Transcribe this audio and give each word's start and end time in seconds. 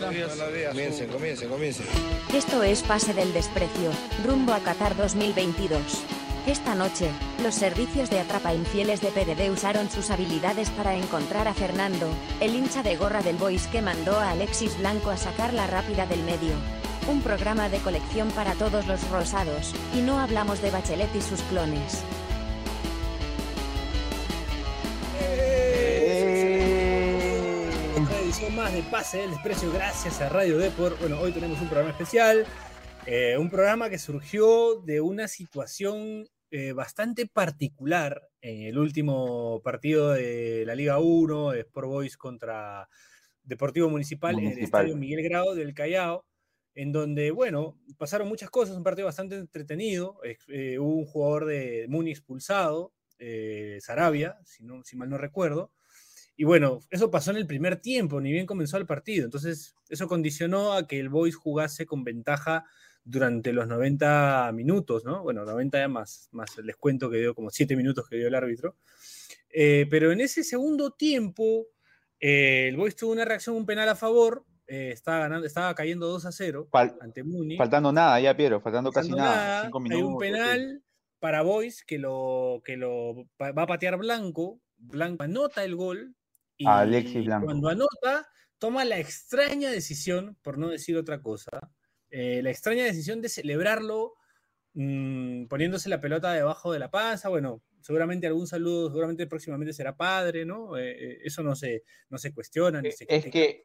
Buenos 0.00 0.52
días. 0.54 0.68
Comiencen, 0.70 1.08
comiencen, 1.08 1.48
comiencen. 1.48 1.86
Esto 2.34 2.62
es 2.62 2.82
Pase 2.82 3.12
del 3.12 3.32
Desprecio, 3.32 3.90
rumbo 4.24 4.52
a 4.52 4.60
Qatar 4.60 4.96
2022. 4.96 5.80
Esta 6.46 6.74
noche, 6.74 7.10
los 7.42 7.54
servicios 7.54 8.08
de 8.08 8.18
Atrapa 8.18 8.54
Infieles 8.54 9.02
de 9.02 9.08
PDD 9.08 9.50
usaron 9.52 9.90
sus 9.90 10.10
habilidades 10.10 10.70
para 10.70 10.96
encontrar 10.96 11.48
a 11.48 11.54
Fernando, 11.54 12.08
el 12.40 12.54
hincha 12.54 12.82
de 12.82 12.96
gorra 12.96 13.22
del 13.22 13.36
Boys 13.36 13.66
que 13.66 13.82
mandó 13.82 14.18
a 14.18 14.30
Alexis 14.30 14.78
Blanco 14.78 15.10
a 15.10 15.18
sacarla 15.18 15.66
rápida 15.66 16.06
del 16.06 16.22
medio. 16.22 16.54
Un 17.08 17.20
programa 17.20 17.68
de 17.68 17.78
colección 17.78 18.30
para 18.30 18.54
todos 18.54 18.86
los 18.86 19.06
rosados, 19.10 19.74
y 19.94 20.00
no 20.00 20.18
hablamos 20.18 20.62
de 20.62 20.70
Bachelet 20.70 21.14
y 21.14 21.20
sus 21.20 21.42
clones. 21.42 22.02
Más 28.48 28.72
de 28.72 28.82
Pase 28.82 29.18
del 29.18 29.30
Desprecio 29.30 29.70
gracias 29.70 30.20
a 30.22 30.28
Radio 30.30 30.56
Depor. 30.56 30.98
Bueno, 30.98 31.20
hoy 31.20 31.30
tenemos 31.30 31.60
un 31.60 31.68
programa 31.68 31.90
especial. 31.90 32.46
eh, 33.06 33.36
un 33.38 33.50
programa 33.50 33.90
que 33.90 33.98
surgió 33.98 34.80
de 34.80 35.00
una 35.00 35.28
situación 35.28 36.26
eh, 36.50 36.72
bastante 36.72 37.26
particular 37.26 38.28
en 38.40 38.62
el 38.62 38.78
último 38.78 39.60
partido 39.62 40.12
de 40.12 40.64
la 40.66 40.74
Liga 40.74 40.98
1, 40.98 41.50
de 41.50 41.60
Sport 41.60 41.88
Boys 41.88 42.16
contra 42.16 42.88
Deportivo 43.42 43.88
Municipal, 43.90 44.32
en 44.32 44.38
el 44.38 44.44
Municipal. 44.44 44.80
Estadio 44.82 44.96
Miguel 44.96 45.22
Grau 45.22 45.54
del 45.54 45.74
Callao, 45.74 46.24
en 46.74 46.92
donde, 46.92 47.30
bueno, 47.30 47.78
pasaron 47.98 48.26
muchas 48.26 48.50
cosas, 48.50 48.76
un 48.76 48.82
partido 48.82 49.06
bastante 49.06 49.36
entretenido. 49.36 50.18
eh, 50.24 50.38
eh, 50.48 50.78
hubo 50.78 50.94
un 50.94 51.06
jugador 51.06 51.44
de 51.44 51.86
Muni 51.88 52.10
expulsado, 52.10 52.92
eh, 53.18 53.78
Sarabia, 53.80 54.38
si, 54.44 54.64
no, 54.64 54.82
si 54.82 54.96
mal 54.96 55.10
no 55.10 55.18
recuerdo. 55.18 55.70
Y 56.40 56.44
bueno, 56.44 56.80
eso 56.88 57.10
pasó 57.10 57.32
en 57.32 57.36
el 57.36 57.46
primer 57.46 57.76
tiempo, 57.82 58.18
ni 58.18 58.32
bien 58.32 58.46
comenzó 58.46 58.78
el 58.78 58.86
partido. 58.86 59.26
Entonces, 59.26 59.74
eso 59.90 60.08
condicionó 60.08 60.72
a 60.72 60.86
que 60.86 60.98
el 60.98 61.10
Boys 61.10 61.36
jugase 61.36 61.84
con 61.84 62.02
ventaja 62.02 62.64
durante 63.04 63.52
los 63.52 63.68
90 63.68 64.50
minutos, 64.54 65.04
¿no? 65.04 65.22
Bueno, 65.22 65.44
90 65.44 65.78
ya 65.78 65.88
más, 65.88 66.30
más 66.32 66.56
el 66.56 66.64
descuento 66.64 67.10
que 67.10 67.18
dio, 67.18 67.34
como 67.34 67.50
7 67.50 67.76
minutos 67.76 68.08
que 68.08 68.16
dio 68.16 68.26
el 68.28 68.34
árbitro. 68.34 68.76
Eh, 69.50 69.86
pero 69.90 70.12
en 70.12 70.22
ese 70.22 70.42
segundo 70.42 70.92
tiempo, 70.92 71.66
eh, 72.18 72.68
el 72.68 72.76
Boys 72.78 72.96
tuvo 72.96 73.12
una 73.12 73.26
reacción, 73.26 73.54
un 73.56 73.66
penal 73.66 73.90
a 73.90 73.94
favor. 73.94 74.46
eh, 74.66 74.92
estaba, 74.92 75.18
ganando, 75.18 75.46
estaba 75.46 75.74
cayendo 75.74 76.06
2 76.06 76.24
a 76.24 76.32
0 76.32 76.68
Fal- 76.72 76.96
ante 77.02 77.22
Muni. 77.22 77.58
faltando 77.58 77.92
nada 77.92 78.18
ya, 78.18 78.34
Piero, 78.34 78.62
faltando 78.62 78.90
casi 78.92 79.10
nada. 79.10 79.36
nada, 79.36 79.62
cinco 79.64 79.82
hay 79.90 80.00
un 80.02 80.16
penal 80.16 80.82
para 81.18 81.42
Boys 81.42 81.84
que 81.84 81.98
lo, 81.98 82.62
que 82.64 82.78
lo 82.78 83.26
va 83.38 83.48
a 83.62 83.66
patear 83.66 83.98
Blanco. 83.98 84.58
Blanco 84.78 85.24
anota 85.24 85.64
el 85.64 85.76
gol. 85.76 86.14
Y 86.60 86.66
Alexis 86.66 87.24
Blanco. 87.24 87.46
cuando 87.46 87.70
anota, 87.70 88.28
toma 88.58 88.84
la 88.84 88.98
extraña 88.98 89.70
decisión, 89.70 90.36
por 90.42 90.58
no 90.58 90.68
decir 90.68 90.96
otra 90.98 91.22
cosa, 91.22 91.72
eh, 92.10 92.42
la 92.42 92.50
extraña 92.50 92.84
decisión 92.84 93.22
de 93.22 93.30
celebrarlo 93.30 94.12
mm, 94.74 95.46
poniéndose 95.46 95.88
la 95.88 96.02
pelota 96.02 96.32
debajo 96.34 96.70
de 96.70 96.78
la 96.78 96.90
panza. 96.90 97.30
Bueno, 97.30 97.62
seguramente 97.80 98.26
algún 98.26 98.46
saludo, 98.46 98.90
seguramente 98.90 99.26
próximamente 99.26 99.72
será 99.72 99.96
padre, 99.96 100.44
¿no? 100.44 100.76
Eh, 100.76 100.90
eh, 100.90 101.18
eso 101.24 101.42
no 101.42 101.56
se, 101.56 101.82
no 102.10 102.18
se 102.18 102.34
cuestiona. 102.34 102.82
Ni 102.82 102.92
se 102.92 103.06
Es 103.08 103.24
que 103.30 103.64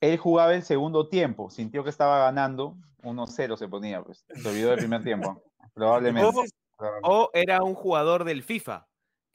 él 0.00 0.16
jugaba 0.16 0.54
el 0.54 0.62
segundo 0.62 1.10
tiempo, 1.10 1.50
sintió 1.50 1.84
que 1.84 1.90
estaba 1.90 2.20
ganando, 2.20 2.78
1-0 3.02 3.58
se 3.58 3.68
ponía, 3.68 4.02
pues. 4.02 4.24
Se 4.34 4.48
olvidó 4.48 4.70
del 4.70 4.78
primer 4.78 5.04
tiempo. 5.04 5.42
Probablemente. 5.74 6.30
O 7.02 7.30
era 7.34 7.62
un 7.62 7.74
jugador 7.74 8.24
del 8.24 8.42
FIFA, 8.42 8.86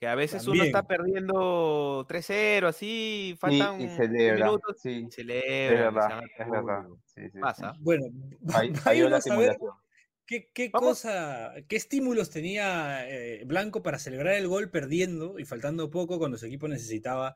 que 0.02 0.08
a 0.08 0.16
veces 0.16 0.48
uno 0.48 0.64
está 0.64 0.82
perdiendo 0.88 2.06
3-0, 2.10 2.68
así, 2.68 3.36
faltan 3.40 3.80
y 3.82 3.86
10 3.86 3.98
celebra, 3.98 4.46
minutos 4.48 4.78
sí, 4.82 5.06
y 5.08 5.12
celebra. 5.12 5.44
es 5.88 5.94
verdad, 5.94 6.22
es 6.40 6.50
verdad. 6.50 6.86
Sí, 7.06 7.22
sí, 7.26 7.30
sí. 7.34 7.40
Pasa. 7.40 7.74
bueno, 7.80 8.06
Ahí 8.66 8.74
falló 8.74 9.10
la 9.10 9.18
vayamos 9.20 9.28
a 9.30 9.38
ver 9.38 9.54
simulación. 9.54 9.72
¿Qué, 10.26 10.50
qué 10.54 10.72
cosa, 10.72 11.54
qué 11.68 11.76
estímulos 11.76 12.32
tenía 12.32 13.08
eh, 13.08 13.44
Blanco 13.46 13.84
para 13.84 14.00
celebrar 14.00 14.34
el 14.36 14.48
gol 14.48 14.72
perdiendo 14.72 15.38
y 15.38 15.46
faltando 15.46 15.92
poco 15.92 16.18
cuando 16.18 16.38
su 16.40 16.48
equipo 16.48 16.68
necesitaba 16.68 17.36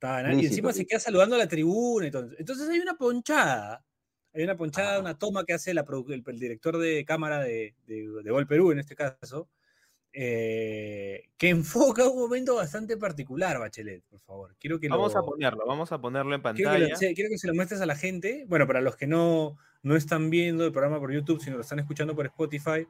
ganar? 0.00 0.32
Y 0.34 0.46
encima 0.46 0.72
se 0.72 0.86
queda 0.86 1.00
saludando 1.00 1.36
a 1.36 1.38
la 1.40 1.48
tribuna. 1.48 2.06
Entonces, 2.06 2.38
entonces 2.40 2.68
hay 2.70 2.78
una 2.78 2.94
ponchada. 2.94 3.84
Hay 4.32 4.44
una 4.44 4.56
ponchada, 4.56 4.96
Ah. 4.96 5.00
una 5.00 5.18
toma 5.18 5.44
que 5.44 5.52
hace 5.54 5.74
la 5.74 5.84
produ- 5.84 6.14
el, 6.14 6.22
el 6.26 6.38
director 6.38 6.78
de 6.78 7.04
cámara 7.04 7.40
de, 7.42 7.74
de, 7.86 8.08
de 8.24 8.30
Gol 8.30 8.46
Perú, 8.46 8.72
en 8.72 8.78
este 8.78 8.94
caso, 8.96 9.50
eh, 10.18 11.28
que 11.36 11.50
enfoca 11.50 12.08
un 12.08 12.18
momento 12.18 12.54
bastante 12.56 12.96
particular, 12.96 13.58
Bachelet, 13.58 14.02
por 14.04 14.18
favor. 14.20 14.56
Quiero 14.58 14.80
que 14.80 14.88
Vamos 14.88 15.12
lo, 15.12 15.20
a 15.20 15.22
ponerlo, 15.26 15.66
vamos 15.66 15.92
a 15.92 16.00
ponerlo 16.00 16.34
en 16.34 16.40
Quiero 16.40 16.72
que, 16.72 16.78
lo- 16.78 16.88
pantalla. 16.88 17.14
quiero 17.14 17.28
que 17.30 17.36
se 17.38 17.46
lo 17.46 17.54
muestres 17.54 17.82
a 17.82 17.86
la 17.86 17.96
gente. 17.96 18.46
Bueno, 18.48 18.66
para 18.66 18.80
los 18.80 18.96
que 18.96 19.06
no, 19.06 19.58
no 19.82 19.94
están 19.94 20.30
viendo 20.30 20.64
el 20.64 20.72
programa 20.72 20.98
por 20.98 21.12
YouTube, 21.12 21.42
sino 21.42 21.56
lo 21.56 21.62
están 21.62 21.80
escuchando 21.80 22.16
por 22.16 22.24
Spotify, 22.24 22.86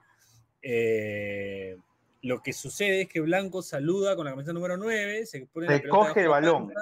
eh, 0.62 1.76
lo 2.22 2.42
que 2.42 2.52
sucede 2.52 3.02
es 3.02 3.08
que 3.08 3.20
Blanco 3.20 3.60
saluda 3.62 4.14
con 4.16 4.24
la 4.24 4.30
camiseta 4.32 4.52
número 4.52 4.76
9, 4.76 5.26
se 5.26 5.46
pone 5.46 5.66
Te 5.66 5.88
coge 5.88 6.22
el 6.22 6.28
balón. 6.28 6.68
te 6.68 6.74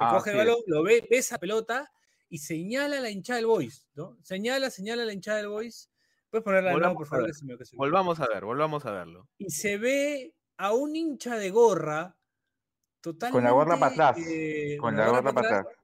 Ah, 0.00 0.12
coge 0.14 0.30
el 0.32 0.36
balón, 0.36 0.58
lo 0.66 0.82
ve, 0.82 1.04
ve 1.10 1.16
esa 1.18 1.38
pelota 1.38 1.90
y 2.30 2.38
señala 2.38 2.98
a 2.98 3.00
la 3.00 3.10
hinchada 3.10 3.38
del 3.38 3.46
Boys, 3.46 3.86
¿no? 3.94 4.16
Señala, 4.22 4.70
señala 4.70 5.02
a 5.02 5.06
la 5.06 5.12
hinchada 5.14 5.38
del 5.38 5.48
Boys. 5.48 5.90
Puedes 6.30 6.44
ponerla 6.44 6.70
de 6.70 6.76
nuevo, 6.78 6.94
por 6.94 7.08
Volvamos 7.08 7.08
a 7.08 7.10
favor. 7.10 7.26
que 7.40 7.46
me- 7.46 7.58
que 7.70 7.76
Volvamos 7.76 8.20
a 8.20 8.26
ver, 8.28 8.44
volvamos 8.44 8.86
a 8.86 8.90
verlo. 8.92 9.28
Y 9.38 9.50
se 9.50 9.78
ve 9.78 10.34
a 10.58 10.72
un 10.74 10.94
hincha 10.96 11.36
de 11.36 11.50
gorra 11.50 12.16
totalmente. 13.00 13.36
Con 13.36 13.44
la 13.44 13.50
gorra 13.52 13.78
para 13.78 13.92
atrás. 13.92 14.26
eh, 14.28 14.76
Con 14.80 14.96
la 14.96 15.08
gorra 15.08 15.32
para 15.32 15.58
atrás. 15.60 15.76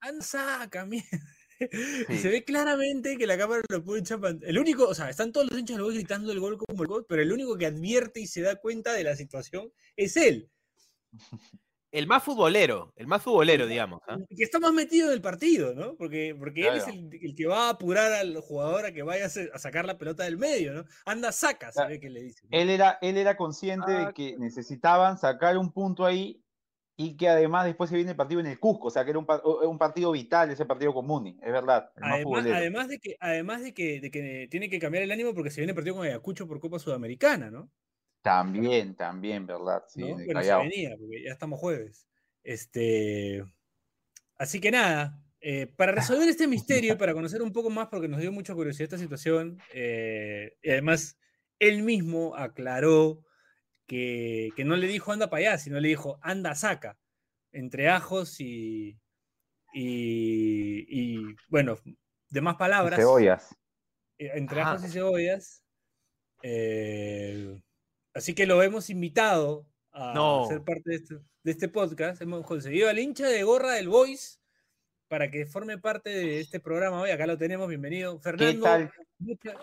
anda, 0.00 0.24
saca, 0.24 0.84
mierda. 0.86 1.06
Y 1.58 2.12
Sí. 2.16 2.18
se 2.18 2.28
ve 2.28 2.44
claramente 2.44 3.16
que 3.16 3.26
la 3.26 3.38
cámara 3.38 3.62
lo 3.70 3.82
puede 3.82 4.00
echar 4.02 4.20
El 4.42 4.58
único, 4.58 4.86
o 4.88 4.94
sea, 4.94 5.08
están 5.08 5.32
todos 5.32 5.50
los 5.50 5.58
hinchas 5.58 5.78
del 5.78 5.90
gritando 5.94 6.30
el 6.30 6.38
gol 6.38 6.58
como 6.58 6.82
el 6.82 6.86
gol, 6.88 7.06
pero 7.08 7.22
el 7.22 7.32
único 7.32 7.56
que 7.56 7.64
advierte 7.64 8.20
y 8.20 8.26
se 8.26 8.42
da 8.42 8.56
cuenta 8.56 8.92
de 8.92 9.04
la 9.04 9.16
situación 9.16 9.72
es 9.96 10.18
él, 10.18 10.50
El 11.96 12.06
más 12.06 12.22
futbolero, 12.22 12.92
el 12.96 13.06
más 13.06 13.22
futbolero, 13.22 13.66
digamos. 13.66 14.00
¿ah? 14.06 14.18
que 14.36 14.44
está 14.44 14.60
más 14.60 14.72
metido 14.72 15.08
en 15.08 15.14
el 15.14 15.22
partido, 15.22 15.74
¿no? 15.74 15.96
Porque, 15.96 16.34
porque 16.38 16.68
él 16.68 16.76
es 16.76 16.86
el, 16.88 17.08
el 17.22 17.34
que 17.34 17.46
va 17.46 17.68
a 17.68 17.70
apurar 17.70 18.12
al 18.12 18.36
jugador 18.40 18.84
a 18.84 18.92
que 18.92 19.02
vaya 19.02 19.24
a, 19.26 19.58
sacar 19.58 19.86
la 19.86 19.96
pelota 19.96 20.24
del 20.24 20.36
medio, 20.36 20.74
¿no? 20.74 20.84
Anda, 21.06 21.32
saca, 21.32 21.70
Claro. 21.70 21.88
ve 21.88 21.98
que 21.98 22.10
le 22.10 22.22
dice. 22.22 22.42
¿no? 22.44 22.58
Él 22.58 22.68
era, 22.68 22.98
él 23.00 23.16
era 23.16 23.36
consciente 23.36 23.92
Ah, 23.92 24.06
de 24.08 24.12
que 24.12 24.36
necesitaban 24.38 25.16
sacar 25.16 25.56
un 25.56 25.72
punto 25.72 26.04
ahí 26.04 26.42
y 26.98 27.16
que 27.16 27.28
además 27.28 27.64
después 27.66 27.88
se 27.90 27.96
viene 27.96 28.10
el 28.10 28.16
partido 28.16 28.40
en 28.40 28.46
el 28.46 28.58
Cusco, 28.58 28.88
o 28.88 28.90
sea 28.90 29.04
que 29.04 29.10
era 29.10 29.18
un, 29.18 29.26
pa- 29.26 29.42
un 29.44 29.78
partido 29.78 30.12
vital 30.12 30.50
ese 30.50 30.64
partido 30.66 30.92
con 30.94 31.06
Muni, 31.06 31.38
es 31.42 31.52
verdad. 31.52 31.90
Además, 31.96 32.44
además 32.46 32.88
de 32.88 32.98
que, 32.98 33.16
además 33.20 33.62
de 33.62 33.74
que, 33.74 34.00
de 34.00 34.10
que 34.10 34.48
tiene 34.50 34.68
que 34.68 34.78
cambiar 34.78 35.02
el 35.04 35.12
ánimo 35.12 35.34
porque 35.34 35.50
se 35.50 35.60
viene 35.60 35.72
el 35.72 35.76
partido 35.76 35.96
con 35.96 36.06
Ayacucho 36.06 36.46
por 36.46 36.60
Copa 36.60 36.78
Sudamericana, 36.78 37.50
¿no? 37.50 37.70
También, 38.26 38.96
también, 38.96 39.46
¿verdad? 39.46 39.84
Sí, 39.86 40.00
¿no? 40.00 40.08
Bueno, 40.08 40.26
se 40.26 40.32
Callao. 40.32 40.62
venía, 40.62 40.96
porque 40.98 41.22
ya 41.22 41.32
estamos 41.32 41.60
jueves. 41.60 42.08
Este, 42.42 43.44
así 44.36 44.60
que 44.60 44.72
nada, 44.72 45.22
eh, 45.40 45.68
para 45.68 45.92
resolver 45.92 46.28
este 46.28 46.48
misterio 46.48 46.94
y 46.94 46.96
para 46.96 47.14
conocer 47.14 47.40
un 47.40 47.52
poco 47.52 47.70
más, 47.70 47.86
porque 47.86 48.08
nos 48.08 48.20
dio 48.20 48.32
mucha 48.32 48.52
curiosidad 48.52 48.86
esta 48.86 48.98
situación, 48.98 49.58
eh, 49.72 50.56
y 50.60 50.70
además 50.70 51.16
él 51.60 51.84
mismo 51.84 52.34
aclaró 52.34 53.24
que, 53.86 54.50
que 54.56 54.64
no 54.64 54.76
le 54.76 54.88
dijo 54.88 55.12
anda 55.12 55.30
para 55.30 55.50
allá, 55.50 55.58
sino 55.58 55.78
le 55.78 55.86
dijo 55.86 56.18
anda 56.20 56.56
saca, 56.56 56.98
entre 57.52 57.88
ajos 57.88 58.40
y, 58.40 58.98
y, 59.72 60.84
y, 60.88 61.36
bueno, 61.48 61.78
demás 62.28 62.56
palabras. 62.56 62.98
Cebollas. 62.98 63.56
eh, 64.18 64.32
entre 64.34 64.62
ajos 64.62 64.84
y 64.84 64.88
cebollas. 64.88 65.62
eh, 66.42 67.62
así 68.16 68.34
que 68.34 68.46
lo 68.46 68.62
hemos 68.62 68.90
invitado 68.90 69.66
a 69.92 70.12
No. 70.14 70.46
ser 70.48 70.62
parte 70.64 70.82
de 70.90 70.96
este, 70.96 71.14
de 71.42 71.50
este 71.52 71.68
podcast. 71.68 72.20
Hemos 72.22 72.44
conseguido 72.46 72.88
al 72.88 72.98
hincha 72.98 73.26
de 73.28 73.42
gorra 73.42 73.72
del 73.72 73.88
Voice 73.88 74.38
para 75.08 75.30
que 75.30 75.46
forme 75.46 75.78
parte 75.78 76.10
de 76.10 76.40
este 76.40 76.58
programa 76.60 77.00
hoy. 77.00 77.10
Acá 77.10 77.26
lo 77.26 77.38
tenemos, 77.38 77.68
bienvenido. 77.68 78.16
¿Qué 78.16 78.22
Fernando, 78.22 78.62
tal? 78.64 78.92
mucha- 79.18 79.54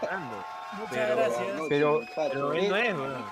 Fernando. 0.00 0.44
muchas 0.78 0.90
Pero- 0.92 1.16
gracias. 1.16 1.46
Pero, 1.68 2.00
Pero 2.14 2.52
él 2.54 2.68
no 2.68 2.76
es, 2.76 2.94
weón. 2.94 3.24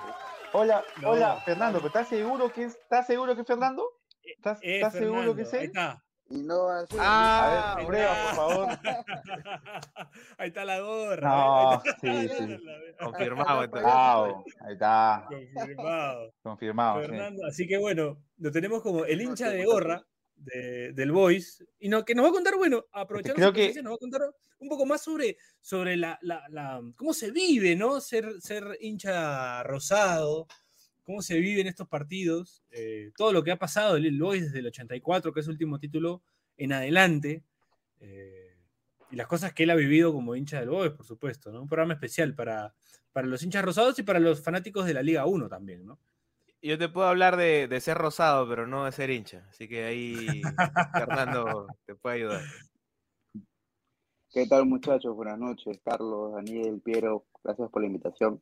hola, 0.53 0.83
No. 1.01 1.09
hola, 1.11 1.41
Fernando, 1.45 1.77
¿pero 1.79 1.87
estás 1.87 2.09
seguro 2.09 2.51
que 2.51 2.63
es, 2.65 2.75
¿estás 2.75 3.07
seguro 3.07 3.35
que 3.35 3.41
es 3.41 3.47
Fernando? 3.47 3.87
¿Estás, 4.23 4.59
Eh, 4.61 4.75
estás 4.75 4.93
seguro 4.93 5.35
que 5.35 5.43
es 5.43 5.53
ahí 5.53 5.59
él? 5.61 5.65
está. 5.67 6.03
Innovación. 6.29 6.99
Ah, 7.03 7.73
A 7.73 7.75
ver, 7.77 7.85
prueba, 7.87 8.13
está. 8.13 8.35
por 8.35 8.35
favor. 8.35 8.67
ahí 10.37 10.47
está 10.49 10.65
la 10.65 10.79
gorra. 10.79 11.29
No, 11.29 11.73
¿eh? 11.73 11.79
sí, 12.01 12.27
sí. 12.37 12.57
Confirmado. 12.99 13.63
entonces. 13.63 13.83
Bravo, 13.83 14.45
ahí 14.61 14.73
está, 14.73 15.27
Confirmado. 15.27 16.33
confirmado. 16.43 17.01
sí. 17.01 17.07
Fernando, 17.07 17.45
así 17.47 17.67
que 17.67 17.77
bueno, 17.77 18.21
lo 18.37 18.51
tenemos 18.51 18.81
como 18.83 19.05
el 19.05 19.21
hincha 19.21 19.49
de 19.49 19.65
gorra 19.65 20.05
de- 20.35 20.93
del 20.93 21.11
Voice, 21.11 21.65
y 21.79 21.89
no, 21.89 22.05
que 22.05 22.15
nos 22.15 22.23
va 22.25 22.29
a 22.29 22.33
contar, 22.33 22.55
bueno, 22.55 22.85
aprovechando 22.93 23.35
Creo 23.35 23.51
que- 23.53 23.81
nos 23.81 23.91
va 23.91 23.95
a 23.95 23.99
contar 23.99 24.21
un 24.59 24.69
poco 24.69 24.85
más 24.85 25.01
sobre, 25.01 25.35
sobre 25.61 25.97
la, 25.97 26.17
la- 26.21 26.43
la- 26.49 26.81
cómo 26.95 27.13
se 27.13 27.31
vive, 27.31 27.75
¿no? 27.75 27.99
Ser, 27.99 28.39
ser 28.39 28.77
hincha 28.81 29.63
rosado, 29.63 30.47
cómo 31.09 31.23
se 31.23 31.39
vive 31.39 31.61
en 31.61 31.65
estos 31.65 31.87
partidos, 31.87 32.63
eh, 32.69 33.11
todo 33.17 33.33
lo 33.33 33.43
que 33.43 33.49
ha 33.49 33.57
pasado 33.57 33.95
el 33.95 34.21
Boys 34.21 34.43
desde 34.43 34.59
el 34.59 34.67
84, 34.67 35.33
que 35.33 35.39
es 35.39 35.45
su 35.47 35.51
último 35.51 35.79
título, 35.79 36.21
en 36.55 36.71
adelante. 36.71 37.43
Eh, 37.99 38.55
y 39.09 39.15
las 39.15 39.25
cosas 39.25 39.51
que 39.51 39.63
él 39.63 39.71
ha 39.71 39.75
vivido 39.75 40.13
como 40.13 40.35
hincha 40.35 40.59
del 40.59 40.69
Boys, 40.69 40.91
por 40.91 41.07
supuesto, 41.07 41.51
¿no? 41.51 41.63
Un 41.63 41.67
programa 41.67 41.95
especial 41.95 42.35
para, 42.35 42.75
para 43.11 43.25
los 43.25 43.41
hinchas 43.41 43.65
rosados 43.65 43.97
y 43.97 44.03
para 44.03 44.19
los 44.19 44.43
fanáticos 44.43 44.85
de 44.85 44.93
la 44.93 45.01
Liga 45.01 45.25
1 45.25 45.49
también, 45.49 45.83
¿no? 45.83 45.97
Yo 46.61 46.77
te 46.77 46.89
puedo 46.89 47.07
hablar 47.07 47.37
de, 47.37 47.67
de 47.67 47.81
ser 47.81 47.97
rosado, 47.97 48.47
pero 48.47 48.67
no 48.67 48.85
de 48.85 48.91
ser 48.91 49.09
hincha. 49.09 49.47
Así 49.49 49.67
que 49.67 49.85
ahí 49.85 50.13
Fernando 50.93 51.65
te 51.87 51.95
puede 51.95 52.17
ayudar. 52.17 52.43
¿Qué 54.31 54.45
tal 54.45 54.67
muchachos? 54.67 55.15
Buenas 55.15 55.39
noches, 55.39 55.79
Carlos, 55.83 56.33
Daniel, 56.33 56.79
Piero, 56.85 57.25
gracias 57.43 57.67
por 57.71 57.81
la 57.81 57.87
invitación. 57.87 58.39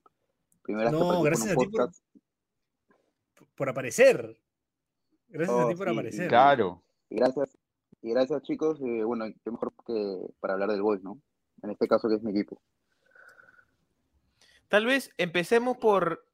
Primera 0.67 0.91
vez 0.91 0.99
que 0.99 1.05
No, 1.05 1.21
gracias 1.21 1.47
un 1.47 1.53
a 1.53 1.65
ti 1.65 1.67
por. 1.67 1.91
Por 3.57 3.67
aparecer. 3.69 4.37
Gracias 5.29 5.57
a 5.59 5.65
Oh, 5.65 5.69
ti 5.69 5.75
por 5.75 5.87
sí, 5.87 5.93
aparecer. 5.93 6.27
Claro. 6.29 6.81
Y 7.09 7.15
gracias, 7.17 7.57
y 8.01 8.11
gracias 8.11 8.41
chicos, 8.43 8.79
eh, 8.81 9.03
bueno, 9.03 9.25
qué 9.43 9.51
mejor 9.51 9.73
que 9.85 10.17
para 10.39 10.53
hablar 10.53 10.69
del 10.69 10.81
Boys, 10.81 11.03
¿no? 11.03 11.19
En 11.63 11.71
este 11.71 11.87
caso 11.87 12.07
que 12.07 12.15
es 12.15 12.23
mi 12.23 12.31
equipo. 12.31 12.61
Tal 14.67 14.85
vez 14.85 15.11
empecemos 15.17 15.77
por, 15.77 16.25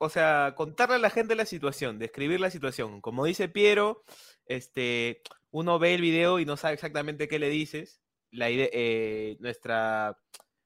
o 0.00 0.08
sea, 0.08 0.54
contarle 0.56 0.96
a 0.96 0.98
la 0.98 1.10
gente 1.10 1.34
la 1.34 1.44
situación, 1.46 1.98
describir 1.98 2.40
la 2.40 2.50
situación. 2.50 3.00
Como 3.00 3.24
dice 3.24 3.48
Piero, 3.48 4.02
este, 4.46 5.22
uno 5.50 5.78
ve 5.78 5.94
el 5.94 6.00
video 6.00 6.38
y 6.40 6.46
no 6.46 6.56
sabe 6.56 6.74
exactamente 6.74 7.28
qué 7.28 7.38
le 7.38 7.48
dices. 7.50 8.00
La 8.30 8.50
ide- 8.50 8.70
eh, 8.72 9.36
nuestra 9.40 10.18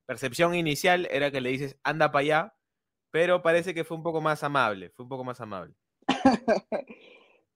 percepción 0.06 0.54
inicial 0.54 1.06
era 1.10 1.30
que 1.30 1.40
le 1.40 1.50
dices, 1.50 1.76
anda 1.82 2.10
para 2.12 2.20
allá, 2.22 2.54
pero 3.10 3.42
parece 3.42 3.74
que 3.74 3.84
fue 3.84 3.96
un 3.96 4.02
poco 4.02 4.20
más 4.20 4.42
amable, 4.42 4.90
fue 4.90 5.04
un 5.04 5.08
poco 5.08 5.24
más 5.24 5.40
amable. 5.40 5.74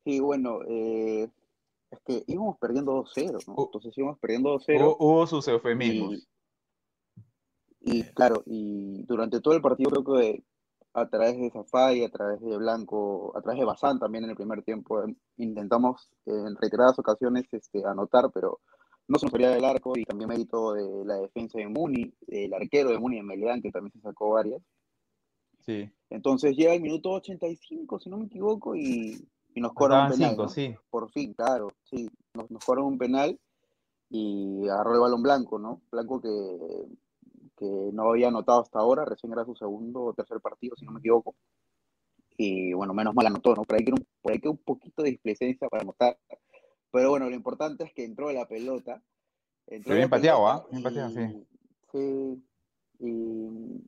Sí, 0.04 0.18
bueno, 0.18 0.62
eh, 0.68 1.30
es 1.92 2.00
que 2.04 2.24
íbamos 2.26 2.58
perdiendo 2.58 3.04
2-0, 3.04 3.46
¿no? 3.46 3.54
Uh. 3.54 3.64
Entonces 3.66 3.96
íbamos 3.96 4.18
perdiendo 4.18 4.54
Hubo, 4.54 4.58
2-0 4.58 4.96
hubo 4.98 5.26
sus 5.28 5.46
eufemismos. 5.46 6.26
y, 7.80 7.98
y 8.00 8.02
claro, 8.12 8.42
y 8.46 9.04
durante 9.04 9.40
todo 9.40 9.54
el 9.54 9.62
partido 9.62 9.90
creo 9.90 10.04
que 10.04 10.44
a 10.94 11.08
través 11.08 11.38
de 11.38 11.50
Zafay, 11.50 12.04
a 12.04 12.10
través 12.10 12.40
de 12.40 12.56
Blanco, 12.56 13.32
a 13.36 13.40
través 13.40 13.60
de 13.60 13.64
Bazán 13.64 13.98
también 13.98 14.24
en 14.24 14.30
el 14.30 14.36
primer 14.36 14.62
tiempo, 14.62 15.02
em, 15.02 15.14
intentamos 15.38 16.10
eh, 16.26 16.32
en 16.32 16.56
reiteradas 16.56 16.98
ocasiones 16.98 17.44
este, 17.52 17.84
anotar, 17.86 18.30
pero 18.32 18.60
no 19.08 19.18
se 19.18 19.26
nos 19.26 19.32
salía 19.32 19.50
del 19.50 19.64
arco 19.64 19.96
y 19.96 20.04
también 20.04 20.28
mérito 20.28 20.74
de 20.74 21.04
la 21.04 21.16
defensa 21.16 21.58
de 21.58 21.68
Muni, 21.68 22.12
el 22.28 22.52
arquero 22.54 22.90
de 22.90 22.98
Muni, 22.98 23.22
Meleán, 23.22 23.62
que 23.62 23.70
también 23.70 23.92
se 23.92 24.00
sacó 24.00 24.30
varias. 24.30 24.62
Sí. 25.64 25.90
Entonces 26.10 26.56
llega 26.56 26.74
el 26.74 26.82
minuto 26.82 27.10
85, 27.12 28.00
si 28.00 28.10
no 28.10 28.18
me 28.18 28.26
equivoco, 28.26 28.76
y, 28.76 29.26
y 29.54 29.60
nos 29.60 29.72
cobran 29.72 30.06
un 30.06 30.12
penal, 30.12 30.30
cinco, 30.30 30.42
¿no? 30.42 30.48
sí. 30.48 30.74
Por 30.90 31.10
fin, 31.10 31.32
claro, 31.34 31.68
sí, 31.84 32.08
nos, 32.34 32.50
nos 32.50 32.64
cobran 32.64 32.84
un 32.84 32.98
penal 32.98 33.38
y 34.10 34.68
agarró 34.68 34.94
el 34.94 35.00
balón 35.00 35.22
blanco, 35.22 35.58
¿no? 35.58 35.80
Blanco 35.90 36.20
que, 36.20 36.28
que 37.56 37.90
no 37.92 38.10
había 38.10 38.28
anotado 38.28 38.60
hasta 38.60 38.78
ahora, 38.78 39.04
recién 39.04 39.32
era 39.32 39.44
su 39.44 39.54
segundo 39.54 40.02
o 40.02 40.14
tercer 40.14 40.40
partido, 40.40 40.76
si 40.76 40.84
no 40.84 40.92
me 40.92 40.98
equivoco. 40.98 41.34
Y 42.36 42.72
bueno, 42.72 42.92
menos 42.92 43.14
mal 43.14 43.26
anotó, 43.26 43.54
¿no? 43.54 43.62
Por 43.62 43.76
ahí 43.76 43.84
que 43.84 43.92
un, 43.92 44.06
por 44.20 44.32
ahí 44.32 44.40
que 44.40 44.48
un 44.48 44.58
poquito 44.58 45.02
de 45.02 45.10
displicencia 45.10 45.68
para 45.68 45.82
anotar. 45.82 46.18
Pero 46.90 47.10
bueno, 47.10 47.28
lo 47.28 47.34
importante 47.34 47.84
es 47.84 47.92
que 47.94 48.04
entró 48.04 48.30
la 48.32 48.46
pelota. 48.46 49.02
Entró 49.66 49.90
Pero 49.90 49.96
bien 49.96 50.10
pateado, 50.10 50.46
¿ah? 50.46 50.66
Bien 50.70 50.82
pateado, 50.82 51.10
sí. 51.10 51.46
Sí, 51.92 52.44
y, 52.98 53.82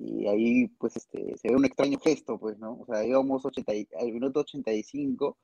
y 0.00 0.26
ahí 0.28 0.68
pues 0.78 0.96
este, 0.96 1.36
se 1.36 1.48
ve 1.48 1.56
un 1.56 1.64
extraño 1.64 1.98
gesto, 1.98 2.38
pues, 2.38 2.58
¿no? 2.58 2.78
O 2.80 2.86
sea, 2.86 3.04
íbamos 3.04 3.44
80 3.44 3.74
y- 3.74 3.88
al 3.98 4.12
minuto 4.12 4.40
85 4.40 5.36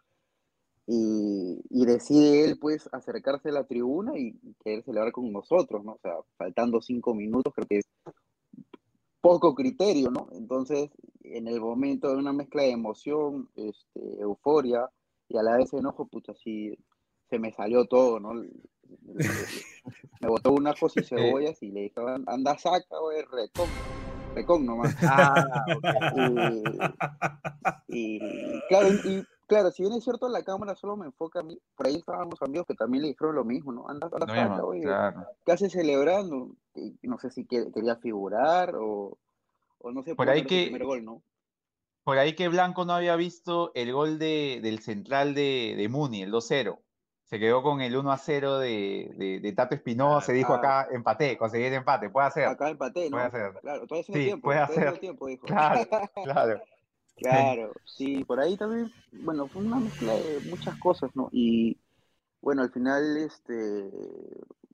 y, 0.87 1.61
y 1.71 1.87
decide 1.87 2.45
él 2.45 2.59
pues 2.59 2.89
acercarse 2.93 3.49
a 3.49 3.53
la 3.53 3.65
tribuna 3.65 4.17
y 4.19 4.39
querer 4.63 4.85
celebrar 4.85 5.13
con 5.13 5.33
nosotros, 5.33 5.85
¿no? 5.85 5.93
O 5.93 5.99
sea, 6.01 6.15
faltando 6.37 6.81
cinco 6.81 7.15
minutos, 7.15 7.53
creo 7.55 7.67
que 7.67 7.79
es 7.79 7.85
poco 9.21 9.55
criterio, 9.55 10.11
¿no? 10.11 10.29
Entonces, 10.33 10.91
en 11.23 11.49
el 11.49 11.61
momento 11.61 12.11
de 12.11 12.17
una 12.17 12.33
mezcla 12.33 12.63
de 12.63 12.71
emoción, 12.71 13.49
este, 13.57 14.21
euforia 14.21 14.89
y 15.29 15.39
a 15.39 15.43
la 15.43 15.57
vez 15.57 15.73
enojo, 15.73 16.07
pucha, 16.07 16.33
así 16.33 16.77
se 17.31 17.39
me 17.39 17.51
salió 17.53 17.87
todo, 17.87 18.21
¿no? 18.21 18.35
Me 20.21 20.29
botó 20.29 20.53
unas 20.53 20.79
cosas 20.79 21.05
y 21.05 21.09
cebollas 21.09 21.63
y 21.63 21.71
le 21.71 21.81
dije, 21.83 22.01
anda, 22.27 22.57
saca, 22.59 22.99
güey, 23.01 23.23
recón, 23.31 23.69
recón 24.35 24.67
nomás. 24.67 24.95
Ah, 25.03 25.65
Y, 27.89 28.17
y 28.17 28.61
claro, 28.69 28.89
y, 29.05 29.25
claro, 29.47 29.71
si 29.71 29.83
bien 29.83 29.95
es 29.95 30.05
cierto, 30.05 30.29
la 30.29 30.43
cámara 30.43 30.75
solo 30.75 30.97
me 30.97 31.07
enfoca 31.07 31.41
a 31.41 31.43
mí, 31.43 31.59
por 31.77 31.87
ahí 31.87 31.97
estábamos 31.97 32.41
amigos 32.43 32.67
que 32.67 32.75
también 32.75 33.03
le 33.03 33.09
dijeron 33.09 33.35
lo 33.37 33.45
mismo, 33.45 33.73
¿no? 33.73 33.89
Anda, 33.89 34.09
anda, 34.13 34.49
mismo, 34.49 34.67
güey, 34.67 34.83
claro. 34.83 35.27
¿qué 35.45 35.53
hace 35.53 35.71
celebrando? 35.71 36.51
No 37.03 37.19
sé 37.19 37.31
si 37.31 37.45
que- 37.47 37.71
quería 37.73 37.97
figurar 37.97 38.75
o, 38.77 39.17
o 39.79 39.93
no 39.93 40.03
sé, 40.03 40.15
Por 40.15 40.29
ahí 40.29 40.45
que- 40.45 40.65
primer 40.65 40.85
gol, 40.85 41.05
¿no? 41.05 41.23
Por 42.03 42.19
ahí 42.19 42.35
que 42.35 42.49
Blanco 42.49 42.85
no 42.85 42.93
había 42.93 43.17
visto 43.17 43.71
el 43.75 43.91
gol 43.93 44.19
de, 44.19 44.61
del 44.63 44.81
central 44.81 45.35
de, 45.35 45.75
de 45.77 45.89
Muni, 45.89 46.23
el 46.23 46.31
2-0. 46.33 46.79
Se 47.25 47.39
quedó 47.39 47.63
con 47.63 47.81
el 47.81 47.95
1-0 47.97 48.59
de, 48.59 49.11
de, 49.17 49.41
de 49.41 49.53
Tato 49.53 49.75
Espinosa. 49.75 50.27
Se 50.27 50.33
dijo 50.33 50.53
Ah. 50.55 50.59
acá, 50.59 50.89
empaté, 50.93 51.37
conseguí 51.39 51.65
el 51.65 51.75
empate, 51.75 52.11
puede 52.11 52.27
hacer. 52.27 52.45
Acá 52.47 52.69
empaté, 52.71 53.09
¿no? 53.11 53.17
Puede 53.17 53.27
hacer. 53.27 53.53
Claro, 53.63 53.87
todavía 53.87 54.01
haciendo 54.03 54.19
Sí, 54.21 54.25
tiempo, 54.27 54.45
puede 54.45 54.59
hacer. 54.61 54.99
tiempo, 54.99 55.27
dijo. 55.27 55.47
Claro, 55.47 55.81
claro. 56.25 56.63
Claro, 57.17 57.73
sí, 57.85 58.25
por 58.25 58.41
ahí 58.41 58.57
también, 58.57 58.93
bueno, 59.13 59.47
fue 59.47 59.63
una 59.63 59.77
mezcla 59.79 60.13
de 60.15 60.41
muchas 60.51 60.77
cosas, 60.81 61.11
¿no? 61.15 61.29
Y 61.31 61.79
bueno, 62.41 62.63
al 62.63 62.73
final, 62.73 63.17
este, 63.19 63.89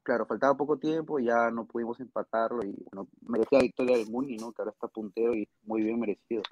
claro, 0.02 0.24
faltaba 0.24 0.56
poco 0.56 0.78
tiempo, 0.78 1.18
ya 1.18 1.50
no 1.50 1.66
pudimos 1.66 2.00
empatarlo 2.00 2.64
y 2.64 2.74
bueno, 2.90 3.08
merecía 3.28 3.58
victoria 3.60 3.98
del 3.98 4.08
Muni, 4.10 4.38
¿no? 4.38 4.52
Que 4.52 4.62
ahora 4.62 4.72
está 4.72 4.88
puntero 4.88 5.34
y 5.34 5.46
muy 5.64 5.82
bien 5.82 6.00
merecido. 6.00 6.42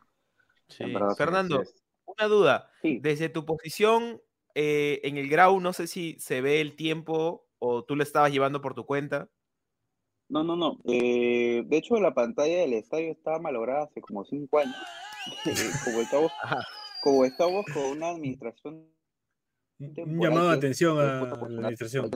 Sí. 0.68 0.84
Fernando, 1.16 1.62
es. 1.62 1.74
una 2.04 2.28
duda. 2.28 2.70
Sí, 2.82 2.98
Desde 3.00 3.30
tu 3.30 3.46
posición 3.46 4.20
eh, 4.54 5.00
en 5.04 5.16
el 5.18 5.28
Grau, 5.28 5.60
no 5.60 5.72
sé 5.72 5.86
si 5.86 6.16
se 6.18 6.40
ve 6.40 6.60
el 6.60 6.76
tiempo 6.76 7.46
o 7.58 7.84
tú 7.84 7.96
lo 7.96 8.02
estabas 8.02 8.32
llevando 8.32 8.60
por 8.60 8.74
tu 8.74 8.84
cuenta. 8.84 9.28
no, 10.28 10.44
no, 10.44 10.56
no. 10.56 10.78
Eh, 10.84 11.64
de 11.66 11.76
hecho, 11.76 11.98
la 12.00 12.14
pantalla 12.14 12.58
del 12.58 12.74
estadio 12.74 13.10
estaba 13.10 13.38
malograda 13.38 13.84
hace 13.84 14.00
como 14.00 14.24
cinco 14.24 14.58
años. 14.58 14.76
como 15.84 16.00
estamos, 16.00 16.32
como 17.02 17.24
estamos 17.24 17.64
con 17.72 17.84
una 17.84 18.10
administración 18.10 18.88
Un 19.78 20.20
llamado 20.20 20.48
de 20.48 20.56
atención 20.56 20.98
a 20.98 21.24
la 21.24 21.34
administración. 21.34 22.10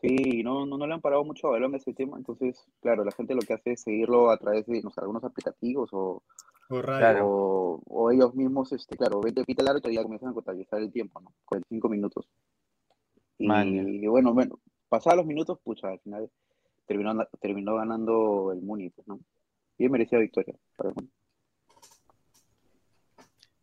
Sí, 0.00 0.42
no, 0.42 0.66
no, 0.66 0.76
no 0.76 0.86
le 0.86 0.94
han 0.94 1.00
parado 1.00 1.24
mucho 1.24 1.48
balón 1.48 1.74
a 1.74 1.78
ese 1.78 1.94
tema, 1.94 2.18
entonces, 2.18 2.62
claro, 2.80 3.02
la 3.02 3.12
gente 3.12 3.34
lo 3.34 3.40
que 3.40 3.54
hace 3.54 3.72
es 3.72 3.82
seguirlo 3.82 4.30
a 4.30 4.36
través 4.36 4.66
de 4.66 4.82
no 4.82 4.90
sé, 4.90 5.00
algunos 5.00 5.24
aplicativos 5.24 5.88
o. 5.92 6.22
Claro. 6.68 7.26
o, 7.28 7.82
o 7.86 8.10
ellos 8.10 8.34
mismos, 8.34 8.72
este, 8.72 8.96
claro, 8.96 9.20
ven 9.20 9.34
que 9.34 9.44
pita 9.44 9.62
el 9.62 9.68
árbitro 9.68 9.90
y 9.90 9.94
ya 9.94 10.02
comienzan 10.02 10.30
a 10.30 10.34
contabilizar 10.34 10.80
el 10.80 10.90
tiempo, 10.92 11.20
¿no? 11.20 11.32
45 11.44 11.88
minutos. 11.88 12.28
Y, 13.38 13.46
Maña. 13.46 13.84
bueno, 14.10 14.32
bueno, 14.34 14.58
pasados 14.88 15.18
los 15.18 15.26
minutos, 15.26 15.58
pucha, 15.62 15.88
al 15.88 16.00
final 16.00 16.30
terminó, 16.86 17.26
terminó 17.40 17.76
ganando 17.76 18.50
el 18.52 18.62
Muni, 18.62 18.90
pues, 18.90 19.06
¿no? 19.06 19.20
Bien 19.78 19.92
merecida 19.92 20.18
victoria 20.20 20.54
para 20.76 20.90
el 20.90 20.94
Muni. 20.96 21.10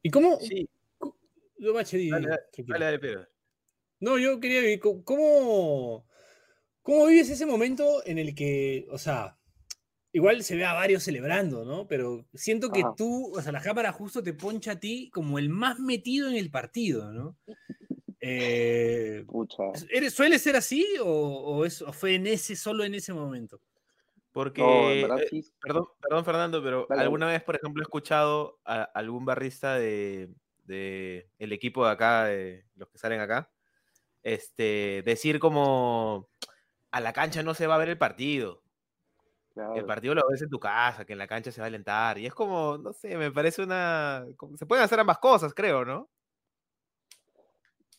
¿Y 0.02 0.10
cómo? 0.10 0.38
Sí, 0.40 0.70
Yo, 1.58 1.74
Bache, 1.74 1.98
di- 1.98 2.10
Dale, 2.10 2.28
dale, 2.28 2.42
tranquilo. 2.52 2.74
dale, 2.74 2.86
dale, 2.86 3.00
Pedro. 3.00 3.28
No, 4.02 4.18
yo 4.18 4.40
quería 4.40 4.80
¿Cómo, 4.82 6.06
cómo 6.82 7.06
vives 7.08 7.30
ese 7.30 7.46
momento 7.46 8.06
en 8.06 8.18
el 8.18 8.36
que, 8.36 8.86
o 8.92 8.98
sea, 8.98 9.38
igual 10.14 10.44
se 10.44 10.56
ve 10.56 10.64
a 10.64 10.74
varios 10.74 11.04
celebrando, 11.04 11.66
¿no? 11.66 11.88
Pero 11.88 12.26
siento 12.34 12.72
que 12.72 12.82
Ajá. 12.82 12.94
tú, 12.96 13.34
o 13.36 13.42
sea, 13.42 13.52
la 13.52 13.62
cámara 13.62 13.92
justo 13.92 14.24
te 14.24 14.34
poncha 14.34 14.74
a 14.74 14.80
ti 14.80 15.10
como 15.12 15.38
el 15.40 15.50
más 15.50 15.80
metido 15.80 16.30
en 16.30 16.36
el 16.36 16.50
partido, 16.50 17.12
¿no? 17.12 17.36
Eh, 18.22 19.26
Pucha. 19.28 19.64
¿eres, 19.90 20.14
¿Suele 20.14 20.40
ser 20.40 20.56
así 20.56 20.86
o, 21.02 21.06
o 21.06 21.66
es- 21.66 21.82
o 21.82 21.92
fue 21.92 22.16
en 22.16 22.28
ese, 22.28 22.56
solo 22.56 22.86
en 22.86 22.94
ese 22.96 23.12
momento? 23.14 23.60
Porque, 24.32 24.62
No, 24.62 24.92
eh, 25.20 25.42
perdón, 25.62 25.86
perdón, 26.02 26.26
Fernando, 26.26 26.64
pero 26.64 26.88
Dale, 26.90 27.02
alguna 27.02 27.28
vez, 27.28 27.44
por 27.44 27.56
ejemplo, 27.56 27.82
he 27.82 27.86
escuchado 27.86 28.60
a 28.66 28.82
algún 28.84 29.26
barrista 29.26 29.76
de, 29.76 30.30
de 30.64 31.30
el 31.38 31.52
equipo 31.52 31.86
de 31.86 31.92
acá, 31.92 32.26
de 32.26 32.66
los 32.76 32.90
que 32.90 32.98
salen 32.98 33.20
acá, 33.20 33.52
este, 34.24 35.04
decir 35.06 35.38
como 35.40 36.30
a 36.92 37.00
la 37.02 37.14
cancha 37.14 37.44
no 37.44 37.54
se 37.54 37.68
va 37.68 37.76
a 37.76 37.80
ver 37.80 37.90
el 37.90 37.98
partido. 37.98 38.63
El 39.56 39.86
partido 39.86 40.16
lo 40.16 40.24
ves 40.30 40.42
en 40.42 40.50
tu 40.50 40.60
casa, 40.60 41.06
que 41.06 41.14
en 41.14 41.20
la 41.20 41.28
cancha 41.28 41.52
se 41.52 41.62
va 41.62 41.66
a 41.66 41.68
alentar. 41.68 42.18
Y 42.18 42.26
es 42.26 42.34
como, 42.34 42.78
no 42.78 42.94
sé, 42.94 43.18
me 43.18 43.32
parece 43.32 43.64
una. 43.64 44.26
Se 44.58 44.66
pueden 44.66 44.84
hacer 44.84 45.00
ambas 45.00 45.20
cosas, 45.20 45.54
creo, 45.54 45.86
¿no? 45.86 46.10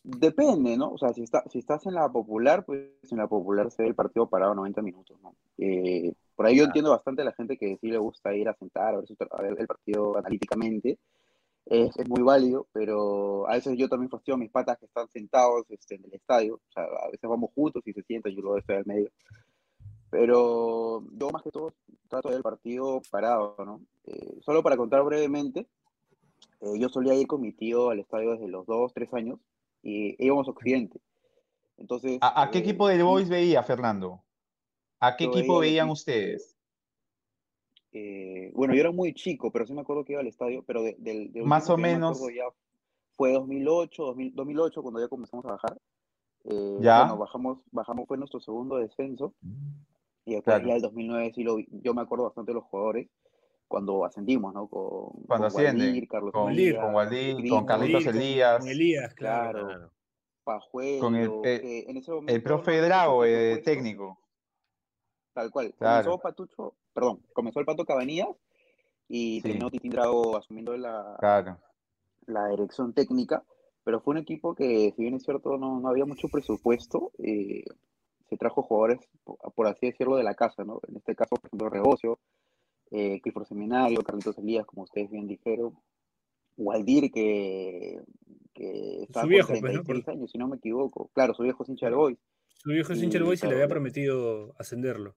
Depende, 0.02 0.76
¿no? 0.76 0.90
O 0.90 0.98
sea, 0.98 1.14
si, 1.14 1.22
está, 1.22 1.42
si 1.50 1.58
estás 1.60 1.86
en 1.86 1.94
la 1.94 2.10
popular, 2.10 2.64
pues 2.66 2.90
en 3.10 3.16
la 3.18 3.26
popular 3.26 3.70
se 3.70 3.82
ve 3.82 3.88
el 3.88 3.94
partido 3.94 4.28
parado 4.28 4.54
90 4.54 4.82
minutos, 4.82 5.18
¿no? 5.22 5.34
Eh, 5.56 6.12
por 6.36 6.44
ahí 6.44 6.56
yo 6.58 6.64
entiendo 6.64 6.90
bastante 6.90 7.22
a 7.22 7.24
la 7.24 7.32
gente 7.32 7.56
que 7.56 7.78
sí 7.80 7.86
le 7.88 7.96
gusta 7.96 8.34
ir 8.34 8.46
a 8.48 8.54
sentar, 8.54 8.94
a 8.94 8.98
ver, 8.98 9.06
su- 9.06 9.16
a 9.30 9.42
ver 9.42 9.56
el 9.58 9.66
partido 9.66 10.18
analíticamente, 10.18 10.98
es, 11.64 11.96
es 11.96 12.08
muy 12.08 12.22
válido, 12.22 12.66
pero 12.72 13.48
a 13.48 13.54
veces 13.54 13.78
yo 13.78 13.88
también 13.88 14.10
fastidio 14.10 14.34
a 14.34 14.38
mis 14.38 14.50
patas 14.50 14.76
que 14.78 14.84
están 14.84 15.08
sentados 15.08 15.64
este, 15.70 15.94
en 15.94 16.04
el 16.04 16.12
estadio. 16.14 16.56
O 16.56 16.72
sea, 16.72 16.84
a 16.84 17.10
veces 17.10 17.30
vamos 17.30 17.50
juntos 17.54 17.82
y 17.86 17.94
se 17.94 18.02
sientan, 18.02 18.32
yo 18.34 18.42
luego 18.42 18.58
estoy 18.58 18.76
al 18.76 18.84
medio. 18.86 19.10
Pero 20.14 21.02
yo 21.18 21.30
más 21.32 21.42
que 21.42 21.50
todo 21.50 21.72
trato 22.06 22.28
del 22.30 22.40
partido 22.40 23.02
parado, 23.10 23.56
¿no? 23.66 23.80
Eh, 24.06 24.38
solo 24.42 24.62
para 24.62 24.76
contar 24.76 25.02
brevemente, 25.02 25.66
eh, 26.60 26.78
yo 26.78 26.88
solía 26.88 27.14
ir 27.16 27.26
con 27.26 27.40
mi 27.40 27.50
tío 27.50 27.90
al 27.90 27.98
estadio 27.98 28.30
desde 28.30 28.46
los 28.46 28.64
dos, 28.64 28.92
tres 28.94 29.12
años 29.12 29.40
y 29.82 30.14
íbamos 30.24 30.46
a 30.46 30.52
Occidente. 30.52 31.00
Entonces, 31.78 32.18
¿A, 32.20 32.42
a 32.42 32.50
qué 32.52 32.58
eh, 32.58 32.60
equipo 32.60 32.86
del 32.86 33.02
Boys 33.02 33.28
veía, 33.28 33.64
Fernando? 33.64 34.22
¿A 35.00 35.16
qué 35.16 35.24
equipo 35.24 35.58
veía 35.58 35.82
veían 35.82 35.90
ustedes? 35.90 36.56
eh, 37.90 38.52
bueno, 38.54 38.72
yo 38.74 38.80
era 38.82 38.92
muy 38.92 39.14
chico, 39.14 39.50
pero 39.50 39.66
sí 39.66 39.72
me 39.74 39.80
acuerdo 39.80 40.04
que 40.04 40.12
iba 40.12 40.20
al 40.20 40.28
estadio, 40.28 40.62
pero 40.64 40.80
de- 40.82 40.94
del, 41.00 41.32
de 41.32 41.42
Más 41.42 41.68
o 41.70 41.76
me 41.76 41.82
menos. 41.92 42.16
acuerdo 42.18 42.36
ya 42.36 42.44
fue 43.16 43.32
2008, 43.32 44.04
2000 44.04 44.32
2008 44.32 44.80
cuando 44.80 45.00
ya 45.00 45.08
comenzamos 45.08 45.44
a 45.46 45.52
bajar. 45.54 45.76
Eh, 46.44 46.76
Ya. 46.80 46.98
Bueno, 47.00 47.18
bajamos, 47.18 47.58
bajamos 47.72 48.06
fue 48.06 48.16
nuestro 48.16 48.38
segundo 48.40 48.76
descenso 48.76 49.34
y 50.24 50.34
después 50.34 50.56
Claro. 50.56 50.68
ya 50.68 50.74
el 50.76 50.82
2009 50.82 51.32
sí 51.34 51.42
lo 51.42 51.56
vi. 51.56 51.66
Yo 51.70 51.94
me 51.94 52.02
acuerdo 52.02 52.24
bastante 52.24 52.50
de 52.52 52.54
los 52.56 52.64
jugadores 52.64 53.08
cuando 53.68 54.04
ascendimos, 54.04 54.54
¿no? 54.54 54.68
Con, 54.68 55.10
Cuando 55.26 55.48
con 55.48 55.66
ascienden, 55.66 56.06
Carlos 56.06 56.32
Con, 56.32 56.44
Waldir, 56.44 56.76
con 56.76 56.92
con 57.48 57.66
Carlitos 57.66 58.04
Con- 58.04 58.16
Elías, 58.16 58.58
Con 58.60 58.68
Elías, 58.68 59.14
claro. 59.14 59.66
Claro. 59.66 59.90
Pajuelo, 60.44 61.00
con 61.00 61.14
el, 61.16 61.30
eh, 61.44 61.60
que 61.60 61.90
en 61.90 61.96
ese 61.96 62.12
el 62.28 62.42
profe 62.42 62.80
Drago, 62.80 63.24
eh, 63.24 63.62
técnico. 63.64 64.18
Tal 65.32 65.50
cual. 65.50 65.74
Claro. 65.78 66.04
Comenzó 66.04 66.22
Patucho, 66.22 66.74
perdón, 66.92 67.22
comenzó 67.32 67.60
el 67.60 67.66
Pato 67.66 67.84
Cabanillas 67.84 68.28
y 69.08 69.36
Sí. 69.36 69.42
terminó 69.42 69.70
Titín 69.70 69.90
Drago 69.92 70.36
asumiendo 70.36 70.76
la, 70.76 71.16
Claro. 71.18 71.58
la 72.26 72.48
dirección 72.48 72.92
técnica, 72.92 73.42
pero 73.84 74.00
fue 74.00 74.12
un 74.12 74.18
equipo 74.18 74.54
que, 74.54 74.92
si 74.94 75.02
bien 75.02 75.14
es 75.14 75.22
cierto, 75.24 75.56
no, 75.56 75.80
no 75.80 75.88
había 75.88 76.04
mucho 76.04 76.28
presupuesto, 76.28 77.10
eh, 77.18 77.64
se 78.34 78.38
trajo 78.38 78.62
jugadores, 78.62 78.98
por, 79.54 79.66
así 79.68 79.86
decirlo, 79.86 80.16
de 80.16 80.24
la 80.24 80.34
casa, 80.34 80.64
¿no? 80.64 80.80
En 80.88 80.96
este 80.96 81.14
caso, 81.14 81.36
por 81.36 81.46
ejemplo, 81.46 81.70
Rebocio, 81.70 82.18
eh, 82.90 83.20
Clifford 83.22 83.46
Seminario, 83.46 84.02
Carlitos 84.02 84.36
Elías, 84.38 84.66
como 84.66 84.82
ustedes 84.82 85.08
bien 85.10 85.28
dijeron, 85.28 85.74
Waldir, 86.56 87.12
que, 87.12 88.00
que 88.52 89.02
está 89.04 89.20
Su 89.20 89.26
con 89.26 89.28
viejo, 89.28 89.48
pues, 89.48 89.62
¿no? 89.62 89.84
36 89.84 90.08
años, 90.08 90.30
si 90.32 90.38
no 90.38 90.48
me 90.48 90.56
equivoco. 90.56 91.10
Claro, 91.14 91.34
su 91.34 91.44
viejo 91.44 91.62
es 91.62 91.68
hincha 91.68 91.86
del 91.86 91.94
Boys. 91.94 92.18
Su 92.56 92.70
viejo 92.70 92.92
es 92.92 93.02
hincha 93.02 93.18
del 93.18 93.24
Boys 93.24 93.42
y 93.44 93.46
le 93.46 93.54
había 93.54 93.68
prometido 93.68 94.54
ascenderlo. 94.58 95.14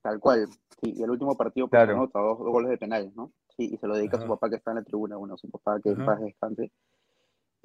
Tal 0.00 0.20
cual, 0.20 0.48
sí, 0.82 0.94
y 0.96 1.02
el 1.02 1.10
último 1.10 1.36
partido 1.36 1.68
pues, 1.68 1.82
Claro. 1.82 1.98
anota 1.98 2.18
dos, 2.18 2.38
dos 2.38 2.50
goles 2.50 2.70
de 2.70 2.78
penales, 2.78 3.14
¿no? 3.14 3.32
Sí, 3.56 3.70
y 3.72 3.76
se 3.76 3.86
lo 3.86 3.94
dedica 3.94 4.16
a 4.16 4.20
su 4.22 4.28
papá 4.28 4.48
que 4.48 4.56
está 4.56 4.70
en 4.70 4.78
la 4.78 4.84
tribuna, 4.84 5.16
bueno, 5.16 5.36
su 5.36 5.50
papá 5.50 5.80
que 5.82 5.90
en 5.90 6.00
Ajá. 6.00 6.06
paz 6.06 6.20
descanse. 6.20 6.72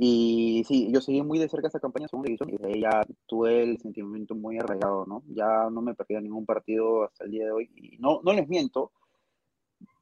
Y 0.02 0.64
sí, 0.66 0.90
yo 0.94 1.02
seguí 1.02 1.22
muy 1.22 1.40
de 1.40 1.50
cerca 1.50 1.68
esa 1.68 1.82
campaña 1.82 2.06
de 2.06 2.08
segunda 2.08 2.28
división 2.28 2.50
y 2.52 2.58
de 2.58 2.68
ahí 2.70 2.82
ya 2.82 3.06
tuve 3.26 3.64
el 3.64 3.80
sentimiento 3.80 4.34
muy 4.34 4.58
arraigado, 4.58 5.06
¿no? 5.06 5.24
Ya 5.28 5.70
no 5.70 5.82
me 5.82 5.94
perdía 5.94 6.22
ningún 6.22 6.46
partido 6.46 7.04
hasta 7.04 7.26
el 7.26 7.32
día 7.32 7.44
de 7.44 7.52
hoy. 7.52 7.70
Y 7.76 7.98
no, 7.98 8.22
no 8.24 8.32
les 8.32 8.48
miento, 8.48 8.94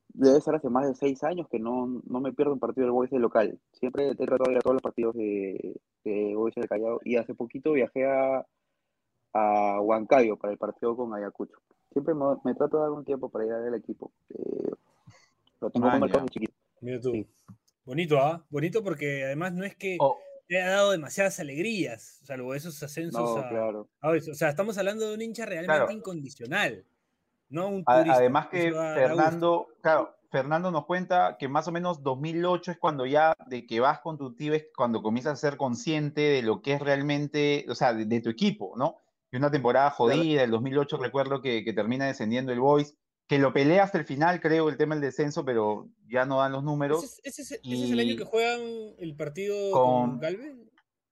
debe 0.10 0.40
ser 0.40 0.54
hace 0.54 0.70
más 0.70 0.88
de 0.88 0.94
seis 0.94 1.24
años 1.24 1.48
que 1.50 1.58
no, 1.58 1.88
no 2.06 2.20
me 2.22 2.32
pierdo 2.32 2.54
un 2.54 2.60
partido 2.60 2.86
del 2.86 2.92
Boys 2.92 3.10
de 3.10 3.18
local. 3.18 3.60
Siempre 3.74 4.10
he 4.10 4.16
tratado 4.16 4.44
de 4.46 4.52
ir 4.52 4.58
a 4.60 4.62
todos 4.62 4.76
los 4.76 4.84
partidos 4.84 5.16
de, 5.16 5.82
de 6.04 6.36
Boys 6.36 6.54
del 6.54 6.70
Callao 6.70 7.00
y 7.04 7.16
hace 7.16 7.34
poquito 7.34 7.72
viajé 7.72 8.06
a, 8.06 8.46
a 9.34 9.82
Huancayo 9.82 10.38
para 10.38 10.54
el 10.54 10.60
partido 10.60 10.96
con 10.96 11.12
Ayacucho. 11.16 11.58
Siempre 11.92 12.14
me, 12.14 12.26
me 12.44 12.54
trato 12.54 12.78
de 12.78 12.84
dar 12.84 12.92
un 12.92 13.04
tiempo 13.04 13.30
para 13.30 13.48
ir 13.48 13.52
a 13.52 13.58
ver 13.58 13.70
el 13.70 13.80
equipo. 13.80 14.12
Eh, 14.30 14.70
lo 15.60 15.72
tengo 15.72 15.88
Maña. 15.88 16.02
marcado 16.02 16.26
desde 16.26 16.34
chiquito. 16.34 16.54
Mira 16.82 17.02
tú. 17.02 17.12
Sí. 17.14 17.28
Bonito, 17.88 18.20
¿ah? 18.20 18.46
Bonito 18.50 18.84
porque 18.84 19.24
además 19.24 19.54
no 19.54 19.64
es 19.64 19.74
que 19.78 19.96
Oh, 20.02 20.18
te 20.46 20.62
ha 20.62 20.72
dado 20.72 20.92
demasiadas 20.92 21.40
alegrías, 21.40 22.20
salvo 22.22 22.54
esos 22.54 22.84
ascensos 22.84 23.22
No, 23.22 23.38
a, 23.38 23.48
claro. 23.48 23.90
a. 24.02 24.10
O 24.10 24.20
sea, 24.34 24.50
estamos 24.50 24.78
hablando 24.78 25.08
de 25.08 25.16
un 25.16 25.22
hincha 25.22 25.46
realmente 25.46 25.74
Claro. 25.78 25.92
incondicional, 25.92 26.86
no 27.48 27.70
un 27.70 27.86
turista. 27.86 28.16
además 28.16 28.48
que. 28.48 28.74
Fernando, 28.74 29.68
claro, 29.82 30.18
Fernando 30.30 30.70
nos 30.70 30.86
cuenta 30.86 31.38
que 31.40 31.48
más 31.48 31.70
o 31.70 31.72
menos 31.72 32.04
2008 32.04 32.72
es 32.72 32.78
cuando 32.78 33.06
ya 33.06 33.34
de 33.48 33.66
que 33.66 33.80
vas 33.80 34.02
con 34.02 34.18
tu 34.18 34.36
tío 34.36 34.54
es 34.54 34.66
cuando 34.76 35.02
comienzas 35.02 35.34
a 35.34 35.50
ser 35.50 35.56
consciente 35.56 36.20
de 36.20 36.42
lo 36.42 36.62
que 36.62 36.74
es 36.74 36.82
realmente, 36.82 37.66
o 37.70 37.76
sea, 37.76 37.94
de, 37.94 38.04
de 38.04 38.20
tu 38.20 38.30
equipo, 38.30 38.74
¿no? 38.76 38.98
Y 39.32 39.38
una 39.38 39.50
temporada 39.50 39.90
jodida, 39.92 40.44
el 40.44 40.52
2008 40.52 40.98
recuerdo 40.98 41.42
que, 41.42 41.64
que 41.64 41.72
termina 41.72 42.06
descendiendo 42.06 42.52
el 42.52 42.60
Boys, 42.60 42.98
que 43.28 43.40
lo 43.40 43.52
pelea 43.54 43.84
hasta 43.84 43.98
el 43.98 44.06
final, 44.06 44.40
creo, 44.40 44.70
el 44.70 44.78
tema 44.78 44.96
del 44.96 45.02
descenso, 45.02 45.44
pero 45.44 45.90
ya 46.08 46.26
no 46.26 46.40
dan 46.40 46.54
los 46.54 46.64
números. 46.64 47.04
¿Ese, 47.04 47.22
es, 47.24 47.40
ese 47.40 47.56
es- 47.56 47.62
ese 47.64 47.84
es 47.86 47.92
el 47.92 48.00
año 48.00 48.16
que 48.16 48.24
juegan 48.24 48.62
el 49.00 49.16
partido 49.16 49.72
con- 49.72 50.12
con, 50.12 50.20
Galvez? 50.20 50.56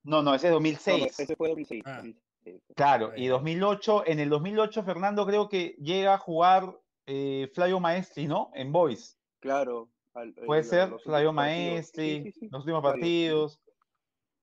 No, 0.03 0.21
no, 0.21 0.33
ese 0.33 0.47
es 0.47 0.51
No, 0.53 0.59
no, 0.59 0.63
2006. 0.63 1.19
ese 1.19 1.35
fue 1.35 1.49
2006. 1.49 1.83
Ah. 1.85 1.95
2006. 1.97 2.61
Claro, 2.75 3.11
y 3.17 3.25
ya. 3.25 3.31
2008, 3.31 4.03
en 4.07 4.19
el 4.19 4.29
2008 4.29 4.83
Fernando 4.83 5.25
creo 5.25 5.49
que 5.49 5.75
llega 5.79 6.13
a 6.13 6.17
jugar 6.17 6.79
eh, 7.07 7.51
Flavio 7.53 7.79
Maestri, 7.79 8.27
¿no? 8.27 8.49
En 8.55 8.71
Boys. 8.71 9.17
Claro. 9.39 9.89
al- 10.13 10.33
Puede 10.33 10.61
el- 10.61 10.67
ser 10.67 10.93
Flavio. 11.03 11.33
Maestri, 11.33 12.23
Sí, 12.23 12.31
sí, 12.31 12.39
sí, 12.39 12.47
los 12.49 12.61
últimos 12.61 12.81
partidos. 12.81 13.59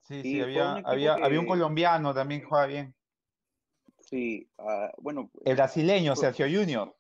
Sí, 0.03 0.21
Sí, 0.21 0.41
había, 0.41 0.73
había, 0.85 1.15
había 1.15 1.41
un 1.41 1.47
colombiano 1.47 2.13
también 2.13 2.41
que 2.43 2.47
juega 2.47 2.67
bien. 2.67 2.95
Sí, 4.01 4.49
ah, 4.59 4.93
bueno, 4.99 5.31
El 5.45 5.55
brasileño, 5.57 6.15
Fue- 6.15 6.27
Sergio 6.33 6.47
Junior, 6.61 6.95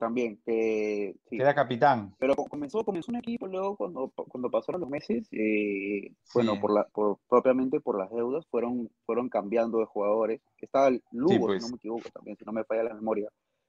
también, 0.00 0.40
que 0.44 1.14
sí. 1.28 1.36
que 1.36 1.42
era 1.42 1.54
capitán. 1.54 2.12
Pero 2.18 2.34
co- 2.34 2.46
comenzó, 2.46 2.84
comenzó 2.84 3.12
un 3.12 3.18
equipo 3.18 3.46
luego 3.46 3.76
cuando, 3.76 4.10
cuando 4.10 4.50
pasaron 4.50 4.80
los 4.80 4.90
meses, 4.90 5.28
eh, 5.30 6.12
bueno, 6.34 6.60
por 6.60 6.72
la, 6.74 6.84
por, 6.88 7.18
propiamente 7.28 7.80
por 7.80 7.96
las 7.98 8.10
deudas, 8.10 8.44
fueron, 8.50 8.90
furon 9.06 9.28
cambiando 9.28 9.78
de 9.78 9.84
jugadores. 9.84 10.40
Estaba 10.58 10.88
el 10.88 11.02
Lugo, 11.12 11.46
pues. 11.46 11.62
si 11.62 11.66
no 11.66 11.70
me 11.70 11.76
equivoco 11.76 12.08
también, 12.12 12.36
si 12.36 12.44
no 12.44 12.52
me 12.52 12.64
falla 12.64 12.82
la 12.84 12.94
memoria. 12.94 13.28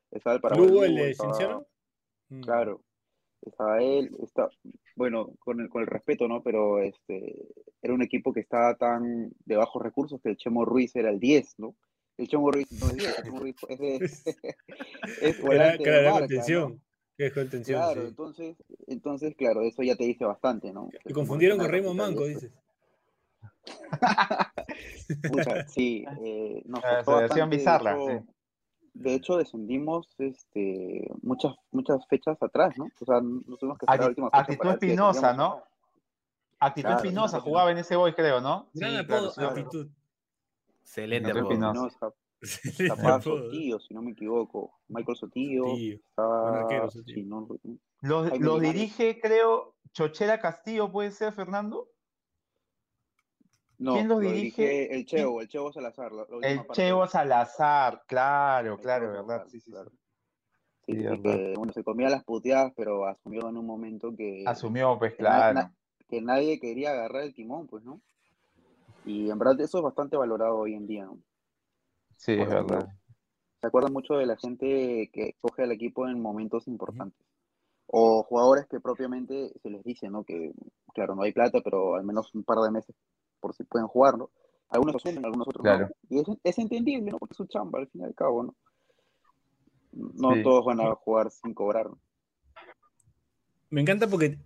Estaba 0.09 0.35
el 0.37 0.41
Paraguay 0.41 0.67
¿Lugo, 0.69 0.83
el 0.83 0.95
de 0.95 1.13
Cienciano? 1.13 1.65
Mm. 2.29 2.41
Claro, 2.41 2.81
estaba 3.41 3.81
él, 3.81 4.09
está, 4.23 4.49
bueno, 4.95 5.33
con 5.39 5.59
el, 5.61 5.69
con 5.69 5.81
el 5.81 5.87
respeto, 5.87 6.27
¿no? 6.27 6.41
Pero 6.41 6.79
este, 6.79 7.47
era 7.81 7.93
un 7.93 8.01
equipo 8.01 8.33
que 8.33 8.41
estaba 8.41 8.75
tan 8.75 9.31
de 9.45 9.55
bajos 9.55 9.81
recursos 9.81 10.21
que 10.21 10.29
el 10.29 10.37
Chemo 10.37 10.65
Ruiz 10.65 10.95
era 10.95 11.09
el 11.09 11.19
10, 11.19 11.55
¿no? 11.59 11.75
El 12.17 12.27
Chemo 12.27 12.51
Ruiz 12.51 12.71
no 12.71 12.87
es 12.89 12.95
10, 12.97 13.17
el 13.17 13.23
Chemo 13.23 13.39
Ruiz 13.39 13.55
es, 13.69 13.79
de, 13.79 13.95
es 15.21 15.39
Era, 15.39 15.41
volante 15.43 15.83
era 15.83 15.97
de 16.01 16.09
¿no? 16.09 16.19
contención. 16.19 16.81
Es 17.17 17.33
Claro, 17.65 18.01
sí. 18.01 18.07
entonces, 18.07 18.57
entonces, 18.87 19.35
claro, 19.35 19.61
eso 19.61 19.83
ya 19.83 19.95
te 19.95 20.05
dice 20.05 20.25
bastante, 20.25 20.73
¿no? 20.73 20.89
Como 21.03 21.13
confundieron 21.15 21.59
con 21.59 21.69
Raymond 21.69 21.99
Manco, 21.99 22.25
dices. 22.25 22.51
Pucha, 25.31 25.67
sí, 25.67 26.03
eh, 26.23 26.61
nos 26.65 26.83
Ah, 26.83 27.03
de 27.37 27.45
Bizarra, 27.57 27.93
hecho, 27.93 28.07
sí. 28.07 28.31
de 28.93 29.13
hecho 29.13 29.37
descendimos 29.37 30.07
este, 30.17 31.07
muchas, 31.21 31.53
muchas 31.71 32.07
fechas 32.07 32.41
atrás, 32.41 32.75
¿no? 32.77 32.85
O 32.99 33.05
sea, 33.05 33.21
nos 33.21 33.59
tuvimos 33.59 33.77
que 33.77 33.85
esperar 33.85 33.99
la 33.99 34.05
Acti- 34.05 34.09
última 34.09 34.29
fecha 34.31 34.41
Actitud 34.41 34.69
Espinosa. 34.71 35.33
¿no? 35.33 35.63
Actitud 36.59 36.87
Claro, 36.87 36.97
Espinosa 37.03 37.29
claro. 37.37 37.43
jugaba 37.43 37.71
en 37.71 37.77
ese 37.77 37.95
Boys, 37.95 38.15
creo, 38.15 38.41
¿no? 38.41 38.69
Gran 38.73 38.91
Sí, 38.91 38.97
apodo, 38.97 39.33
claro, 39.33 39.49
actitud. 39.49 39.87
Excelente 40.81 41.29
Actitud 41.31 41.45
apodo. 41.53 41.59
Apodo. 42.91 43.21
Sotillo, 43.21 43.79
si 43.79 43.93
no 43.93 44.01
me 44.01 44.11
equivoco, 44.11 44.79
Michael 44.87 45.15
Sotillo, 45.17 45.65
estaba, 45.75 46.41
buen 46.41 46.55
arquero, 46.55 46.89
Sotillo. 46.89 47.15
si 47.15 47.23
no- 47.23 47.47
Los, 48.01 48.31
dirige, 48.59 49.19
creo, 49.21 49.75
Chochera 49.93 50.39
Castillo, 50.39 50.91
¿puede 50.91 51.11
ser, 51.11 51.33
Fernando? 51.33 51.87
no, 53.77 53.93
¿Quién 53.93 54.07
los 54.07 54.21
lo 54.23 54.31
dirige? 54.31 54.93
el 54.95 55.05
Cheo, 55.05 55.41
el 55.41 55.47
Cheo 55.47 55.71
Salazar, 55.71 56.11
El. 56.41 56.61
Cheo 56.71 57.07
Salazar, 57.07 58.03
claro, 58.07 58.77
claro, 58.79 59.05
Cheo 59.13 59.25
verdad. 59.25 59.47
Sí, 59.47 59.59
sí, 59.59 59.71
claro. 59.71 59.91
Sí, 60.85 60.93
Sí, 60.93 60.97
sí, 60.97 61.03
verdad. 61.03 61.21
que, 61.21 61.53
bueno, 61.55 61.73
se 61.73 61.83
comía 61.83 62.09
las 62.09 62.23
puteadas, 62.23 62.73
pero 62.75 63.05
asumió 63.05 63.47
en 63.49 63.57
un 63.57 63.65
momento 63.67 64.15
que, 64.15 64.43
Asumió, 64.47 64.97
pues 64.97 65.11
que, 65.13 65.17
claro. 65.19 65.53
na- 65.53 65.75
que 66.09 66.21
nadie 66.21 66.59
quería 66.59 66.91
agarrar 66.91 67.23
el 67.23 67.33
timón, 67.35 67.67
pues, 67.67 67.83
¿no? 67.83 68.01
Y 69.05 69.29
en 69.29 69.39
verdad 69.39 69.59
eso 69.61 69.79
es 69.79 69.83
bastante 69.83 70.17
valorado 70.17 70.57
hoy 70.57 70.75
en 70.75 70.87
día, 70.87 71.05
¿no? 71.05 71.17
Sí, 72.17 72.33
es 72.33 72.47
verdad. 72.47 72.87
Se 73.61 73.67
acuerdan 73.67 73.93
mucho 73.93 74.15
de 74.15 74.25
la 74.25 74.37
gente 74.37 75.09
que 75.13 75.35
coge 75.39 75.63
al 75.63 75.71
equipo 75.71 76.07
en 76.07 76.19
momentos 76.21 76.67
importantes. 76.67 77.25
O 77.87 78.23
jugadores 78.23 78.67
que 78.67 78.79
propiamente 78.79 79.51
se 79.61 79.69
les 79.69 79.83
dice, 79.83 80.09
¿no? 80.09 80.23
Que, 80.23 80.53
claro, 80.93 81.15
no 81.15 81.23
hay 81.23 81.33
plata, 81.33 81.59
pero 81.63 81.95
al 81.95 82.03
menos 82.03 82.33
un 82.33 82.43
par 82.43 82.59
de 82.59 82.71
meses 82.71 82.95
por 83.39 83.53
si 83.53 83.63
pueden 83.63 83.87
jugar, 83.87 84.17
¿no? 84.17 84.29
Algunos 84.69 84.95
asumen, 84.95 85.25
algunos 85.25 85.47
otros 85.47 85.63
Claro. 85.63 85.87
no. 85.87 85.93
Y 86.09 86.19
es, 86.21 86.27
es 86.43 86.57
entendible, 86.59 87.11
¿no? 87.11 87.17
Porque 87.17 87.33
es 87.33 87.37
su 87.37 87.45
chamba, 87.47 87.79
al 87.79 87.87
fin 87.89 88.01
y 88.01 88.05
al 88.05 88.15
cabo, 88.15 88.43
¿no? 88.43 88.55
No 89.91 90.35
Sí. 90.35 90.43
todos 90.43 90.63
van 90.65 90.79
a 90.79 90.95
jugar 90.95 91.29
sin 91.31 91.53
cobrar, 91.53 91.89
¿no? 91.89 91.99
Me 93.69 93.81
encanta 93.81 94.07
porque 94.07 94.37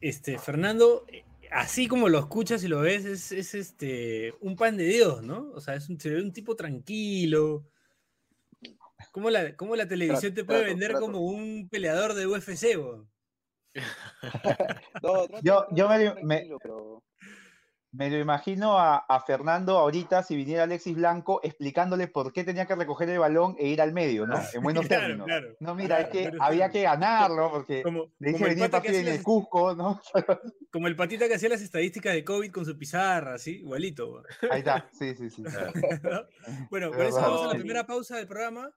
este, 0.00 0.38
Fernando, 0.38 1.04
así 1.50 1.88
como 1.88 2.08
lo 2.08 2.18
escuchas 2.18 2.62
y 2.64 2.68
lo 2.68 2.80
ves, 2.80 3.04
es, 3.04 3.32
es, 3.32 3.54
este, 3.54 4.34
un 4.40 4.56
pan 4.56 4.76
de 4.76 4.84
Dios, 4.84 5.22
¿no? 5.22 5.50
O 5.54 5.60
sea, 5.60 5.74
es 5.74 5.88
un, 5.88 5.98
se 6.00 6.10
ve 6.10 6.20
un 6.22 6.32
tipo 6.32 6.54
tranquilo. 6.56 7.68
¿Cómo 9.12 9.30
la, 9.30 9.56
cómo 9.56 9.76
la 9.76 9.86
televisión 9.88 10.34
te 10.34 10.44
puede 10.44 10.60
trato, 10.60 10.70
vender 10.72 10.90
trato. 10.90 11.06
como 11.06 11.20
un 11.20 11.68
peleador 11.70 12.14
de 12.14 12.26
UFC, 12.26 12.76
bo? 12.76 13.06
No, 15.02 15.26
Yo- 15.42 15.66
yo 15.72 15.88
me- 15.88 15.98
ser 15.98 16.14
me- 16.24 16.36
tranquilo, 16.36 16.58
pero- 16.62 17.02
Me 17.92 18.10
lo 18.10 18.18
imagino 18.18 18.78
a, 18.78 18.98
a 18.98 19.20
Fernando 19.20 19.78
ahorita 19.78 20.22
si 20.22 20.36
viniera 20.36 20.64
Alexis 20.64 20.94
Blanco 20.94 21.40
explicándole 21.42 22.08
por 22.08 22.32
qué 22.32 22.44
tenía 22.44 22.66
que 22.66 22.74
recoger 22.74 23.08
el 23.08 23.18
balón 23.18 23.56
e 23.58 23.68
ir 23.68 23.80
al 23.80 23.92
medio, 23.92 24.26
¿no? 24.26 24.38
En 24.52 24.62
buenos 24.62 24.86
Claro, 24.88 25.02
términos. 25.02 25.26
claro, 25.26 25.56
no, 25.60 25.74
mira, 25.74 26.00
es 26.00 26.08
claro, 26.08 26.30
que 26.32 26.36
había 26.40 26.68
que 26.70 26.82
ganarlo 26.82 27.50
porque 27.50 27.82
Como, 27.82 28.12
le 28.18 28.32
dije 28.32 28.54
que 28.54 28.68
partido 28.68 28.98
en 28.98 29.08
el 29.08 29.22
Cusco, 29.22 29.74
¿no? 29.74 30.00
como 30.72 30.88
el 30.88 30.96
patita 30.96 31.26
que 31.28 31.34
hacía 31.36 31.48
las 31.48 31.62
estadísticas 31.62 32.12
de 32.12 32.24
COVID 32.24 32.50
con 32.52 32.66
su 32.66 32.76
pizarra, 32.76 33.34
así, 33.34 33.60
igualito. 33.60 34.22
Ahí 34.50 34.58
está, 34.58 34.88
sí, 34.98 35.14
sí, 35.14 35.30
sí. 35.30 35.42
¿no? 35.42 36.22
Bueno, 36.70 36.90
con 36.90 37.02
eso 37.02 37.20
vamos 37.20 37.42
a 37.42 37.46
la 37.46 37.52
sí. 37.52 37.58
primera 37.58 37.86
pausa 37.86 38.16
del 38.16 38.26
programa 38.26 38.70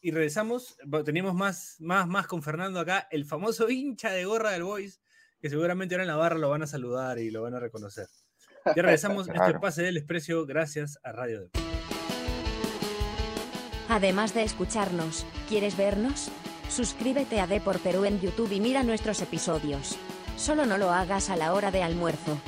y 0.00 0.10
regresamos. 0.10 0.76
Tenemos 1.04 1.34
más, 1.34 1.76
más, 1.80 2.06
más 2.06 2.26
con 2.26 2.42
Fernando 2.42 2.78
acá, 2.80 3.08
el 3.10 3.24
famoso 3.24 3.70
hincha 3.70 4.10
de 4.10 4.24
gorra 4.26 4.50
del 4.50 4.64
Boys, 4.64 5.00
que 5.40 5.48
seguramente 5.48 5.94
ahora 5.94 6.04
en 6.04 6.08
la 6.08 6.16
barra 6.16 6.36
lo 6.36 6.50
van 6.50 6.62
a 6.62 6.66
saludar 6.66 7.18
y 7.18 7.30
lo 7.30 7.42
van 7.42 7.54
a 7.54 7.60
reconocer. 7.60 8.06
Ya 8.74 8.82
regresamos. 8.82 9.26
Este 9.28 9.32
Claro. 9.38 9.60
pase 9.60 9.82
del 9.82 9.94
desprecio 9.94 10.46
gracias 10.46 10.98
a 11.02 11.12
Radio 11.12 11.40
de 11.42 11.50
Además 13.88 14.34
de 14.34 14.42
escucharnos, 14.42 15.24
¿quieres 15.48 15.76
vernos? 15.76 16.30
Suscríbete 16.68 17.40
a 17.40 17.46
D 17.46 17.60
por 17.60 17.78
Perú 17.78 18.04
en 18.04 18.20
YouTube 18.20 18.50
y 18.52 18.60
mira 18.60 18.82
nuestros 18.82 19.22
episodios. 19.22 19.96
Solo 20.36 20.66
no 20.66 20.76
lo 20.76 20.90
hagas 20.90 21.30
a 21.30 21.36
la 21.36 21.52
hora 21.54 21.70
de 21.70 21.82
almuerzo. 21.84 22.38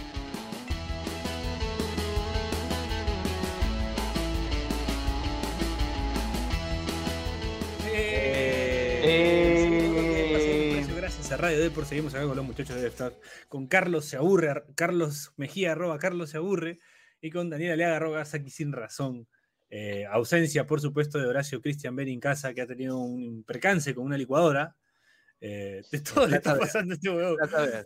Eh. 7.90 9.37
Radio 11.38 11.60
Depor, 11.60 11.84
seguimos 11.84 12.14
acá 12.14 12.26
con 12.26 12.36
los 12.36 12.44
muchachos 12.44 12.80
de 12.80 12.88
Star, 12.88 13.12
con 13.48 13.68
Carlos 13.68 14.04
se 14.06 14.16
aburre, 14.16 14.50
ar- 14.50 14.66
Carlos 14.74 15.32
Mejía, 15.36 15.72
arroba 15.72 15.98
Carlos 15.98 16.30
se 16.30 16.36
aburre, 16.38 16.80
y 17.20 17.30
con 17.30 17.48
Daniel 17.48 17.72
Aliaga, 17.72 17.96
arroba 17.96 18.24
Saki 18.24 18.50
sin 18.50 18.72
razón. 18.72 19.28
Eh, 19.70 20.04
ausencia, 20.10 20.66
por 20.66 20.80
supuesto, 20.80 21.18
de 21.18 21.26
Horacio 21.26 21.60
Cristian 21.60 21.94
Ben 21.94 22.08
en 22.08 22.18
casa, 22.20 22.54
que 22.54 22.62
ha 22.62 22.66
tenido 22.66 22.98
un 22.98 23.44
percance 23.44 23.94
con 23.94 24.04
una 24.04 24.18
licuadora. 24.18 24.76
Eh, 25.40 25.82
de 25.92 26.00
todo 26.00 26.26
le 26.26 26.36
está 26.38 26.58
pasando 26.58 26.92
a 26.92 26.96
este 26.96 27.08
huevón. 27.10 27.36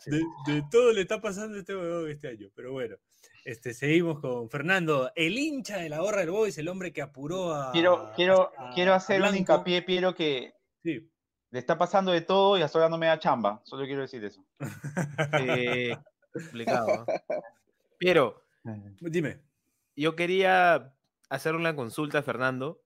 Sí. 0.00 0.11
De, 0.47 0.52
de 0.54 0.62
todo 0.71 0.92
le 0.92 1.02
está 1.02 1.21
pasando 1.21 1.56
a 1.56 1.61
este 1.61 1.76
huevón 1.76 2.11
este 2.11 2.28
año. 2.28 2.49
Pero 2.54 2.73
bueno, 2.73 2.97
este, 3.44 3.75
seguimos 3.75 4.21
con 4.21 4.49
Fernando, 4.49 5.12
el 5.14 5.38
hincha 5.38 5.76
de 5.76 5.90
la 5.90 5.99
gorra 6.00 6.21
del 6.21 6.30
Boys, 6.30 6.56
el 6.56 6.68
hombre 6.68 6.92
que 6.94 7.02
apuró 7.02 7.52
a. 7.52 7.73
Quiero, 7.73 8.12
quiero, 8.16 8.50
a- 8.56 8.71
quiero 8.75 8.94
hacer 8.94 9.21
un 9.21 9.37
hincapié, 9.37 9.82
Piero, 9.82 10.14
que 10.14 10.54
Sí. 10.82 11.06
Le 11.52 11.59
está 11.59 11.76
pasando 11.76 12.12
de 12.12 12.23
todo 12.23 12.59
y 12.59 12.62
hasta 12.62 12.78
ahora 12.78 12.88
no 12.88 12.97
me 12.97 13.06
da 13.06 13.18
chamba. 13.18 13.61
Solo 13.64 13.85
quiero 13.85 14.00
decir 14.00 14.25
eso. 14.25 14.42
Eh, 15.38 15.97
complicado. 16.32 17.04
¿no? 17.06 17.06
Pero 17.99 18.42
Dime. 19.00 19.38
yo 19.94 20.16
quería 20.16 20.94
hacer 21.28 21.54
una 21.54 21.76
consulta 21.76 22.18
a 22.18 22.23
Fernando. 22.23 22.80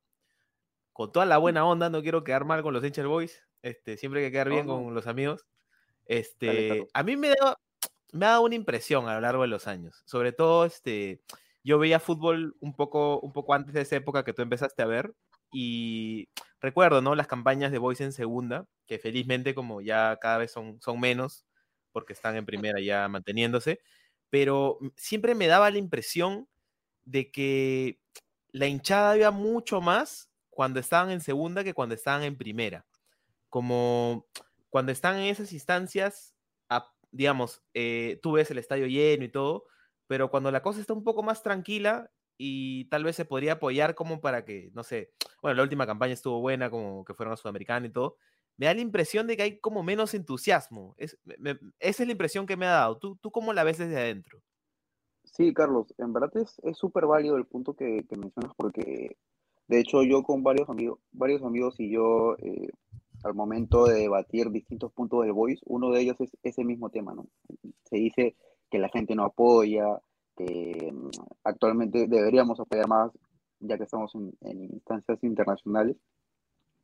Con 0.93 1.13
toda 1.13 1.27
la 1.27 1.39
buena 1.39 1.65
onda, 1.65 1.91
no 1.91 2.03
quiero 2.03 2.25
quedar 2.25 2.45
mal 2.45 2.63
con 2.63 2.75
los 2.75 2.85
hinchas 2.85 3.07
Boys. 3.07 3.41
Este, 3.63 3.97
siempre 3.97 4.21
hay 4.21 4.27
que 4.27 4.33
quedar 4.33 4.49
bien 4.49 4.67
no. 4.67 4.83
con 4.83 4.95
los 4.95 5.07
amigos. 5.07 5.47
Este, 6.05 6.89
a 6.93 7.03
mí 7.05 7.17
me 7.17 7.29
da, 7.29 7.59
me 8.13 8.27
ha 8.27 8.31
dado 8.31 8.43
una 8.43 8.55
impresión 8.57 9.09
a 9.09 9.15
lo 9.15 9.21
largo 9.21 9.43
de 9.43 9.49
los 9.49 9.69
años. 9.69 10.03
Sobre 10.07 10.33
todo, 10.33 10.65
este, 10.65 11.23
yo 11.63 11.79
veía 11.79 12.01
fútbol 12.01 12.57
un 12.59 12.75
poco, 12.75 13.21
un 13.21 13.33
poco 13.33 13.55
antes 13.55 13.75
de 13.75 13.83
esa 13.83 13.95
época 13.95 14.25
que 14.25 14.33
tú 14.33 14.43
empezaste 14.43 14.83
a 14.83 14.87
ver. 14.87 15.15
Y 15.53 16.29
recuerdo, 16.67 17.03
¿no? 17.03 17.15
Las 17.15 17.27
campañas 17.29 17.73
de 17.73 17.79
Boys 17.79 18.01
en 18.03 18.13
segunda, 18.13 18.67
que 18.87 18.99
felizmente 18.99 19.55
como 19.55 19.81
ya 19.83 20.19
cada 20.21 20.39
vez 20.39 20.53
son, 20.53 20.81
son 20.83 21.01
menos, 21.01 21.47
porque 21.93 22.13
están 22.15 22.37
en 22.37 22.47
primera 22.47 22.81
ya 22.81 23.09
manteniéndose. 23.09 23.81
Pero 24.31 24.79
m- 24.81 24.93
siempre 24.97 25.35
me 25.35 25.47
daba 25.49 25.71
la 25.71 25.79
impresión 25.79 26.49
de 27.05 27.31
que 27.33 28.01
la 28.53 28.67
hinchada 28.69 29.17
iba 29.19 29.31
mucho 29.31 29.81
más 29.81 30.31
cuando 30.51 30.81
estaban 30.81 31.11
en 31.11 31.21
segunda 31.21 31.65
que 31.65 31.75
cuando 31.75 31.95
estaban 31.95 32.23
en 32.25 32.37
primera. 32.39 32.87
Como 33.49 34.27
cuando 34.71 34.93
están 34.93 35.17
en 35.19 35.25
esas 35.27 35.53
instancias, 35.53 36.35
a- 36.69 36.93
digamos, 37.13 37.63
eh, 37.75 38.19
tú 38.23 38.33
ves 38.33 38.51
el 38.51 38.59
estadio 38.59 38.87
lleno 38.87 39.25
y 39.25 39.29
todo, 39.31 39.65
pero 40.07 40.31
cuando 40.31 40.51
la 40.51 40.63
cosa 40.63 40.81
está 40.81 40.93
un 40.93 41.05
poco 41.05 41.23
más 41.23 41.43
tranquila 41.43 42.11
y 42.39 42.87
tal 42.87 43.05
vez 43.05 43.17
se 43.17 43.25
podría 43.25 43.55
apoyar 43.55 43.95
como 43.95 44.21
para 44.21 44.45
que, 44.45 44.71
no 44.75 44.83
sé, 44.83 45.13
bueno, 45.43 45.57
la 45.57 45.63
última 45.63 45.87
campaña 45.87 46.13
estuvo 46.13 46.41
buena, 46.41 46.71
como 46.71 47.05
que 47.05 47.15
fueron 47.15 47.33
a 47.33 47.37
Sudamericana 47.37 47.87
y 47.87 47.91
todo, 47.91 48.17
me 48.57 48.67
da 48.67 48.75
la 48.75 48.81
impresión 48.81 49.27
de 49.27 49.37
que 49.37 49.43
hay 49.43 49.59
como 49.61 49.83
menos 49.83 50.15
entusiasmo. 50.15 50.95
Es, 50.97 51.19
esa 51.79 52.03
es 52.03 52.07
la 52.07 52.13
impresión 52.13 52.47
que 52.47 52.57
me 52.57 52.67
ha 52.67 52.71
dado. 52.71 52.99
¿Tú, 52.99 53.17
¿Tú 53.17 53.31
cómo 53.31 53.53
la 53.53 53.65
ves 53.65 53.79
desde 53.79 53.99
adentro? 53.99 54.43
Sí, 55.25 55.53
Carlos, 55.53 55.93
en 55.99 56.13
verdad 56.13 56.33
es 56.37 56.79
súper 56.79 57.05
válido 57.05 57.37
el 57.37 57.45
punto 57.45 57.75
que, 57.75 58.07
que 58.09 58.17
mencionas 58.17 58.53
porque 58.57 59.17
de 59.69 59.81
hecho 59.81 60.03
yo 60.03 60.23
con 60.23 60.43
varios 60.43 60.71
amigos, 60.71 61.01
varios 61.13 61.43
amigos 61.43 61.75
y 61.79 61.91
yo 61.91 62.37
eh, 62.39 62.71
al 63.25 63.35
momento 63.35 63.87
de 63.87 64.01
debatir 64.01 64.51
distintos 64.51 64.93
puntos 64.93 65.23
del 65.23 65.33
Voice, 65.33 65.63
uno 65.67 65.91
de 65.91 66.01
ellos 66.01 66.17
es 66.21 66.37
ese 66.43 66.65
mismo 66.65 66.91
tema, 66.91 67.15
¿no? 67.15 67.27
Se 67.85 67.97
dice 67.97 68.37
que 68.71 68.79
la 68.79 68.89
gente 68.89 69.15
no 69.15 69.25
apoya, 69.25 70.01
que 70.37 70.93
mm, 70.93 71.11
actualmente 71.45 72.07
deberíamos 72.07 72.61
apoyar 72.61 72.89
más 72.89 73.13
ya 73.61 73.77
que 73.79 73.85
estamos 73.85 74.15
en, 74.15 74.33
en 74.43 74.65
instancias 74.65 75.23
internacionales, 75.23 75.97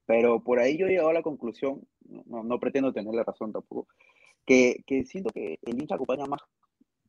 pero 0.06 0.40
por 0.40 0.58
ahí 0.58 0.78
yo 0.78 0.86
he 0.86 0.90
llegado 0.90 1.10
a 1.10 1.14
la 1.14 1.22
conclusión, 1.22 1.86
no, 2.26 2.42
no 2.42 2.58
pretendo 2.58 2.92
tener 2.92 3.14
la 3.14 3.24
razón 3.24 3.52
tampoco, 3.52 3.88
que, 4.46 4.82
que 4.86 5.04
siento 5.04 5.30
que 5.30 5.58
el 5.62 5.80
hincha 5.80 5.94
acompaña 5.94 6.26
más 6.26 6.40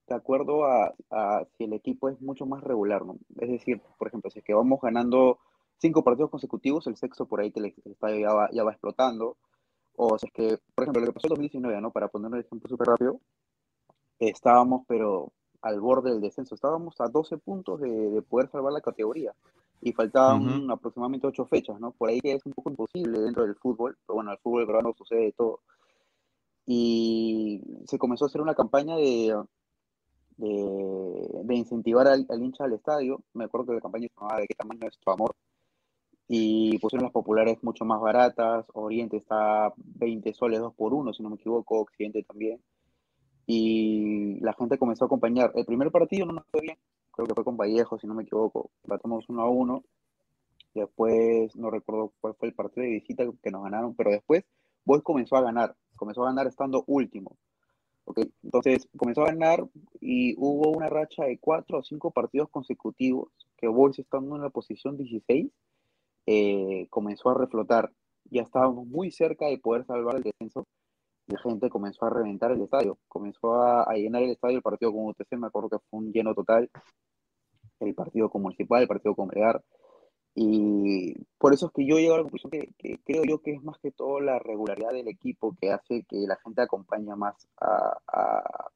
de 0.08 0.16
acuerdo 0.16 0.66
a, 0.66 0.94
a 1.10 1.46
si 1.58 1.64
el 1.64 1.74
equipo 1.74 2.10
es 2.10 2.20
mucho 2.22 2.46
más 2.46 2.62
regular, 2.64 3.06
¿no? 3.06 3.18
Es 3.40 3.50
decir, 3.50 3.82
por 3.98 4.10
ejemplo, 4.10 4.30
si 4.30 4.40
es 4.40 4.46
que 4.46 4.54
vamos 4.54 4.80
ganando 4.82 5.40
cinco 5.78 6.04
partidos 6.04 6.30
consecutivos, 6.30 6.88
el 6.88 6.98
sexto 6.98 7.26
por 7.26 7.40
ahí 7.40 7.52
que 7.52 7.60
el 7.60 7.74
estadio 7.86 8.20
ya 8.20 8.34
va, 8.34 8.50
ya 8.52 8.64
va 8.64 8.72
explotando, 8.72 9.38
o 9.96 10.18
si 10.18 10.28
es 10.28 10.34
que, 10.34 10.60
por 10.76 10.84
ejemplo, 10.84 11.02
lo 11.02 11.08
que 11.08 11.14
pasó 11.14 11.28
en 11.28 11.30
2019, 11.30 11.82
¿no? 11.82 11.92
Para 11.92 12.10
poner 12.10 12.32
un 12.32 12.40
ejemplo 12.40 12.70
súper 12.70 12.88
rápido, 12.88 13.20
estábamos, 14.20 14.84
pero 14.88 15.32
al 15.64 15.80
borde 15.80 16.12
del 16.12 16.22
descenso, 16.22 16.54
estábamos 16.56 17.00
a 17.02 17.08
12 17.08 17.38
puntos 17.38 17.80
de, 17.82 17.90
de 17.90 18.22
poder 18.22 18.50
salvar 18.50 18.74
la 18.74 18.82
categoría 18.82 19.34
y 19.82 19.92
faltaban 19.94 20.70
Ujú. 20.70 20.72
aproximadamente 20.72 21.28
8 21.28 21.46
fechas, 21.46 21.80
¿no? 21.80 21.92
Por 21.92 22.10
ahí 22.10 22.22
que 22.22 22.34
es 22.34 22.46
un 22.46 22.54
poco 22.54 22.70
imposible 22.70 23.20
dentro 23.20 23.44
del 23.44 23.56
fútbol, 23.56 23.98
pero 24.06 24.16
bueno, 24.16 24.32
el 24.32 24.38
fútbol 24.38 24.66
peruano 24.66 24.94
sucede 24.94 25.22
de 25.26 25.32
todo. 25.34 25.60
Y 26.66 27.62
se 27.86 27.98
comenzó 27.98 28.26
a 28.26 28.28
hacer 28.28 28.42
una 28.42 28.56
campaña 28.56 28.96
de, 28.96 29.36
de, 30.38 31.42
de 31.44 31.56
incentivar 31.56 32.08
al, 32.08 32.26
al 32.30 32.42
hincha 32.44 32.64
al 32.64 32.74
estadio. 32.74 33.22
Me 33.34 33.46
acuerdo 33.46 33.68
que 33.68 33.74
la 33.74 33.82
campaña 33.82 34.08
se 34.08 34.14
llamaba 34.20 34.40
¿De 34.40 34.48
qué 34.48 34.56
tamaño 34.56 34.88
es 34.88 34.98
tu 34.98 35.12
amor? 35.12 35.36
Y 36.28 36.78
pusieron 36.80 37.04
las 37.04 37.12
populares 37.12 37.62
mucho 37.64 37.84
más 37.84 38.00
baratas. 38.00 38.66
Oriente 38.74 39.18
está 39.18 39.74
20 39.76 40.34
soles 40.34 40.60
2 40.62 40.74
por 40.74 40.94
1 40.94 41.14
si 41.14 41.22
no 41.22 41.30
me 41.30 41.36
equivoco. 41.36 41.82
Occidente 41.82 42.24
también. 42.24 42.62
Y 43.46 44.40
la 44.40 44.54
gente 44.54 44.78
comenzó 44.78 45.06
a 45.06 45.08
acompañar. 45.08 45.52
El 45.56 45.66
primer 45.66 45.92
partido 45.92 46.26
no 46.26 46.34
nos 46.34 46.46
fue 46.52 46.62
bien. 46.62 46.78
Creo 47.12 47.28
que 47.28 47.34
fue 47.36 47.44
con 47.44 47.58
Vallejo, 47.58 48.00
si 48.00 48.08
no 48.08 48.14
me 48.14 48.24
equivoco. 48.24 48.72
Tratamos 48.84 49.28
1 49.28 49.42
a 49.42 49.50
1. 49.50 49.84
Después, 50.74 51.56
no 51.56 51.70
recuerdo 51.70 52.14
cuál 52.20 52.36
fue 52.36 52.48
el 52.48 52.56
partido 52.56 52.84
de 52.84 52.94
visita 52.94 53.24
que 53.42 53.52
nos 53.52 53.64
ganaron, 53.64 53.94
pero 53.96 54.12
después 54.12 54.44
Boys 54.86 55.04
comenzó 55.04 55.36
a 55.36 55.42
ganar. 55.42 55.76
Comenzó 55.96 56.24
a 56.24 56.28
ganar 56.28 56.48
estando 56.48 56.84
último. 56.88 57.38
¿ok? 58.06 58.20
Entonces 58.44 58.88
comenzó 58.98 59.22
a 59.22 59.28
ganar 59.28 59.66
y 60.02 60.36
hubo 60.38 60.72
una 60.72 60.90
racha 60.90 61.26
de 61.26 61.38
cuatro 61.38 61.80
o 61.80 61.84
cinco 61.84 62.12
partidos 62.12 62.50
consecutivos 62.50 63.30
que 63.58 63.68
Boys 63.68 64.00
estando 64.00 64.36
en 64.36 64.42
la 64.42 64.50
posición 64.50 64.98
16 64.98 65.52
eh, 66.26 66.88
comenzó 66.90 67.30
a 67.30 67.38
reflotar. 67.38 67.92
Ya 68.30 68.42
estábamos 68.42 68.88
muy 68.88 69.12
cerca 69.12 69.48
de 69.48 69.58
poder 69.58 69.86
salvar 69.86 70.16
el 70.16 70.24
descenso 70.24 70.66
la 71.28 71.40
gente 71.40 71.70
comenzó 71.70 72.06
a 72.06 72.10
reventar 72.10 72.52
el 72.52 72.62
estadio. 72.62 72.98
Comenzó 73.08 73.62
a, 73.62 73.94
llenar 73.96 74.24
el 74.24 74.32
estadio 74.32 74.58
el 74.58 74.64
partido 74.64 74.92
con 74.92 75.08
UTC, 75.08 75.38
me 75.38 75.48
acuerdo 75.48 75.70
que 75.70 75.80
fue 75.90 76.00
un 76.00 76.12
lleno 76.12 76.34
total. 76.34 76.70
El 77.80 77.96
partido 77.96 78.30
con 78.30 78.42
Municipal, 78.42 78.82
el 78.82 78.88
partido 78.88 79.16
con 79.16 79.28
Melgar. 79.28 79.64
Y 80.36 81.14
por 81.38 81.54
eso 81.54 81.68
es 81.68 81.72
que 81.74 81.86
yo 81.86 81.98
llego 81.98 82.16
a 82.16 82.18
la 82.18 82.24
conclusión 82.24 82.50
que, 82.52 82.74
que 82.78 83.00
creo 83.06 83.24
yo 83.24 83.40
que 83.40 83.52
es 83.54 83.64
más 83.64 83.78
que 83.80 83.92
todo 83.92 84.20
la 84.20 84.40
regularidad 84.40 84.92
del 84.92 85.08
equipo 85.08 85.56
que 85.62 85.72
hace 85.72 86.04
que 86.10 86.18
la 86.28 86.38
gente 86.44 86.62
acompañe 86.64 87.16
más 87.16 87.48
a, 87.62 88.70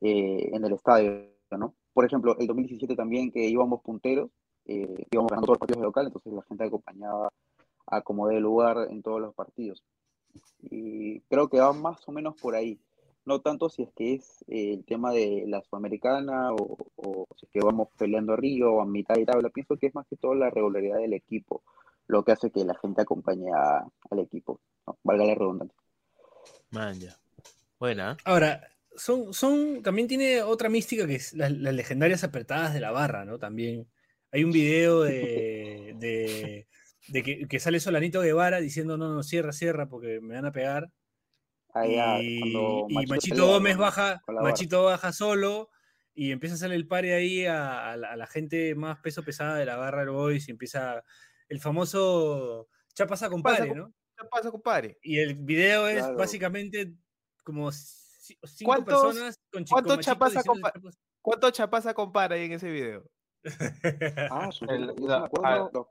eh, 0.00 0.50
en 0.52 0.64
el 0.64 0.72
estadio, 0.74 1.30
¿no? 1.52 1.74
Por 1.94 2.04
ejemplo, 2.04 2.36
el 2.38 2.46
2017 2.46 2.94
también 2.94 3.32
que 3.32 3.48
íbamos 3.48 3.80
punteros, 3.82 4.30
eh, 4.66 5.06
íbamos 5.10 5.30
ganando 5.30 5.46
todos 5.46 5.54
los 5.54 5.58
partidos 5.58 5.80
de 5.80 5.86
local, 5.86 6.06
entonces 6.06 6.32
la 6.32 6.42
gente 6.42 6.64
acompañaba 6.64 7.32
a 7.86 8.02
como 8.02 8.28
de 8.28 8.38
lugar 8.38 8.88
en 8.90 9.02
todos 9.02 9.20
los 9.20 9.34
partidos. 9.34 9.82
Y 10.62 11.20
creo 11.22 11.48
que 11.48 11.58
va 11.60 11.72
más 11.72 12.06
o 12.08 12.12
menos 12.12 12.34
por 12.40 12.54
ahí. 12.54 12.78
No 13.24 13.40
tanto 13.40 13.68
si 13.68 13.82
es 13.82 13.90
que 13.94 14.14
es 14.14 14.42
eh, 14.48 14.72
el 14.74 14.84
tema 14.84 15.12
de 15.12 15.44
la 15.46 15.60
Sudamericana 15.62 16.52
o, 16.52 16.76
o 16.96 17.26
si 17.36 17.46
es 17.46 17.52
que 17.52 17.60
vamos 17.60 17.88
peleando 17.98 18.32
arriba 18.32 18.70
o 18.70 18.80
a 18.80 18.86
mitad 18.86 19.14
de 19.16 19.26
tabla. 19.26 19.50
Pienso 19.50 19.76
que 19.76 19.86
es 19.88 19.94
más 19.94 20.06
que 20.08 20.16
todo 20.16 20.34
la 20.34 20.50
regularidad 20.50 20.98
del 20.98 21.12
equipo 21.12 21.62
lo 22.06 22.24
que 22.24 22.32
hace 22.32 22.50
que 22.50 22.64
la 22.64 22.74
gente 22.78 23.02
acompañe 23.02 23.50
a- 23.54 23.86
al 24.10 24.18
equipo. 24.18 24.60
¿no? 24.86 24.98
Valga 25.04 25.26
la 25.26 25.34
redundancia. 25.34 25.76
Man, 26.70 26.98
ya. 26.98 27.14
Buena. 27.78 28.16
Ahora, 28.24 28.66
son, 28.96 29.34
son, 29.34 29.82
también 29.82 30.08
tiene 30.08 30.42
otra 30.42 30.70
mística 30.70 31.06
que 31.06 31.16
es 31.16 31.34
las, 31.34 31.52
las 31.52 31.74
legendarias 31.74 32.24
apretadas 32.24 32.72
de 32.72 32.80
la 32.80 32.90
barra, 32.92 33.26
¿no? 33.26 33.38
También 33.38 33.86
hay 34.32 34.42
un 34.42 34.50
video 34.52 35.02
de, 35.02 35.94
de, 35.98 36.66
de 37.08 37.22
que, 37.22 37.48
que 37.48 37.58
sale 37.60 37.80
Solanito 37.80 38.20
Guevara 38.20 38.60
diciendo 38.60 38.96
no, 38.96 39.12
no, 39.14 39.22
cierra, 39.22 39.52
cierra 39.52 39.88
porque 39.88 40.20
me 40.20 40.34
van 40.34 40.46
a 40.46 40.52
pegar. 40.52 40.90
Ah, 41.74 41.86
ya, 41.86 42.18
y, 42.22 42.40
cuando 42.52 42.86
y 42.88 42.94
Machito 42.94 43.14
Machito 43.14 43.34
pelea 43.36 43.52
Gómez 43.52 43.76
baja. 43.76 44.22
Machito 44.28 44.84
baja 44.84 45.12
solo 45.12 45.70
y 46.14 46.32
empieza 46.32 46.54
a 46.54 46.56
hacerle 46.56 46.76
el 46.76 46.86
pare 46.88 47.14
ahí 47.14 47.44
a, 47.46 47.92
a 47.92 47.96
la, 47.96 48.12
a 48.12 48.16
la 48.16 48.26
gente 48.26 48.74
más 48.74 48.98
peso 49.00 49.22
pesada 49.22 49.56
de 49.56 49.66
la 49.66 49.76
barra 49.76 50.00
del 50.00 50.10
Boys 50.10 50.48
y 50.48 50.50
empieza 50.50 51.02
el 51.48 51.60
famoso 51.60 52.68
chapasa 52.94 53.28
compadre, 53.30 53.68
com- 53.68 53.78
¿no? 53.78 53.94
¿Qué 54.16 54.24
pasa, 54.28 54.50
compadre? 54.50 54.98
Y 55.02 55.18
el 55.18 55.34
video 55.36 55.86
es 55.86 55.98
Claro. 56.00 56.16
básicamente 56.16 56.92
como 57.44 57.68
ci- 57.70 58.36
cinco 58.44 58.64
¿Cuántos- 58.72 59.02
personas 59.02 59.38
con, 59.52 59.64
chi- 59.64 59.70
con 59.70 59.74
cuántos 59.84 59.96
Machito 59.98 60.12
chapas 60.12 60.28
a 60.28 60.38
diciéndole 60.40 60.60
compa- 60.62 60.72
chapas. 60.72 60.98
¿Cuánto 61.22 61.50
chapaza 61.50 61.94
compara 61.94 62.34
ahí 62.34 62.46
en 62.46 62.52
ese 62.52 62.70
video? 62.70 63.04
Ah, 64.30 64.50
su- 64.50 64.64
El- 64.64 64.94
yo 64.96 65.06
me 65.06 65.14
acuerdo, 65.14 65.90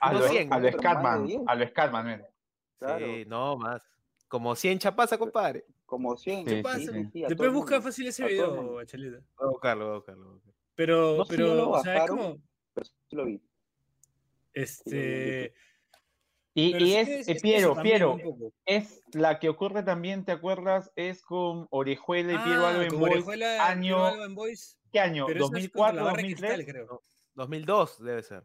a- 0.00 0.12
lo, 0.12 0.28
100, 0.28 0.52
a 0.52 0.58
lo 0.58 0.62
10. 1.26 1.40
a 1.46 1.54
lo 1.54 1.66
Scatman, 1.68 2.04
mira. 2.06 2.28
claro, 2.78 3.06
Sí, 3.06 3.24
no 3.26 3.56
más. 3.56 3.82
Como 4.28 4.54
100 4.56 4.78
chapaza, 4.78 5.16
compadre. 5.18 5.64
como 5.84 6.16
100. 6.16 6.46
Sí, 6.48 6.54
¿Qué 6.56 6.62
pasa? 6.62 6.78
sí, 6.78 7.04
sí. 7.12 7.24
Después 7.28 7.52
busca 7.52 7.74
mundo. 7.76 7.82
fácil 7.88 8.06
ese 8.08 8.26
video. 8.26 8.74
Bachelita. 8.74 9.18
Voy 9.38 9.46
a 9.46 9.50
buscarlo, 9.50 9.84
voy 9.86 9.92
a 9.92 9.96
buscarlo. 9.98 10.40
Pero, 10.74 11.16
No 11.18 11.24
si 11.24 11.30
pero, 11.30 11.46
ya 11.48 11.54
lo 11.54 11.70
o 11.70 11.80
sea, 11.82 11.92
es 11.94 12.00
bajaron. 12.00 12.18
como, 12.18 12.42
Pero 12.74 12.86
sí 12.86 13.16
lo 13.16 13.24
vi. 13.24 13.42
este... 14.52 15.54
Y, 16.58 16.74
y 16.82 16.94
es, 16.96 17.08
es- 17.08 17.28
es 17.28 17.42
Piero, 17.42 17.76
Piero, 17.82 18.16
es 18.64 19.02
la 19.12 19.38
que 19.38 19.50
ocurre 19.50 19.82
también, 19.82 20.24
¿te 20.24 20.32
acuerdas? 20.32 20.90
Es 20.96 21.22
con 21.22 21.66
Orejuela 21.70 22.32
y 22.32 22.38
Piero 22.38 22.64
Ah, 22.64 22.70
Alba 22.70 22.82
en 22.84 22.88
con 22.88 23.00
Boys. 23.00 23.12
Orejuela, 23.12 23.46
Piero 23.46 23.62
año, 23.64 24.06
Alba 24.06 24.24
en 24.24 24.34
Boys, 24.34 24.78
¿Qué 24.90 24.98
año? 25.00 25.26
pero 25.26 25.44
esa 25.44 25.58
es 25.58 25.68
contra 25.70 25.92
la 25.92 26.00
¿2004, 26.00 26.04
barra 26.04 26.16
de 26.16 26.22
cristal, 26.22 26.48
2003? 26.56 26.66
creo. 26.72 27.02
2002 27.34 28.02
debe 28.02 28.22
ser. 28.22 28.42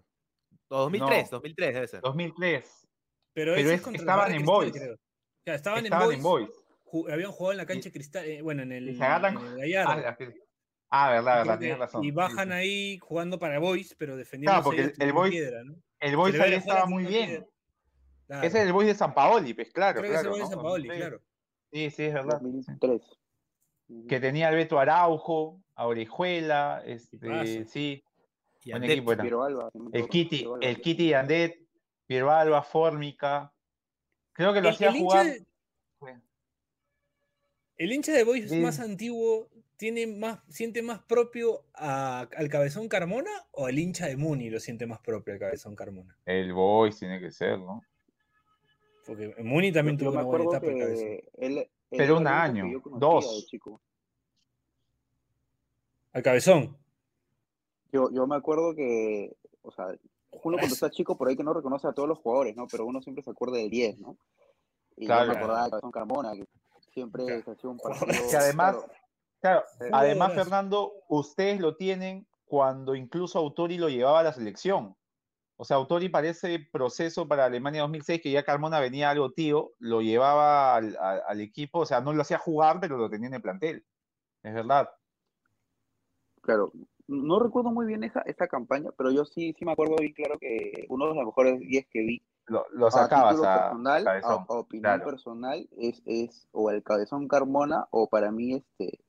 O 0.72 0.78
2003, 0.80 1.32
No. 1.32 1.38
2003 1.38 1.74
debe 1.74 1.88
ser. 1.88 2.02
2003. 2.02 2.88
Pero, 3.34 3.54
Pero 3.56 3.70
es- 3.72 3.88
estaban 3.88 4.32
en 4.32 4.38
cristal, 4.38 4.46
Boys. 4.56 4.72
creo. 4.74 4.94
O 4.94 4.98
sea, 5.46 5.56
estaban, 5.56 5.84
Estaban 5.86 6.10
en 6.12 6.16
en 6.18 6.24
Boys, 6.24 6.50
ju- 6.86 7.12
habían 7.12 7.32
jugado 7.32 7.52
en 7.54 7.58
la 7.58 7.66
cancha 7.66 7.92
cristal, 7.92 8.26
eh, 8.26 8.42
bueno, 8.42 8.64
en 8.64 8.72
el, 8.72 8.90
Y 8.90 8.96
se 8.96 9.04
agarran. 9.04 9.38
en 9.38 9.46
el 9.48 9.60
Gallardo. 9.60 9.92
Ah, 9.92 9.96
la 9.96 10.10
ah, 10.90 11.10
verdad, 11.12 11.38
verdad, 11.38 11.60
tienes 11.60 11.80
razón. 11.80 12.04
Y 12.04 12.12
bajan 12.12 12.50
sí. 12.50 12.54
ahí 12.54 12.98
jugando 13.00 13.40
para 13.40 13.60
Boys, 13.60 13.96
pero 13.98 14.16
defendiendo 14.18 14.52
Claro, 14.52 14.64
porque 14.64 14.82
el- 14.82 14.94
el 15.08 15.14
Boys- 15.14 15.52
El 16.00 16.16
Boys 16.18 16.40
ahí 16.40 16.54
estaba 16.54 16.86
muy 16.86 17.06
bien. 17.06 17.46
Ese 18.30 18.46
es 18.48 18.56
el 18.56 18.74
Boys 18.74 18.88
de 18.88 18.96
San 18.96 19.14
Paoli, 19.14 19.54
pues 19.54 19.72
claro, 19.72 20.00
Creo 20.00 20.12
que 20.12 20.16
es 20.18 20.22
el 20.22 20.28
claro. 20.28 20.30
Boys 20.38 20.50
de 20.50 20.56
¿no? 20.56 20.62
San 20.62 20.64
Paoli, 20.64 20.90
Sí, 20.90 20.96
claro. 20.98 21.22
Sí, 21.74 21.90
sí, 21.92 22.04
es 22.04 22.14
verdad. 22.14 22.40
2003. 22.42 23.02
Ujú. 23.90 24.08
Que 24.08 24.20
tenía 24.22 24.48
al 24.48 24.56
Beto 24.56 24.80
Araujo, 24.80 25.62
a 25.76 25.88
Orejuela, 25.88 26.82
este, 26.86 27.66
sí, 27.66 28.04
Y 28.64 28.72
buen 28.72 28.84
Andet. 28.84 28.92
equipo 28.98 29.12
era. 29.14 29.24
Piero 29.24 29.44
Alba. 29.44 29.72
no 29.74 29.84
me 29.90 29.98
El 30.00 30.08
Kitty, 30.08 30.38
Piero 30.38 30.54
Alba. 30.56 30.66
el 30.68 30.82
Kitty 30.82 31.14
Andet, 31.14 31.60
Piero 32.06 32.32
Alba, 32.32 32.62
Fórmica. 32.64 33.54
Creo 34.34 34.54
que 34.54 34.62
lo 34.62 34.70
El, 34.70 34.74
hacía 34.76 34.90
el 34.90 34.96
hincha 34.98 35.24
jugar. 35.24 35.26
de, 35.28 35.46
el 37.78 37.92
hincha 37.92 38.12
de 38.14 38.24
Boys 38.24 38.50
Sí. 38.50 38.60
más 38.60 38.80
antiguo 38.80 39.50
tiene 39.78 40.06
más, 40.06 40.40
siente 40.50 40.84
más 40.84 41.00
propio 41.04 41.66
a- 41.74 42.28
al 42.38 42.50
Cabezón 42.50 42.88
Carmona 42.88 43.32
o 43.52 43.68
el 43.68 43.80
hincha 43.80 44.06
de 44.06 44.16
Muni 44.16 44.52
lo 44.52 44.60
siente 44.60 44.86
más 44.86 45.00
propio 45.00 45.34
al 45.34 45.40
Cabezón 45.40 45.76
Carmona. 45.76 46.16
El 46.26 46.54
Boys 46.54 47.00
tiene 47.00 47.20
que 47.20 47.32
ser, 47.32 47.58
¿no? 47.58 47.84
Porque 49.08 49.34
Muni 49.44 49.72
también 49.72 49.98
tuvo 49.98 50.12
una 50.12 50.22
buena 50.22 50.46
etapa 50.46 50.68
el 50.68 50.78
Cabezón. 50.80 51.04
que 51.08 51.30
él, 51.40 51.58
él 51.58 51.70
Pero 51.90 52.18
un 52.18 52.28
año, 52.28 52.82
dos. 53.00 53.48
Al 56.14 56.22
Cabezón. 56.22 56.78
Yo, 57.92 58.10
yo 58.12 58.28
me 58.28 58.36
acuerdo 58.36 58.74
que, 58.76 59.36
o 59.62 59.72
sea, 59.72 59.88
uno 60.44 60.58
cuando 60.58 60.74
está 60.74 60.90
chico 60.90 61.18
por 61.18 61.28
ahí 61.28 61.36
que 61.36 61.44
no 61.44 61.54
reconoce 61.54 61.88
a 61.88 61.94
todos 61.94 62.08
los 62.08 62.20
jugadores, 62.20 62.56
¿no? 62.56 62.68
Pero 62.68 62.86
uno 62.86 63.02
siempre 63.02 63.24
se 63.24 63.32
acuerda 63.32 63.58
del 63.58 63.70
10, 63.70 64.00
¿no? 64.00 64.18
Y 64.96 65.06
Claro. 65.06 65.26
yo 65.28 65.32
me 65.34 65.38
acordaba 65.40 65.64
de 65.66 65.70
Cabezón 65.72 65.92
Carmona, 65.92 66.34
que 66.34 66.48
siempre 66.94 67.26
Claro. 67.26 67.44
se 67.44 67.52
hacía 67.52 67.70
un 67.70 67.78
partido. 67.80 68.08
Que 68.30 68.38
además, 68.38 68.76
claro, 68.76 68.94
Claro, 69.42 69.64
Sí. 69.72 69.86
además, 69.92 70.28
Jugadorazo. 70.30 70.36
Fernando, 70.36 70.94
ustedes 71.10 71.60
lo 71.60 71.76
tienen 71.76 72.28
cuando 72.46 72.94
incluso 72.96 73.40
Autori 73.40 73.78
lo 73.78 73.90
llevaba 73.90 74.20
a 74.20 74.24
la 74.24 74.34
selección. 74.34 74.96
O 75.58 75.66
sea, 75.66 75.78
Autori 75.78 76.10
para 76.10 76.28
ese 76.30 76.60
proceso 76.72 77.28
para 77.28 77.46
Alemania 77.46 77.82
2006, 77.82 78.22
que 78.22 78.32
ya 78.32 78.44
Carmona 78.44 78.80
venía 78.80 79.10
algo 79.10 79.32
tío, 79.32 79.72
lo 79.80 80.02
llevaba 80.02 80.76
al, 80.76 80.96
al- 81.00 81.24
al 81.28 81.42
equipo, 81.42 81.80
o 81.80 81.86
sea, 81.86 82.02
no 82.02 82.14
lo 82.14 82.22
hacía 82.22 82.38
jugar, 82.38 82.80
pero 82.80 82.98
lo 82.98 83.10
tenía 83.10 83.28
en 83.28 83.34
el 83.36 83.42
plantel. 83.42 83.86
Es 84.44 84.54
verdad. 84.54 84.90
claro. 86.42 86.72
No 87.12 87.40
recuerdo 87.40 87.72
muy 87.72 87.86
bien 87.86 88.04
esa, 88.04 88.22
esa 88.22 88.48
campaña, 88.48 88.90
pero 88.98 89.12
yo 89.12 89.26
sí, 89.26 89.54
sí 89.58 89.66
me 89.66 89.74
acuerdo 89.74 89.96
bien 90.00 90.14
claro 90.14 90.40
que 90.40 90.86
uno 90.90 91.10
de 91.10 91.16
los 91.16 91.26
mejores 91.26 91.60
10 91.60 91.88
que 91.88 92.00
vi 92.00 92.22
Lo, 92.46 92.66
lo 92.72 92.90
sacabas 92.90 93.38
a 93.44 93.64
personal, 93.64 94.02
a, 94.02 94.12
Cabezón. 94.12 94.46
a 94.48 94.54
opinión 94.54 94.84
claro. 94.84 95.06
personal, 95.06 95.70
es, 95.78 96.02
es 96.06 96.48
o 96.52 96.72
el 96.72 96.84
Cabezón 96.84 97.28
Carmona 97.28 97.86
o 97.92 98.08
para 98.08 98.32
mí, 98.32 98.54
este, 98.54 99.00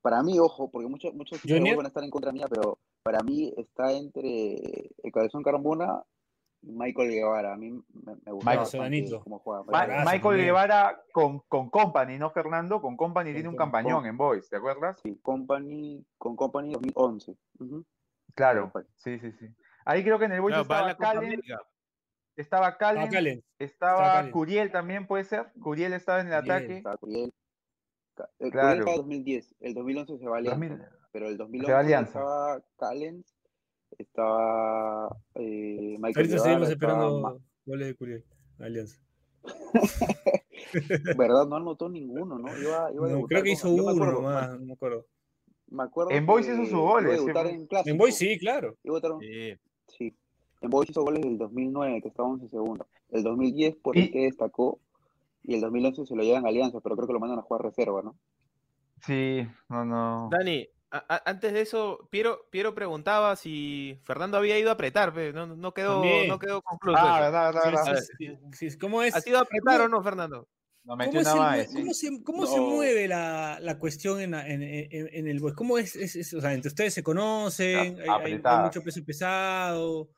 para 0.00 0.22
mí, 0.22 0.38
ojo, 0.38 0.70
porque 0.70 0.88
muchos, 0.88 1.12
muchos 1.14 1.40
van 1.44 1.84
a 1.84 1.88
estar 1.88 2.02
en 2.02 2.10
contra 2.10 2.32
mía, 2.32 2.46
pero 2.48 2.78
para 3.02 3.22
mí 3.22 3.52
está 3.56 3.92
entre 3.92 4.90
el 5.02 5.12
Cabezón 5.12 5.42
Carmona 5.42 6.02
Michael 6.62 7.10
Guevara. 7.10 7.52
A 7.54 7.56
mí 7.56 7.70
me, 7.70 8.14
me 8.24 8.32
gusta 8.32 8.50
Michael 8.50 9.20
cómo 9.22 9.38
juega. 9.40 9.64
Ma- 9.64 9.86
Michael 9.86 10.20
también. 10.22 10.46
Guevara 10.46 11.02
con, 11.12 11.40
con 11.48 11.70
Company, 11.70 12.18
¿no, 12.18 12.30
Fernando? 12.30 12.80
Con 12.80 12.96
Company 12.96 13.30
Con 13.30 13.34
tiene 13.34 13.48
un 13.48 13.56
campañón 13.56 14.06
en 14.06 14.16
Boys, 14.16 14.48
¿te 14.48 14.56
acuerdas? 14.56 15.00
Sí, 15.02 15.18
Company, 15.22 16.04
con 16.18 16.36
Company 16.36 16.72
2011. 16.72 17.36
Ujú. 17.58 17.84
Claro, 18.34 18.62
Company. 18.62 18.86
sí, 18.96 19.18
sí, 19.18 19.32
sí. 19.32 19.46
Ahí 19.84 20.02
creo 20.04 20.18
que 20.18 20.24
en 20.26 20.32
el 20.32 20.40
Boys 20.40 20.56
estaba 20.56 20.96
Calen, 20.96 21.40
estaba 22.36 22.78
Calen, 22.78 23.10
Calen. 23.10 23.44
estaba 23.58 24.12
Calen. 24.12 24.30
Curiel 24.32 24.70
también, 24.70 25.06
¿puede 25.06 25.24
ser? 25.24 25.52
Curiel 25.60 25.92
estaba 25.92 26.20
en 26.20 26.32
el 26.32 26.38
Curiel. 26.40 26.56
ataque. 26.56 26.76
Está 26.78 26.96
Curiel. 26.96 27.28
Eh, 28.38 28.50
Claro. 28.50 28.50
Curiel 28.50 28.78
estaba 28.78 28.94
en 28.94 28.96
2010, 29.02 29.54
el 29.60 29.74
2011 29.74 30.18
se 30.18 30.26
va 30.26 30.36
a 30.36 30.38
Alianza, 30.38 30.58
2000. 30.68 30.88
pero 31.12 31.26
el 31.28 31.32
Se 31.32 31.38
va 31.38 31.44
a 31.44 31.48
2011 31.48 31.74
Alianza. 31.74 32.18
estaba 32.20 32.62
Callens, 32.78 33.31
estaba 34.02 35.16
eh, 35.34 35.96
Michael 35.98 36.26
Ahorita 36.26 36.38
seguimos 36.38 36.68
esperando 36.70 37.20
Ma- 37.20 37.36
goles 37.66 37.86
de 37.88 37.94
Curiel. 37.94 38.24
Alianza. 38.58 39.00
¿Verdad? 41.16 41.46
No 41.48 41.56
anotó 41.56 41.88
ninguno, 41.88 42.38
¿no? 42.38 42.48
Iba, 42.58 42.62
iba 42.62 42.86
a 42.86 42.92
No, 42.92 43.06
debutar 43.06 43.28
creo 43.28 43.42
que 43.42 43.50
hizo 43.52 43.70
uno 43.70 43.88
acuerdo, 43.90 44.12
nomás, 44.22 44.58
no 44.60 44.66
me 44.66 44.72
acuerdo. 44.72 45.06
Me 45.68 45.82
acuerdo 45.84 46.10
En 46.12 46.26
Boys 46.26 46.46
hizo 46.46 46.64
sus 46.64 46.72
goles, 46.74 47.20
en. 47.20 47.68
En 47.86 47.96
Boys 47.98 48.14
sí, 48.16 48.38
claro. 48.38 48.76
Iba 48.84 48.98
a 48.98 49.00
debutar- 49.00 49.18
Sí. 49.20 49.58
sí. 49.98 50.16
En 50.60 50.70
Boys 50.70 50.90
hizo 50.90 51.02
goles 51.02 51.22
del 51.22 51.38
2009, 51.38 52.02
que 52.02 52.08
estaba 52.08 52.28
11 52.28 52.48
segundos. 52.48 52.86
El 53.10 53.22
2010 53.22 53.76
por 53.76 53.96
el 53.96 54.04
Y- 54.04 54.10
que 54.10 54.20
destacó, 54.24 54.78
y 55.42 55.54
el 55.54 55.60
2011 55.60 56.06
se 56.06 56.14
lo 56.14 56.22
llevan 56.22 56.46
a 56.46 56.50
Alianza, 56.50 56.80
pero 56.80 56.94
creo 56.96 57.06
que 57.08 57.14
lo 57.14 57.20
mandan 57.20 57.38
a 57.38 57.42
jugar 57.42 57.62
reserva, 57.62 58.02
¿no? 58.02 58.14
Sí, 59.04 59.44
no, 59.68 59.84
no. 59.84 60.28
Dani, 60.30 60.68
a- 60.92 61.14
a- 61.16 61.22
antes 61.30 61.52
de 61.52 61.60
eso, 61.62 62.06
Piero, 62.10 62.46
Piero 62.50 62.74
preguntaba 62.74 63.34
si 63.36 63.98
Fernando 64.04 64.36
había 64.36 64.58
ido 64.58 64.70
a 64.70 64.74
apretar, 64.74 65.12
pe, 65.14 65.32
no, 65.32 65.46
no 65.46 65.72
quedó, 65.74 66.00
También. 66.02 66.28
no 66.28 66.38
quedó 66.38 66.60
concluso. 66.62 66.98
Ah, 67.00 67.20
verdad, 67.20 67.54
verdad, 67.54 68.02
Sí, 68.18 68.70
sí, 68.70 68.78
¿Cómo 68.78 69.02
es? 69.02 69.14
¿Has 69.14 69.26
ido 69.26 69.38
a 69.38 69.42
apretar 69.42 69.80
¿Cómo- 69.80 69.84
o 69.84 69.88
no, 69.88 70.02
Fernando? 70.02 70.48
Nos 70.84 70.98
¿Cómo, 70.98 71.18
el 71.20 71.24
más, 71.24 71.36
mue- 71.36 71.66
sí. 71.68 71.74
cómo 71.80 71.94
se, 71.94 72.22
cómo 72.24 72.46
se 72.46 72.56
No. 72.56 72.62
mueve 72.70 73.06
la, 73.06 73.58
la 73.60 73.78
cuestión 73.78 74.20
en, 74.20 74.34
en, 74.34 74.62
en- 74.62 75.08
en 75.12 75.28
el 75.28 75.38
Boys? 75.38 75.54
¿Cómo 75.54 75.78
es, 75.78 75.94
es- 75.94 76.16
es- 76.16 76.34
O 76.34 76.40
sea, 76.40 76.52
entre 76.54 76.68
ustedes 76.70 76.92
se 76.92 77.04
conocen, 77.04 77.98
Ah, 78.00 78.16
hay, 78.18 78.32
hay- 78.34 78.40
hay 78.44 78.58
mucho 78.64 78.82
peso 78.82 79.00
pesado, 79.04 80.10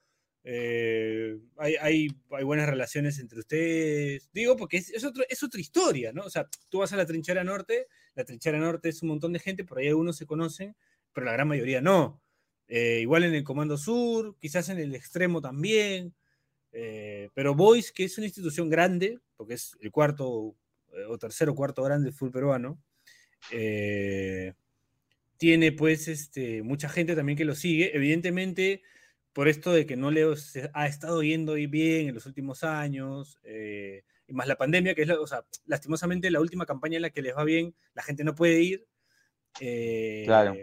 eh, 0.42 1.38
hay, 1.58 1.74
hay, 1.80 2.08
hay 2.30 2.44
buenas 2.44 2.68
relaciones 2.68 3.18
entre 3.18 3.40
ustedes. 3.40 4.30
Digo, 4.32 4.56
porque 4.56 4.78
es, 4.78 4.90
es, 4.90 5.04
otro- 5.04 5.24
es 5.28 5.42
otra 5.42 5.60
historia, 5.60 6.12
¿no? 6.12 6.22
O 6.24 6.30
sea, 6.30 6.48
tú 6.68 6.78
vas 6.78 6.92
a 6.92 6.96
la 6.96 7.06
trinchera 7.06 7.44
norte, 7.44 7.86
la 8.14 8.24
trinchera 8.24 8.58
norte 8.58 8.88
es 8.88 9.02
un 9.02 9.08
montón 9.08 9.32
de 9.32 9.38
gente, 9.38 9.64
por 9.64 9.78
ahí 9.78 9.88
algunos 9.88 10.16
se 10.16 10.26
conocen, 10.26 10.76
pero 11.12 11.26
la 11.26 11.32
gran 11.32 11.48
mayoría 11.48 11.80
no. 11.80 12.20
Eh, 12.68 13.00
igual 13.02 13.24
en 13.24 13.34
el 13.34 13.44
Comando 13.44 13.76
Sur, 13.76 14.36
quizás 14.40 14.68
en 14.68 14.78
el 14.78 14.94
extremo 14.94 15.40
también. 15.40 16.14
Eh, 16.72 17.30
pero 17.34 17.54
Boys, 17.54 17.92
que 17.92 18.04
es 18.04 18.18
una 18.18 18.26
institución 18.26 18.68
grande, 18.68 19.20
porque 19.36 19.54
es 19.54 19.76
el 19.80 19.90
cuarto 19.90 20.56
eh, 20.92 21.04
o 21.08 21.18
tercero 21.18 21.54
cuarto 21.54 21.82
grande 21.82 22.06
del 22.06 22.14
fútbol 22.14 22.32
peruano, 22.32 22.82
eh, 23.52 24.54
tiene 25.36 25.72
pues 25.72 26.08
este, 26.08 26.62
mucha 26.62 26.88
gente 26.88 27.14
también 27.16 27.36
que 27.36 27.44
lo 27.44 27.54
sigue. 27.54 27.96
Evidentemente, 27.96 28.82
por 29.32 29.48
esto 29.48 29.72
de 29.72 29.86
que 29.86 29.96
no 29.96 30.10
le 30.10 30.24
ha 30.72 30.86
estado 30.86 31.22
yendo 31.22 31.54
bien 31.54 32.08
en 32.08 32.14
los 32.14 32.26
últimos 32.26 32.64
años, 32.64 33.38
eh, 33.44 34.04
y 34.26 34.32
más 34.32 34.46
la 34.48 34.56
pandemia, 34.56 34.94
que 34.94 35.02
es, 35.02 35.08
la- 35.08 35.20
o 35.20 35.26
sea, 35.26 35.44
lastimosamente 35.66 36.30
la 36.30 36.40
última 36.40 36.66
campaña 36.66 36.96
en 36.96 37.02
la 37.02 37.10
que 37.10 37.22
les 37.22 37.36
va 37.36 37.44
bien, 37.44 37.74
la 37.94 38.02
gente 38.02 38.24
no 38.24 38.34
puede 38.34 38.60
ir. 38.60 38.86
eh, 39.60 40.22
Claro. 40.26 40.54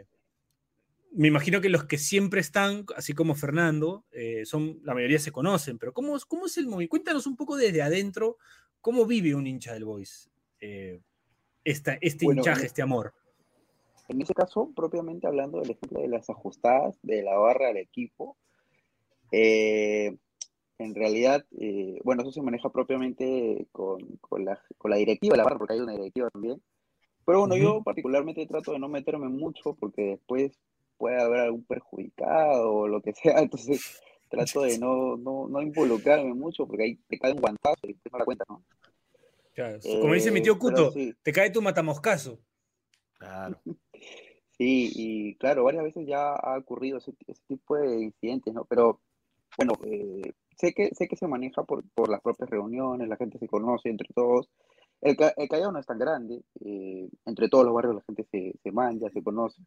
Me 1.13 1.27
imagino 1.27 1.59
que 1.61 1.67
los 1.69 1.83
que 1.85 1.97
siempre 1.97 2.39
están, 2.39 2.85
así 2.95 3.13
como 3.13 3.35
Fernando, 3.35 4.05
eh, 4.11 4.45
son, 4.45 4.79
la 4.83 4.93
mayoría 4.93 5.19
se 5.19 5.31
conocen, 5.33 5.77
pero 5.77 5.93
¿cómo, 5.93 6.15
es- 6.15 6.25
cómo 6.25 6.45
es 6.45 6.57
el 6.57 6.65
movimiento? 6.67 6.91
Cuéntanos 6.91 7.27
un 7.27 7.35
poco 7.35 7.57
desde 7.57 7.81
adentro, 7.81 8.37
¿cómo 8.79 9.05
vive 9.05 9.35
un 9.35 9.45
hincha 9.45 9.73
del 9.73 9.83
Boys? 9.85 10.29
Eh, 10.61 11.01
esta, 11.65 11.97
este 12.01 12.25
Bueno, 12.25 12.39
hinchaje, 12.41 12.65
este 12.65 12.81
amor? 12.81 13.13
En 14.07 14.21
ese 14.21 14.33
caso, 14.33 14.71
propiamente 14.75 15.27
hablando 15.27 15.59
del 15.59 15.71
ejemplo 15.71 16.01
de 16.01 16.07
las 16.07 16.29
ajustadas 16.29 16.97
de 17.03 17.21
la 17.23 17.37
barra 17.37 17.67
del 17.67 17.77
equipo, 17.77 18.37
eh, 19.31 20.17
en 20.83 20.95
realidad, 20.95 21.45
eh, 21.59 21.99
bueno, 22.03 22.23
eso 22.23 22.31
se 22.31 22.41
maneja 22.41 22.69
propiamente 22.69 23.67
con, 23.71 23.99
con 24.17 24.45
la, 24.45 24.59
con 24.77 24.91
la 24.91 24.97
directiva 24.97 25.37
la 25.37 25.43
barra, 25.43 25.57
porque 25.57 25.73
hay 25.73 25.79
una 25.79 25.93
directiva 25.93 26.29
también. 26.29 26.61
Pero 27.25 27.39
bueno, 27.39 27.55
Ujú. 27.55 27.63
yo 27.63 27.83
particularmente 27.83 28.45
trato 28.47 28.73
de 28.73 28.79
no 28.79 28.89
meterme 28.89 29.29
mucho 29.29 29.75
porque 29.79 30.01
después 30.01 30.59
puede 30.97 31.21
haber 31.21 31.41
algún 31.41 31.63
perjudicado 31.65 32.73
o 32.73 32.87
lo 32.87 33.01
que 33.01 33.13
sea, 33.23 33.39
entonces 33.39 34.01
trato 34.29 34.61
de 34.61 34.77
no, 34.79 35.17
no, 35.17 35.47
no 35.47 35.61
involucrarme 35.61 36.33
mucho 36.33 36.65
porque 36.65 36.83
ahí 36.83 36.95
te 37.07 37.19
cae 37.19 37.33
un 37.33 37.41
guantazo 37.41 37.87
y 37.87 37.93
te 37.95 38.09
no 38.11 38.19
la 38.19 38.25
cuenta, 38.25 38.45
¿no? 38.49 38.63
Claro, 39.53 39.79
Como 39.99 40.13
dice 40.13 40.31
mi 40.31 40.39
Eh, 40.39 40.43
tío 40.43 40.57
Cuto, 40.57 40.91
sí. 40.91 41.13
te 41.21 41.33
cae 41.33 41.51
tu 41.51 41.61
matamoscaso. 41.61 42.39
Claro. 43.17 43.61
Sí, 44.57 44.91
y 44.93 45.35
claro, 45.37 45.63
varias 45.63 45.83
veces 45.83 46.05
ya 46.05 46.35
ha 46.35 46.55
ocurrido 46.55 46.99
ese, 46.99 47.15
ese 47.25 47.41
tipo 47.47 47.77
de 47.77 48.03
incidentes, 48.03 48.53
¿no? 48.53 48.63
Pero 48.65 49.01
bueno, 49.57 49.73
eh, 49.83 50.33
sé 50.61 50.73
que, 50.73 50.89
sé 50.95 51.07
que 51.07 51.15
se 51.17 51.27
maneja 51.27 51.63
por, 51.63 51.83
por 51.93 52.09
las 52.09 52.21
propias 52.21 52.49
reuniones, 52.49 53.07
la 53.09 53.17
gente 53.17 53.37
se 53.39 53.47
conoce 53.47 53.89
entre 53.89 54.07
todos. 54.15 54.47
El, 55.01 55.17
el 55.35 55.49
Callao 55.49 55.71
no 55.71 55.79
es 55.79 55.85
tan 55.85 55.97
grande, 55.99 56.41
eh, 56.63 57.09
entre 57.25 57.49
todos 57.49 57.65
los 57.65 57.73
barrios 57.73 57.95
la 57.95 58.03
gente 58.03 58.23
se, 58.31 58.53
se 58.61 58.71
manja, 58.71 59.09
se 59.11 59.23
conoce, 59.23 59.61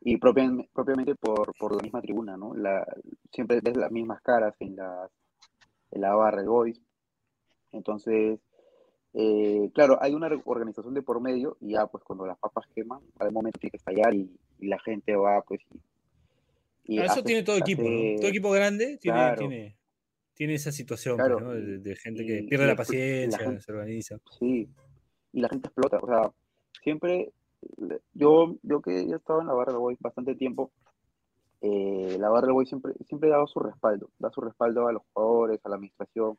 y 0.00 0.16
propiamente, 0.16 0.68
propiamente 0.72 1.14
por, 1.14 1.52
por 1.58 1.76
la 1.76 1.82
misma 1.82 2.00
tribuna, 2.00 2.36
¿no? 2.36 2.54
La, 2.54 2.84
siempre 3.30 3.60
ves 3.62 3.76
las 3.76 3.92
mismas 3.92 4.20
caras 4.22 4.54
en 4.60 4.74
la, 4.76 5.08
en 5.90 6.00
la 6.00 6.14
barra, 6.14 6.40
el 6.40 6.48
Boys. 6.48 6.80
Entonces, 7.72 8.40
eh, 9.14 9.70
claro, 9.74 9.98
hay 10.00 10.14
una 10.14 10.28
organización 10.44 10.94
de 10.94 11.02
por 11.02 11.20
medio 11.20 11.56
y 11.60 11.72
ya 11.72 11.86
pues 11.86 12.02
cuando 12.04 12.26
las 12.26 12.38
papas 12.38 12.64
queman, 12.74 13.00
al 13.18 13.30
momento 13.32 13.58
tiene 13.60 13.70
que 13.72 13.76
estallar 13.76 14.14
y, 14.14 14.30
y 14.58 14.66
la 14.68 14.78
gente 14.80 15.14
va 15.16 15.42
pues 15.42 15.60
y, 16.84 16.96
y 16.96 16.98
eso 17.00 17.12
hace- 17.12 17.22
tiene 17.22 17.42
todo 17.42 17.58
equipo, 17.58 17.82
Todo 17.82 18.28
equipo 18.28 18.50
grande 18.50 18.96
tiene, 18.98 19.18
Claro. 19.18 19.38
tiene, 19.38 19.76
tiene 20.42 20.54
esa 20.54 20.72
situación, 20.72 21.16
pues, 21.18 21.28
Claro, 21.28 21.40
¿no? 21.40 21.52
De, 21.52 21.78
de 21.78 21.94
gente 21.96 22.24
y- 22.24 22.26
que 22.26 22.42
pierde 22.48 22.64
la 22.64 22.66
la- 22.66 22.72
la 22.72 22.76
paciencia, 22.76 23.38
gente- 23.38 23.60
se 23.62 23.70
organiza. 23.72 24.18
Sí, 24.40 24.68
y 25.32 25.40
la 25.40 25.48
gente 25.48 25.68
explota, 25.68 25.98
o 26.02 26.06
sea, 26.08 26.32
siempre, 26.82 27.30
yo, 28.12 28.56
yo 28.64 28.82
que 28.82 28.90
he 29.02 29.14
estado 29.14 29.40
en 29.40 29.46
la 29.46 29.52
barra 29.54 29.72
del 29.72 29.78
Boys 29.80 29.98
bastante 30.00 30.34
tiempo, 30.34 30.72
eh, 31.60 32.16
la 32.18 32.28
barra 32.28 32.46
del 32.46 32.54
Boys 32.54 32.68
siempre, 32.68 32.92
siempre 33.08 33.28
ha 33.30 33.34
dado 33.34 33.46
su 33.46 33.60
respaldo, 33.60 34.10
da 34.18 34.30
su 34.32 34.40
respaldo 34.40 34.88
a 34.88 34.92
los 34.92 35.02
jugadores, 35.12 35.60
a 35.64 35.68
la 35.68 35.76
administración. 35.76 36.36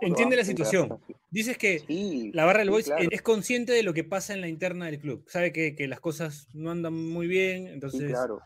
Entiende 0.00 0.36
la 0.36 0.44
situación. 0.44 1.00
Dices 1.30 1.56
que 1.58 1.80
Sí, 1.80 2.30
la 2.34 2.44
barra 2.44 2.58
del 2.58 2.68
sí, 2.68 2.72
Boys 2.72 2.84
claro, 2.86 3.08
es 3.10 3.22
consciente 3.22 3.72
de 3.72 3.82
lo 3.82 3.94
que 3.94 4.04
pasa 4.04 4.34
en 4.34 4.40
la 4.42 4.48
interna 4.48 4.84
del 4.86 5.00
club. 5.00 5.24
Sabe 5.28 5.50
que, 5.50 5.74
que 5.74 5.88
las 5.88 5.98
cosas 5.98 6.48
no 6.52 6.70
andan 6.70 6.92
muy 6.94 7.26
bien, 7.26 7.64
sí, 7.66 7.72
entonces 7.72 8.10
claro. 8.12 8.40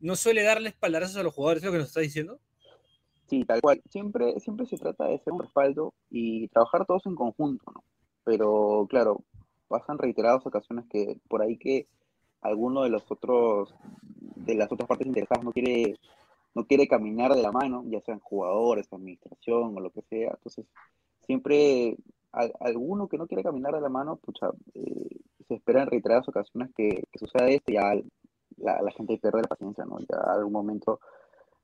no 0.00 0.14
suele 0.16 0.42
darle 0.42 0.68
espaldarazos 0.68 1.16
a 1.16 1.22
los 1.22 1.32
jugadores, 1.34 1.62
¿es 1.62 1.66
lo 1.66 1.72
que 1.72 1.78
nos 1.78 1.88
está 1.88 2.00
diciendo? 2.00 2.38
Sí, 3.28 3.44
tal 3.44 3.60
cual. 3.60 3.82
Siempre, 3.90 4.38
siempre 4.40 4.66
se 4.66 4.78
trata 4.78 5.06
de 5.06 5.18
ser 5.18 5.32
un 5.32 5.40
respaldo 5.40 5.92
y 6.10 6.48
trabajar 6.48 6.86
todos 6.86 7.04
en 7.06 7.14
conjunto, 7.14 7.70
¿no? 7.74 7.84
Pero 8.24 8.86
claro, 8.88 9.22
pasan 9.68 9.98
reiteradas 9.98 10.46
ocasiones 10.46 10.86
que 10.90 11.18
por 11.28 11.42
ahí 11.42 11.58
que 11.58 11.86
alguno 12.40 12.82
de 12.84 12.90
los 12.90 13.02
otros, 13.10 13.74
de 14.36 14.54
las 14.54 14.72
otras 14.72 14.88
partes 14.88 15.06
interesadas 15.06 15.44
no 15.44 15.52
quiere, 15.52 15.96
no 16.54 16.64
quiere 16.66 16.88
caminar 16.88 17.34
de 17.34 17.42
la 17.42 17.52
mano, 17.52 17.84
ya 17.86 18.00
sean 18.02 18.20
jugadores, 18.20 18.88
administración 18.92 19.76
o 19.76 19.80
lo 19.80 19.90
que 19.90 20.02
sea. 20.02 20.30
Entonces, 20.36 20.66
siempre 21.26 21.96
al- 22.32 22.54
alguno 22.60 23.08
que 23.08 23.18
no 23.18 23.26
quiere 23.26 23.42
caminar 23.42 23.74
de 23.74 23.80
la 23.82 23.88
mano, 23.90 24.16
pucha, 24.16 24.50
eh, 24.74 25.08
se 25.48 25.54
espera 25.54 25.82
en 25.82 25.90
reiteradas 25.90 26.28
ocasiones 26.28 26.70
que, 26.76 27.04
suceda 27.18 27.48
esto 27.48 27.72
y 27.72 27.74
ya 27.74 27.94
la, 28.58 28.82
la 28.82 28.90
gente 28.92 29.18
pierde 29.18 29.42
la 29.42 29.48
paciencia, 29.48 29.84
¿no? 29.84 29.98
Ya 30.00 30.18
algún 30.32 30.52
momento 30.52 31.00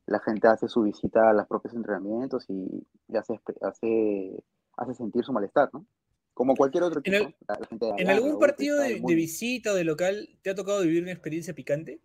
la 0.07 0.21
gente 0.21 0.49
hace 0.49 0.69
su 0.69 0.83
visita 0.83 1.31
a 1.31 1.33
los 1.33 1.47
propios 1.47 1.75
entrenamientos 1.75 2.45
y, 2.49 2.87
y 3.09 3.17
hace, 3.17 3.41
hace, 3.63 4.43
hace 4.77 4.95
sentir 4.95 5.25
su 5.25 5.33
malestar, 5.33 5.71
¿no? 5.73 5.87
Como 6.35 6.55
cualquier 6.57 6.83
otro 6.85 7.01
En 7.05 7.15
equipo. 7.15 7.29
el- 7.31 7.47
la- 7.49 7.59
la 7.61 7.67
gente 7.67 7.87
de 7.87 7.93
¿En 8.03 8.09
algún 8.11 8.39
partido 8.39 8.79
de, 8.79 9.01
visita 9.15 9.71
o 9.73 9.75
de 9.75 9.85
local 9.85 10.29
te 10.43 10.51
ha 10.51 10.55
tocado 10.55 10.83
vivir 10.83 11.03
una 11.03 11.13
experiencia 11.13 11.55
picante? 11.55 12.01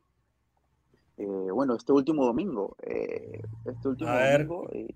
Eh, 1.17 1.25
bueno, 1.51 1.75
este 1.75 1.91
último 1.91 2.25
domingo, 2.25 2.77
eh, 2.83 3.41
este 3.65 3.87
último 3.89 4.09
A 4.09 4.17
ver. 4.17 4.47
domingo, 4.47 4.69
eh, 4.71 4.87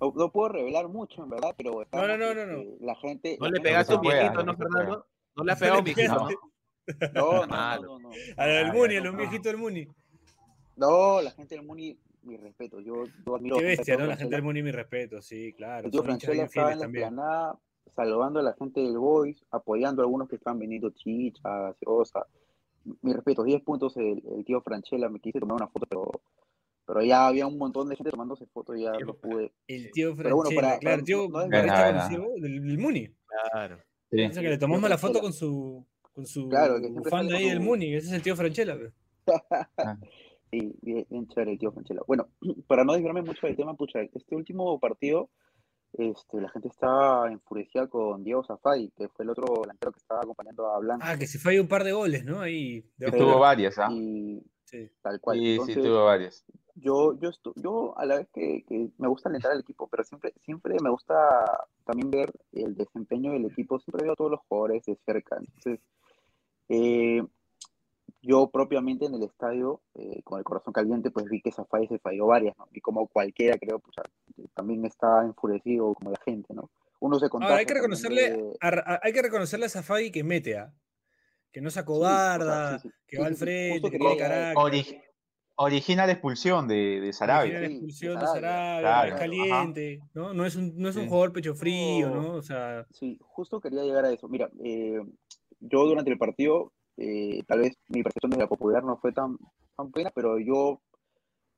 no, 0.00 0.12
no 0.16 0.32
puedo 0.32 0.48
revelar 0.50 0.88
mucho, 0.88 1.22
en 1.24 1.30
verdad, 1.30 1.54
pero 1.56 1.72
no, 1.92 2.06
no, 2.06 2.16
no, 2.16 2.46
no. 2.46 2.58
este, 2.60 2.84
la 2.84 2.94
gente... 2.96 3.36
No 3.40 3.48
le 3.50 3.60
pegaste 3.60 3.92
a 3.92 3.96
un 3.96 4.02
viejito, 4.02 4.42
¿no, 4.44 4.56
Fernando? 4.56 5.06
No 5.36 5.44
le 5.44 5.52
has 5.52 5.60
No 5.60 5.64
pegado 5.64 5.76
a 5.76 5.78
un 5.80 5.84
viejito. 5.84 6.14
¿no? 6.14 6.28
No, 7.14 7.46
no, 7.46 7.76
no, 7.76 7.82
no, 7.82 7.98
no. 7.98 8.08
A 8.36 8.46
la 8.46 8.52
del 8.54 8.66
Ah, 8.68 8.72
Muni, 8.72 8.96
a 8.96 9.00
los 9.00 9.12
no. 9.12 9.18
viejitos 9.18 9.44
del 9.44 9.56
Muni. 9.58 9.88
No, 10.76 11.20
la 11.22 11.30
gente 11.32 11.54
del 11.56 11.64
Muni, 11.64 11.98
mi 12.24 12.36
respeto, 12.36 12.80
yo, 12.80 13.04
yo 13.26 13.36
admiro 13.36 13.56
Qué 13.58 13.64
bestia, 13.64 13.94
¿no? 13.96 14.00
La 14.06 14.16
gente 14.16 14.16
Franchella. 14.16 14.36
del 14.36 14.42
Muni, 14.44 14.62
mi 14.62 14.70
respeto, 14.72 15.22
sí, 15.22 15.52
claro. 15.54 15.86
El 15.86 15.90
tío 15.92 16.00
Son 16.02 16.10
hinchas 16.10 16.24
Franchella 16.26 16.44
estaba 16.46 16.72
en 16.72 16.78
la 16.78 16.84
también. 16.84 17.04
explanada 17.04 17.58
saludando 17.94 18.40
a 18.40 18.42
la 18.42 18.54
gente 18.54 18.80
del 18.80 18.98
Boys, 18.98 19.44
apoyando 19.50 20.02
a 20.02 20.04
algunos 20.04 20.28
que 20.28 20.36
estaban 20.36 20.58
vendiendo 20.58 20.90
chicha, 20.90 21.40
gaseosa. 21.48 22.26
Mi 23.02 23.12
respeto, 23.12 23.44
10 23.44 23.62
puntos 23.62 23.96
el, 23.96 24.22
el 24.36 24.44
tío 24.44 24.60
Franchella, 24.62 25.08
me 25.08 25.20
quise 25.20 25.38
tomar 25.38 25.56
una 25.56 25.68
foto, 25.68 25.86
pero, 25.88 26.10
pero 26.86 27.02
ya 27.02 27.26
había 27.26 27.46
un 27.46 27.56
montón 27.56 27.88
de 27.88 27.96
gente 27.96 28.10
tomándose 28.10 28.46
fotos 28.46 28.76
y 28.76 28.82
ya 28.82 28.92
no 28.92 29.14
pude. 29.14 29.52
El 29.68 29.90
tío 29.92 30.14
Pero 30.16 30.36
bueno, 30.36 30.50
Franchella, 30.50 30.60
para- 30.68 30.78
claro, 30.80 30.98
el 30.98 31.04
tío 31.04 31.28
no- 31.28 31.48
conocido 31.48 32.26
del, 32.40 32.66
del 32.66 32.78
Muni. 32.78 33.08
Claro. 33.52 33.78
Sí. 34.10 34.24
O 34.24 34.32
sea, 34.32 34.42
que 34.42 34.48
le 34.48 34.58
tomamos 34.58 34.88
la 34.90 34.98
foto 34.98 35.20
Franchella. 35.20 35.22
con 35.22 35.32
su, 35.32 35.86
con 36.12 36.26
su 36.26 36.48
Claro, 36.48 36.80
que 36.80 36.88
bufanda 36.88 37.36
ahí 37.36 37.48
del 37.48 37.60
Muni, 37.60 37.94
ese 37.94 38.08
es 38.08 38.12
el 38.12 38.22
tío 38.22 38.34
Franchella. 38.36 38.76
Sí, 40.60 40.72
bien, 40.82 41.06
bien 41.10 41.26
chévere 41.28 41.52
el 41.52 41.58
tío 41.58 41.72
Franchella. 41.72 42.02
Bueno, 42.06 42.28
para 42.68 42.84
no 42.84 42.92
desviarme 42.92 43.22
mucho 43.22 43.46
del 43.46 43.56
tema, 43.56 43.74
pucha, 43.74 44.00
este 44.02 44.36
último 44.36 44.78
partido, 44.78 45.30
este, 45.94 46.40
la 46.40 46.48
gente 46.50 46.68
estaba 46.68 47.30
enfurecida 47.30 47.88
con 47.88 48.22
Diego 48.22 48.44
Zafay, 48.44 48.92
que 48.96 49.08
fue 49.08 49.24
el 49.24 49.30
otro 49.30 49.46
delantero 49.62 49.92
que 49.92 49.98
estaba 49.98 50.20
acompañando 50.20 50.66
a 50.70 50.78
Blanco. 50.78 51.04
Ah, 51.06 51.16
que 51.18 51.26
se 51.26 51.38
falló 51.38 51.60
un 51.62 51.68
par 51.68 51.82
de 51.84 51.92
goles, 51.92 52.24
¿no? 52.24 52.40
Ahí. 52.40 52.82
Sí, 52.82 52.92
del 52.98 53.12
tuvo 53.12 53.38
varias, 53.40 53.78
¿ah? 53.78 53.88
Y 53.90 54.42
Sí. 54.64 54.88
tal 55.02 55.20
cual. 55.20 55.38
Sí, 55.38 55.44
sí, 55.44 55.52
Entonces, 55.52 55.82
tuvo 55.84 56.04
varias. 56.04 56.44
yo, 56.76 57.18
yo, 57.20 57.30
yo 57.56 57.98
a 57.98 58.06
la 58.06 58.16
vez 58.16 58.28
que, 58.32 58.64
que 58.68 58.88
me 58.98 59.08
gusta 59.08 59.28
alentar 59.28 59.52
al 59.52 59.60
equipo, 59.60 59.88
pero 59.88 60.04
siempre, 60.04 60.32
siempre 60.40 60.76
me 60.82 60.90
gusta 60.90 61.14
también 61.84 62.10
ver 62.10 62.32
el 62.52 62.74
desempeño 62.74 63.32
del 63.32 63.44
equipo, 63.46 63.78
siempre 63.80 64.04
veo 64.04 64.12
a 64.12 64.16
todos 64.16 64.30
los 64.32 64.40
jugadores 64.48 64.84
de 64.84 64.96
cerca. 65.04 65.36
Entonces, 65.38 65.80
eh, 66.68 67.22
yo 68.26 68.50
propiamente 68.50 69.06
en 69.06 69.14
el 69.14 69.22
estadio, 69.22 69.80
eh, 69.94 70.22
con 70.24 70.38
el 70.38 70.44
corazón 70.44 70.72
caliente, 70.72 71.10
pues 71.10 71.26
vi 71.26 71.40
que 71.40 71.52
Zafay 71.52 71.86
se 71.88 71.98
falló 71.98 72.26
varias, 72.26 72.56
¿no? 72.58 72.66
Y 72.72 72.80
como 72.80 73.06
cualquiera, 73.08 73.58
creo, 73.58 73.78
pues 73.78 73.94
ah, 73.98 74.08
también 74.54 74.84
está 74.84 75.22
enfurecido 75.24 75.94
como 75.94 76.10
la 76.10 76.20
gente, 76.24 76.54
¿no? 76.54 76.70
Uno 77.00 77.18
se 77.18 77.26
Ahora, 77.30 77.56
hay 77.56 77.66
que 77.66 77.74
reconocerle 77.74 78.30
de- 78.30 78.52
a, 78.60 78.68
a- 78.68 79.00
hay 79.02 79.12
que 79.12 79.22
reconocerle 79.22 79.66
a 79.66 79.68
Zafadi 79.68 80.10
que 80.10 80.24
mete 80.24 80.56
a. 80.56 80.72
Que 81.52 81.60
no 81.60 81.70
se 81.70 81.74
Sí, 81.80 81.84
o 81.86 82.00
sea, 82.00 82.34
acobarda, 82.34 82.78
sí, 82.78 82.88
sí, 82.88 82.94
que 83.06 83.16
sí, 83.16 83.22
va 83.22 83.28
al 83.28 83.36
frente, 83.36 83.90
que 83.90 83.98
tiene 83.98 84.16
carácter. 84.16 84.56
Ori- 84.56 85.02
origina 85.56 86.06
la 86.06 86.12
expulsión 86.12 86.66
de, 86.66 86.74
de 86.74 86.90
Origina 86.96 87.12
Sarabia. 87.12 87.60
la 87.60 87.66
Sí, 87.68 87.72
expulsión 87.74 88.14
de 88.14 88.20
de 88.20 88.26
Sarabia. 88.26 88.40
Sarabia, 88.50 88.80
Claro, 88.80 89.06
es 89.06 89.12
ajá. 89.12 89.20
caliente, 89.20 90.00
¿no? 90.14 90.34
No 90.34 90.46
es 90.46 90.56
un, 90.56 90.76
no 90.76 90.88
es 90.88 90.96
un 90.96 91.02
Sí. 91.02 91.08
jugador 91.08 91.32
pecho 91.32 91.54
frío, 91.54 92.10
No. 92.10 92.22
¿no? 92.22 92.34
O 92.34 92.42
sea, 92.42 92.86
Sí, 92.90 93.18
justo 93.22 93.60
quería 93.60 93.82
llegar 93.84 94.04
a 94.04 94.10
eso. 94.12 94.26
Mira, 94.28 94.50
eh, 94.64 94.98
yo 95.60 95.84
durante 95.86 96.10
el 96.10 96.18
partido, 96.18 96.72
eh, 96.96 97.42
tal 97.46 97.60
vez 97.60 97.76
mi 97.88 98.02
percepción 98.02 98.30
de 98.30 98.38
la 98.38 98.46
popular 98.46 98.84
no 98.84 98.96
fue 98.98 99.12
tan, 99.12 99.36
tan 99.76 99.90
buena, 99.90 100.10
pero 100.14 100.38
yo 100.38 100.80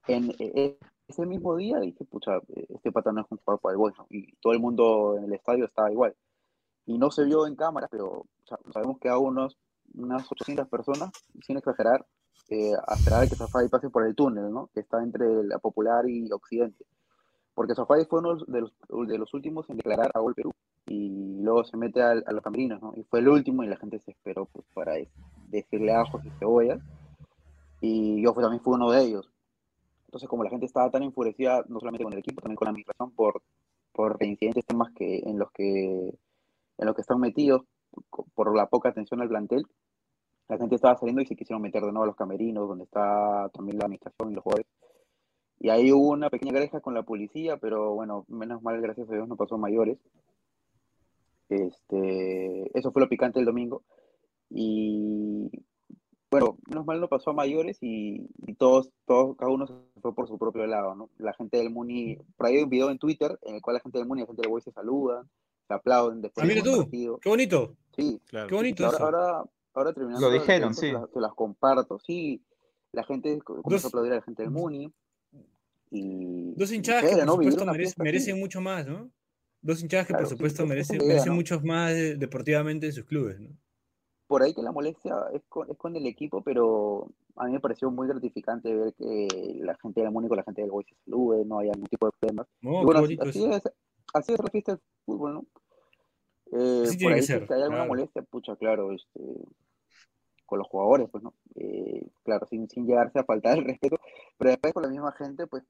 en 0.07 0.33
eh, 0.39 0.79
ese 1.09 1.27
mismo 1.27 1.57
día 1.57 1.79
dije, 1.81 2.05
pucha, 2.05 2.37
eh, 2.49 2.67
este 2.69 2.93
pata 2.93 3.13
no 3.13 3.23
es 3.23 3.27
un 3.31 3.39
jugador 3.39 3.61
para 3.61 3.73
el 3.73 3.79
Boys, 3.79 3.95
¿no? 3.99 4.07
Y 4.11 4.35
todo 4.37 4.53
el 4.53 4.61
mundo 4.61 5.17
en 5.19 5.25
el 5.25 5.33
estadio 5.33 5.65
estaba 5.67 5.93
igual. 5.93 6.15
Y 6.87 6.99
no 6.99 7.11
se 7.11 7.25
vio 7.25 7.47
en 7.47 7.57
cámara, 7.57 7.89
pero 7.91 8.07
o 8.07 8.27
sea, 8.45 8.59
sabemos 8.73 8.99
que 8.99 9.09
a 9.09 9.19
unos, 9.19 9.57
unas 9.95 10.31
800 10.31 10.69
personas, 10.69 11.11
sin 11.43 11.57
exagerar, 11.59 12.07
eh, 12.49 12.73
esperar 12.97 13.25
a 13.25 13.27
que 13.27 13.37
Safari 13.37 13.69
pase 13.69 13.91
por 13.91 14.07
el 14.07 14.15
túnel, 14.15 14.51
¿no? 14.53 14.69
Que 14.73 14.81
está 14.81 15.03
entre 15.03 15.45
la 15.45 15.59
popular 15.59 16.09
y 16.09 16.31
Occidente. 16.31 16.85
Porque 17.55 17.75
Safari 17.75 18.05
fue 18.05 18.21
uno 18.21 18.37
de 18.47 18.61
los, 18.61 18.73
de 19.09 19.19
los 19.19 19.35
últimos 19.35 19.69
en 19.71 19.79
declarar 19.79 20.11
a 20.15 20.21
Gol 20.21 20.35
Perú 20.35 20.53
y 20.87 21.41
luego 21.43 21.65
se 21.65 21.77
mete 21.77 22.03
al- 22.03 22.25
a, 22.27 22.33
los 22.33 22.43
camerinos, 22.43 22.81
¿no? 22.83 22.93
Y 22.97 23.03
fue 23.05 23.21
el 23.21 23.29
último 23.29 23.65
y 23.65 23.69
la 23.69 23.77
gente 23.77 23.99
se 24.01 24.13
esperó 24.13 24.47
pues 24.47 24.65
para 24.75 24.95
de- 24.95 25.09
decirle 25.51 25.93
ajos 25.93 26.25
y 26.25 26.31
cebollas. 26.39 26.81
Y 27.81 28.23
yo 28.23 28.33
también 28.33 28.63
fui 28.63 28.75
uno 28.75 28.91
de 28.91 29.03
ellos. 29.03 29.31
Entonces, 30.07 30.29
como 30.29 30.45
la 30.45 30.51
gente 30.51 30.67
estaba 30.67 30.91
tan 30.91 31.03
enfurecida, 31.03 31.65
no 31.69 31.81
solamente 31.81 32.05
con 32.05 32.13
el 32.13 32.21
equipo, 32.21 32.41
también 32.41 32.57
con 32.57 32.67
la 32.67 32.71
administración, 32.71 33.11
por, 33.13 33.43
por 33.93 34.17
incidentes 34.23 34.65
temas 34.65 34.93
que, 34.93 35.19
en 35.19 35.39
los 35.39 35.51
que 35.53 36.19
en 36.79 36.87
los 36.87 36.95
que 36.95 37.01
están 37.01 37.21
metidos, 37.21 37.63
por 38.35 38.55
la 38.55 38.67
poca 38.67 38.91
atención 38.91 39.21
al 39.21 39.29
plantel, 39.29 39.67
la 40.49 40.59
gente 40.59 40.77
estaba 40.77 40.97
saliendo 40.97 41.23
y 41.23 41.27
se 41.27 41.37
quisieron 41.37 41.63
meter 41.63 41.83
de 41.83 41.89
nuevo 41.91 42.05
a 42.05 42.07
los 42.07 42.17
camerinos, 42.17 42.69
donde 42.69 42.85
está 42.85 43.49
también 43.53 43.79
la 43.79 43.87
administración 43.87 44.31
y 44.31 44.35
los 44.35 44.45
jugadores. 44.45 44.67
Y 45.59 45.71
ahí 45.71 45.91
hubo 45.91 46.11
una 46.11 46.31
pequeña 46.31 46.53
greja 46.53 46.81
con 46.81 46.95
la 46.95 47.03
policía, 47.03 47.57
pero 47.57 47.95
bueno, 47.95 48.25
menos 48.29 48.63
mal, 48.63 48.81
gracias 48.81 49.09
a 49.09 49.13
Dios, 49.15 49.27
no 49.27 49.37
pasó 49.37 49.57
a 49.57 49.59
mayores. 49.59 49.99
Este, 51.49 52.79
eso 52.79 52.93
fue 52.93 53.03
lo 53.03 53.09
picante 53.09 53.39
el 53.39 53.45
domingo. 53.47 53.83
Y 54.51 55.51
bueno, 56.31 56.59
menos 56.69 56.87
mal 56.87 57.01
no 57.01 57.09
pasó 57.09 57.31
a 57.31 57.35
mayores 57.35 57.79
y, 57.81 58.29
y 58.47 58.55
todos, 58.55 58.91
todos, 59.07 59.37
cada 59.37 59.51
uno 59.51 59.67
se 59.67 59.75
fue 60.01 60.15
por 60.15 60.29
su 60.29 60.39
propio 60.39 60.67
lado, 60.67 60.95
¿no? 60.95 61.11
La 61.19 61.33
gente 61.35 61.57
del 61.59 61.71
Muni, 61.71 62.17
por 62.37 62.47
ahí 62.47 62.57
hay 62.57 62.63
un 62.65 62.71
video 62.71 62.91
en 62.91 62.99
Twitter 62.99 63.39
en 63.43 63.55
el 63.57 63.63
cual 63.63 63.75
la 63.75 63.81
gente 63.81 63.99
del 63.99 64.07
Muni 64.07 64.21
y 64.21 64.23
la 64.23 64.27
gente 64.27 64.43
del 64.43 64.51
Boy 64.51 64.61
se 64.61 64.73
saludan, 64.73 65.29
se 65.69 65.75
aplauden 65.75 66.21
después 66.21 66.45
Ah, 66.45 66.49
mira 66.49 66.63
tú, 66.63 66.77
partido. 66.83 67.19
qué 67.19 67.29
bonito, 67.29 67.77
Sí, 67.97 68.21
Claro. 68.27 68.49
qué 68.49 68.55
bonito 68.55 68.85
ahora, 68.85 68.97
eso. 68.97 69.05
ahora, 69.07 69.45
ahora 69.75 69.93
terminando 69.95 70.29
Lo 70.29 70.33
dijeron, 70.35 70.75
sí. 70.75 70.81
se 70.89 70.93
las, 70.93 71.11
se 71.11 71.21
las 71.21 71.33
comparto, 71.35 71.99
sí. 72.01 72.43
La 72.93 73.05
gente 73.05 73.39
co- 73.41 73.63
comenzó 73.63 73.71
Dos- 73.71 73.85
a 73.85 73.89
aplaudir 73.89 74.13
a 74.13 74.17
la 74.17 74.23
gente 74.23 74.43
del 74.43 74.51
Muni. 74.51 74.93
Y, 75.91 76.55
Dos 76.57 76.73
y 76.73 76.77
hinchadas 76.77 77.05
que 77.05 77.17
por 77.25 77.45
supuesto 77.45 78.03
merecen 78.03 78.39
mucho 78.41 78.61
más, 78.61 78.87
¿no? 78.87 79.09
Dos 79.67 79.83
hinchadas 79.83 80.07
que 80.07 80.13
por 80.13 80.21
Claro, 80.21 80.29
sí, 80.31 80.37
supuesto 80.37 80.67
merecen, 80.67 80.97
idea, 80.97 81.09
merecen 81.09 81.31
¿no? 81.31 81.37
muchos 81.37 81.65
más 81.65 81.93
eh, 81.93 82.17
deportivamente 82.17 82.87
en 82.87 82.93
sus 82.93 83.05
clubes, 83.05 83.41
¿no? 83.41 83.51
por 84.27 84.43
ahí 84.43 84.55
que 84.55 84.63
la 84.63 84.73
molestia 84.73 85.15
es 85.33 85.43
con, 85.49 85.71
es 85.71 85.77
con 85.77 85.95
el 85.97 86.07
equipo, 86.07 86.43
pero 86.43 87.09
a 87.37 87.47
mí 87.47 87.53
me 87.53 87.61
pareció 87.61 87.91
muy 87.91 88.09
gratificante 88.09 88.75
ver 88.75 88.95
que 88.95 89.59
la 89.61 89.77
gente 89.77 90.01
del 90.01 90.11
Muni 90.11 90.29
con 90.29 90.37
la 90.37 90.43
gente 90.43 90.63
del 90.63 90.71
Boy 90.71 90.85
se 90.85 90.97
salude, 91.05 91.45
no 91.45 91.61
haya 91.61 91.73
ningún 91.73 91.89
tipo 91.89 92.07
de 92.07 92.13
problemas. 92.19 92.47
No, 92.61 92.83
y 92.83 92.85
bueno, 92.85 93.01
así, 93.01 93.45
es, 93.45 93.63
así 94.15 94.33
es 94.33 94.39
la 94.39 94.51
fiesta 94.51 94.73
del 94.73 94.81
fútbol, 95.05 95.35
¿no? 95.35 95.47
Eh, 96.53 96.85
Así 96.87 96.99
por 96.99 97.13
que 97.13 97.15
ahí 97.15 97.21
si 97.23 97.27
ser, 97.27 97.47
que 97.47 97.55
hay 97.55 97.63
alguna 97.63 97.79
claro. 97.79 97.89
molestia, 97.89 98.23
pucha, 98.23 98.57
claro, 98.57 98.93
este, 98.93 99.21
con 100.45 100.59
los 100.59 100.69
jugadores, 100.69 101.09
pues, 101.11 101.23
¿no? 101.23 101.35
Eh, 101.55 102.07
claro, 102.25 102.47
sin, 102.49 102.69
sin 102.69 102.87
llegarse 102.87 103.19
a 103.19 103.25
faltar 103.25 103.59
el 103.59 103.65
respeto, 103.65 103.97
pero 104.39 104.51
después 104.51 104.73
con 104.73 104.83
la 104.83 104.89
misma 104.89 105.13
gente, 105.13 105.47
pues, 105.47 105.65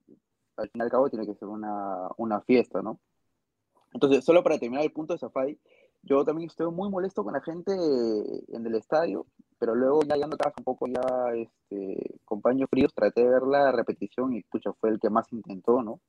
al 0.57 0.71
fin 0.71 0.81
y 0.81 0.83
al 0.83 0.91
cabo 0.91 1.11
tiene 1.11 1.27
que 1.27 1.35
ser 1.35 1.49
una, 1.49 2.09
una 2.17 2.41
fiesta, 2.43 2.81
¿no? 2.81 3.01
Entonces, 3.93 4.25
solo 4.25 4.43
para 4.43 4.59
terminar 4.59 4.85
el 4.85 4.93
punto 4.93 5.13
de 5.15 5.19
Safari, 5.19 5.59
yo 6.03 6.25
también 6.25 6.49
estoy 6.49 6.71
muy 6.71 6.89
molesto 6.91 7.25
con 7.25 7.33
la 7.33 7.41
gente 7.41 7.73
en 7.73 8.67
el 8.67 8.75
estadio, 8.75 9.27
pero 9.59 9.75
luego 9.75 10.03
ya 10.03 10.15
llegando 10.15 10.35
a 10.37 10.39
casa 10.39 10.55
un 10.59 10.65
poco 10.65 10.87
ya 10.87 11.01
este, 11.35 12.21
con 12.25 12.41
paños 12.41 12.69
fríos, 12.71 12.93
traté 12.95 13.23
de 13.25 13.31
ver 13.31 13.43
la 13.43 13.73
repetición 13.73 14.35
y 14.35 14.43
pucha, 14.43 14.73
fue 14.75 14.91
el 14.91 15.01
que 15.01 15.11
más 15.11 15.33
intentó, 15.33 15.83
¿no? 15.83 16.01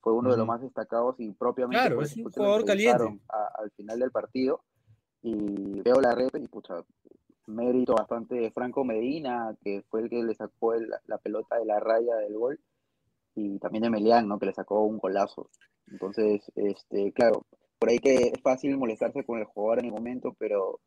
Fue 0.00 0.12
uno 0.12 0.30
de 0.30 0.36
los 0.36 0.46
más 0.46 0.60
destacados 0.60 1.16
y 1.18 1.32
propiamente 1.32 1.80
Claro, 1.80 1.96
por 1.96 2.04
es 2.04 2.16
un 2.16 2.30
jugador 2.30 2.64
caliente. 2.64 3.20
a- 3.28 3.50
al 3.62 3.70
final 3.72 3.98
del 3.98 4.10
partido 4.12 4.60
y 5.22 5.80
veo 5.80 6.00
la 6.00 6.14
rep 6.14 6.36
y 6.36 6.46
pucha, 6.46 6.84
mérito 7.46 7.94
bastante 7.94 8.36
de 8.36 8.50
Franco 8.52 8.84
Medina, 8.84 9.56
que 9.64 9.82
fue 9.88 10.02
el 10.02 10.10
que 10.10 10.22
le 10.22 10.34
sacó 10.34 10.74
el- 10.74 10.90
la 11.06 11.18
pelota 11.18 11.56
de 11.58 11.64
la 11.64 11.80
raya 11.80 12.14
del 12.16 12.34
gol, 12.38 12.60
y 13.36 13.58
también 13.58 13.82
de 13.82 13.90
Melián, 13.90 14.26
¿no? 14.26 14.38
Que 14.38 14.46
le 14.46 14.52
sacó 14.52 14.82
un 14.82 14.98
golazo. 14.98 15.50
Entonces, 15.86 16.42
este, 16.56 17.12
claro, 17.12 17.46
por 17.78 17.90
ahí 17.90 17.98
que 17.98 18.14
es 18.34 18.42
fácil 18.42 18.76
molestarse 18.76 19.24
con 19.24 19.38
el 19.38 19.44
jugador 19.44 19.80
en 19.80 19.84
el 19.86 19.92
momento, 19.92 20.34
pero 20.38 20.80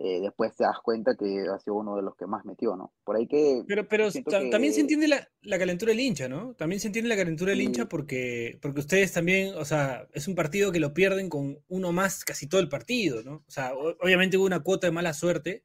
eh, 0.00 0.20
después 0.20 0.54
te 0.54 0.62
das 0.62 0.78
cuenta 0.80 1.16
que 1.16 1.44
ha 1.52 1.58
sido 1.58 1.74
uno 1.74 1.96
de 1.96 2.02
los 2.02 2.14
que 2.14 2.26
más 2.26 2.44
metió, 2.44 2.76
¿no? 2.76 2.92
Por 3.02 3.16
ahí 3.16 3.26
que 3.26 3.64
Pero, 3.66 3.88
pero 3.88 4.08
también 4.50 4.72
se 4.72 4.80
entiende 4.80 5.08
la, 5.08 5.28
la 5.42 5.58
calentura 5.58 5.90
del 5.90 5.98
hincha, 5.98 6.28
¿no? 6.28 6.54
También 6.54 6.78
se 6.78 6.86
entiende 6.86 7.08
la 7.08 7.16
calentura 7.16 7.50
del 7.50 7.62
hincha 7.62 7.88
porque, 7.88 8.60
porque 8.62 8.78
ustedes 8.78 9.12
también, 9.12 9.54
o 9.56 9.64
sea, 9.64 10.06
es 10.12 10.28
un 10.28 10.36
partido 10.36 10.70
que 10.70 10.78
lo 10.78 10.94
pierden 10.94 11.28
con 11.28 11.58
uno 11.66 11.90
más 11.90 12.24
casi 12.24 12.46
todo 12.46 12.60
el 12.60 12.68
partido, 12.68 13.24
¿no? 13.24 13.42
O 13.48 13.50
sea, 13.50 13.72
obviamente 13.74 14.36
hubo 14.36 14.46
una 14.46 14.60
cuota 14.60 14.86
de 14.86 14.92
mala 14.92 15.12
suerte, 15.12 15.64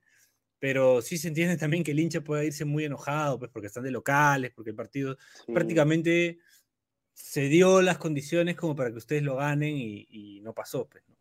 pero 0.63 1.01
sí 1.01 1.17
se 1.17 1.27
entiende 1.27 1.57
también 1.57 1.83
que 1.83 1.91
el 1.91 1.99
hincha 1.99 2.21
pueda 2.21 2.41
irse 2.45 2.63
muy 2.63 2.85
enojado, 2.85 3.37
pues 3.37 3.51
porque 3.51 3.67
están 3.67 3.83
de 3.83 3.91
locales, 3.91 4.53
porque 4.55 4.69
el 4.69 4.77
partido 4.77 5.17
sí, 5.45 5.51
prácticamente 5.51 6.39
se 7.11 7.49
dio 7.49 7.81
las 7.81 7.97
condiciones 7.97 8.55
como 8.55 8.73
para 8.73 8.89
que 8.89 8.95
ustedes 8.95 9.23
lo 9.23 9.35
ganen 9.35 9.75
y, 9.75 10.07
y 10.09 10.39
no 10.39 10.53
pasó, 10.53 10.87
pues, 10.87 11.03
¿no? 11.09 11.15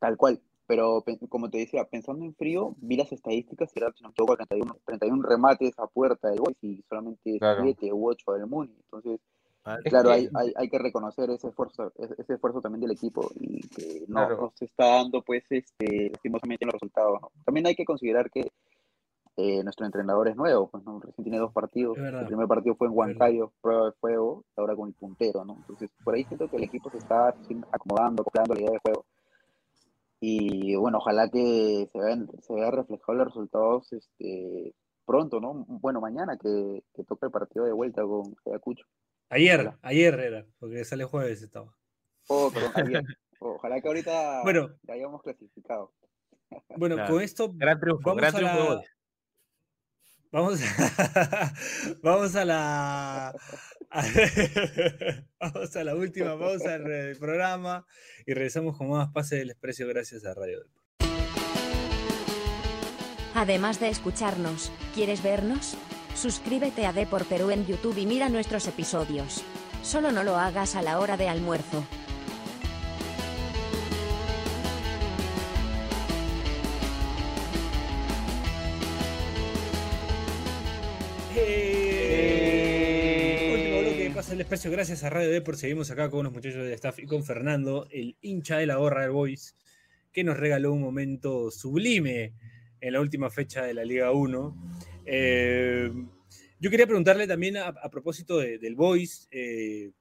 tal 0.00 0.16
cual. 0.16 0.42
Pero 0.66 1.04
pe- 1.06 1.20
como 1.28 1.48
te 1.48 1.58
decía, 1.58 1.84
pensando 1.84 2.24
en 2.24 2.34
frío, 2.34 2.74
vi 2.78 2.96
las 2.96 3.12
estadísticas 3.12 3.70
y 3.76 3.78
era, 3.78 3.92
si 3.92 4.02
no 4.02 4.08
me 4.08 4.12
equivoco, 4.14 4.36
31, 4.36 4.76
31 4.84 5.22
remates 5.22 5.78
a 5.78 5.86
puerta 5.86 6.28
del 6.28 6.40
Boys 6.40 6.56
y 6.60 6.82
solamente 6.88 7.38
Claro. 7.38 7.62
7 7.62 7.92
u 7.92 8.08
8 8.08 8.32
del 8.32 8.48
Muni. 8.48 8.74
Entonces, 8.74 9.20
Es 9.20 9.37
claro, 9.84 10.10
hay, 10.10 10.28
hay, 10.34 10.52
hay 10.56 10.68
que 10.68 10.78
reconocer 10.78 11.30
ese 11.30 11.48
esfuerzo, 11.48 11.92
ese 11.98 12.14
ese 12.18 12.34
esfuerzo 12.34 12.60
también 12.60 12.80
del 12.80 12.92
equipo 12.92 13.30
y 13.38 13.60
que 13.68 14.04
no, 14.08 14.14
Claro. 14.26 14.36
no 14.40 14.52
se 14.54 14.64
está 14.64 14.86
dando, 14.86 15.22
pues, 15.22 15.44
este, 15.50 16.10
lastimosamente 16.10 16.64
en 16.64 16.68
los 16.68 16.74
resultados, 16.74 17.20
¿no? 17.20 17.30
También 17.44 17.66
hay 17.66 17.74
que 17.74 17.84
considerar 17.84 18.30
que 18.30 18.50
eh, 19.40 19.62
nuestro 19.62 19.86
entrenador 19.86 20.28
es 20.28 20.36
nuevo, 20.36 20.68
pues, 20.68 20.82
¿no? 20.84 20.98
Recién 20.98 21.22
tiene 21.22 21.38
dos 21.38 21.52
partidos. 21.52 21.96
El 21.96 22.26
primer 22.26 22.48
partido 22.48 22.74
fue 22.74 22.88
en. 22.88 22.94
Huancayo, 22.96 23.52
prueba 23.60 23.86
de 23.86 23.92
fuego, 23.92 24.44
ahora 24.56 24.74
con 24.74 24.88
el 24.88 24.94
puntero, 24.94 25.44
¿no? 25.44 25.54
Entonces, 25.58 25.90
por 26.02 26.14
ahí 26.14 26.24
siento 26.24 26.48
que 26.48 26.56
el 26.56 26.64
equipo 26.64 26.90
se 26.90 26.98
está 26.98 27.28
acomodando, 27.70 28.22
acoplando 28.22 28.54
la 28.54 28.60
idea 28.60 28.72
de 28.72 28.78
juego. 28.80 29.04
Y 30.20 30.74
bueno, 30.74 30.98
ojalá 30.98 31.28
que 31.28 31.88
se 31.92 31.98
vean, 32.00 32.28
se 32.40 32.52
vea 32.52 32.72
reflejado 32.72 33.18
los 33.18 33.28
resultados 33.28 33.92
este, 33.92 34.74
pronto, 35.06 35.38
¿no? 35.38 35.64
Bueno, 35.68 36.00
mañana 36.00 36.36
que, 36.36 36.82
que 36.92 37.04
toca 37.04 37.26
el 37.26 37.32
partido 37.32 37.64
de 37.64 37.72
vuelta 37.72 38.02
con 38.02 38.34
Ayacucho. 38.44 38.84
Ayer, 39.30 39.72
ayer 39.82 40.18
era, 40.18 40.46
porque 40.58 40.84
sale 40.84 41.04
jueves 41.04 41.42
estaba. 41.42 41.74
Oh, 42.28 42.50
perdón, 42.54 42.72
ayer. 42.74 43.04
Ojalá 43.40 43.80
que 43.80 43.88
ahorita 43.88 44.42
Bueno. 44.42 44.70
ya 44.82 44.94
hayamos 44.94 45.22
clasificado. 45.22 45.92
Bueno, 46.76 46.94
Claro. 46.96 47.12
con 47.14 47.22
esto 47.22 47.52
Gran 47.54 47.78
triunfo, 47.78 48.02
vamos 48.04 48.20
gran 48.22 48.34
a 48.34 48.38
triunfo 48.38 48.74
la. 48.74 48.82
Vamos 50.30 50.60
a, 50.62 51.52
vamos 52.02 52.36
a 52.36 52.44
la 52.44 53.28
a- 53.90 54.02
vamos 55.40 55.76
a 55.76 55.84
la 55.84 55.94
última 55.94 56.38
pausa 56.38 56.78
del 56.78 57.16
programa 57.18 57.86
y 58.26 58.34
regresamos 58.34 58.76
con 58.76 58.90
más 58.90 59.10
pase 59.10 59.36
del 59.36 59.50
exprecio 59.50 59.86
gracias 59.88 60.24
a 60.26 60.34
Radio 60.34 60.60
Depor. 60.64 60.82
Además 63.34 63.78
de 63.80 63.88
escucharnos, 63.88 64.70
¿quieres 64.94 65.22
vernos? 65.22 65.76
Suscríbete 66.20 66.84
a 66.84 66.92
Depor 66.92 67.26
Perú 67.26 67.52
en 67.52 67.64
YouTube 67.64 67.96
y 67.96 68.04
mira 68.04 68.28
nuestros 68.28 68.66
episodios. 68.66 69.44
Solo 69.84 70.10
no 70.10 70.24
lo 70.24 70.36
hagas 70.36 70.74
a 70.74 70.82
la 70.82 70.98
hora 70.98 71.16
de 71.16 71.28
almuerzo. 71.28 71.84
Eh, 81.36 83.52
Último 83.54 83.80
bloque 83.82 84.02
de 84.02 84.10
pase 84.10 84.32
del 84.32 84.40
exprecio 84.40 84.72
gracias 84.72 85.04
a 85.04 85.10
Radio 85.10 85.30
Depor. 85.30 85.56
Seguimos 85.56 85.92
acá 85.92 86.10
con 86.10 86.24
los 86.24 86.32
muchachos 86.32 86.64
del 86.64 86.72
staff 86.72 86.98
y 86.98 87.06
con 87.06 87.22
Fernando, 87.22 87.86
el 87.92 88.16
hincha 88.22 88.58
de 88.58 88.66
la 88.66 88.74
gorra 88.74 89.02
del 89.02 89.12
Boys, 89.12 89.54
que 90.12 90.24
nos 90.24 90.36
regaló 90.36 90.72
un 90.72 90.82
momento 90.82 91.52
sublime 91.52 92.32
en 92.80 92.92
la 92.92 93.00
última 93.00 93.30
fecha 93.30 93.62
de 93.62 93.74
la 93.74 93.84
Liga 93.84 94.10
1. 94.10 94.56
Eh, 95.10 95.90
yo 96.60 96.70
quería 96.70 96.86
preguntarle 96.86 97.26
también 97.26 97.56
a, 97.56 97.68
a 97.68 97.90
propósito 97.90 98.38
de- 98.38 98.58
del 98.58 98.74
Boys, 98.74 99.28
eh, 99.30 99.92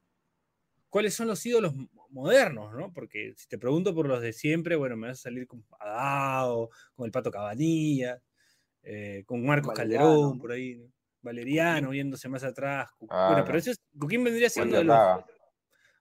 ¿cuáles 0.90 1.14
son 1.14 1.28
los 1.28 1.46
ídolos 1.46 1.76
mo- 1.76 1.90
modernos? 2.10 2.74
¿no? 2.74 2.92
Porque 2.94 3.34
si 3.36 3.48
te 3.48 3.58
pregunto 3.58 3.94
por 3.96 4.08
los 4.08 4.22
de 4.22 4.34
siempre, 4.34 4.76
bueno, 4.76 4.98
me 4.98 5.08
vas 5.08 5.20
a 5.20 5.24
salir 5.24 5.48
con 5.48 5.64
Adao, 5.80 6.70
con 6.96 7.06
el 7.06 7.12
Pato 7.12 7.32
Cabanilla, 7.32 8.22
eh, 8.84 9.24
con 9.26 9.46
Marcos 9.46 9.74
Valeriano, 9.76 10.06
Calderón, 10.06 10.40
por 10.40 10.52
ahí, 10.52 10.76
¿no? 10.76 10.92
Valeriano 11.22 11.94
yéndose 11.94 12.30
más 12.30 12.44
atrás. 12.44 12.90
Ah, 13.10 13.28
bueno, 13.30 13.44
pero 13.46 13.58
ese 13.58 13.72
es, 13.72 13.82
Cuquín 14.00 14.24
vendría 14.24 14.50
siendo 14.50 14.78
de 14.78 14.84
los, 14.86 14.98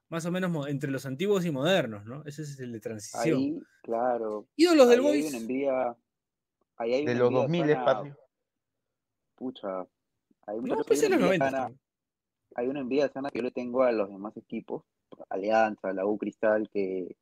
más 0.08 0.24
o 0.24 0.30
menos 0.30 0.68
entre 0.68 0.90
los 0.90 1.04
antiguos 1.04 1.44
y 1.44 1.50
modernos, 1.50 2.04
¿no? 2.04 2.22
Ese 2.26 2.42
es 2.42 2.58
el 2.60 2.70
de 2.72 2.80
transición. 2.80 3.38
Ahí, 3.38 3.58
claro. 3.82 4.46
ídolos 4.56 4.88
del 4.88 5.00
ahí 5.00 5.06
hay 5.06 5.12
Boys. 5.22 5.28
una 5.30 5.38
envidia. 5.38 5.96
Ahí 6.76 6.92
hay 6.94 7.06
De 7.06 7.12
una 7.12 7.20
los 7.20 7.28
envidia 7.28 7.42
2000 7.42 7.70
es. 8.10 8.16
Pucha. 9.36 9.86
Hay, 10.46 10.58
No, 10.60 10.76
pues 10.86 11.02
en 11.02 11.12
una 11.12 11.16
los 11.16 11.24
envidia 11.34 11.40
90. 11.44 11.50
sana- 11.50 11.74
hay 12.54 12.68
una 12.68 12.80
envidia 12.80 13.08
sana 13.08 13.30
que 13.30 13.38
yo 13.38 13.42
le 13.42 13.50
tengo 13.50 13.82
a 13.82 13.92
los 13.92 14.08
demás 14.08 14.36
equipos, 14.36 14.82
Alianza, 15.28 15.92
la 15.92 16.06
U 16.06 16.16
Cristal, 16.18 16.68
que, 16.70 17.16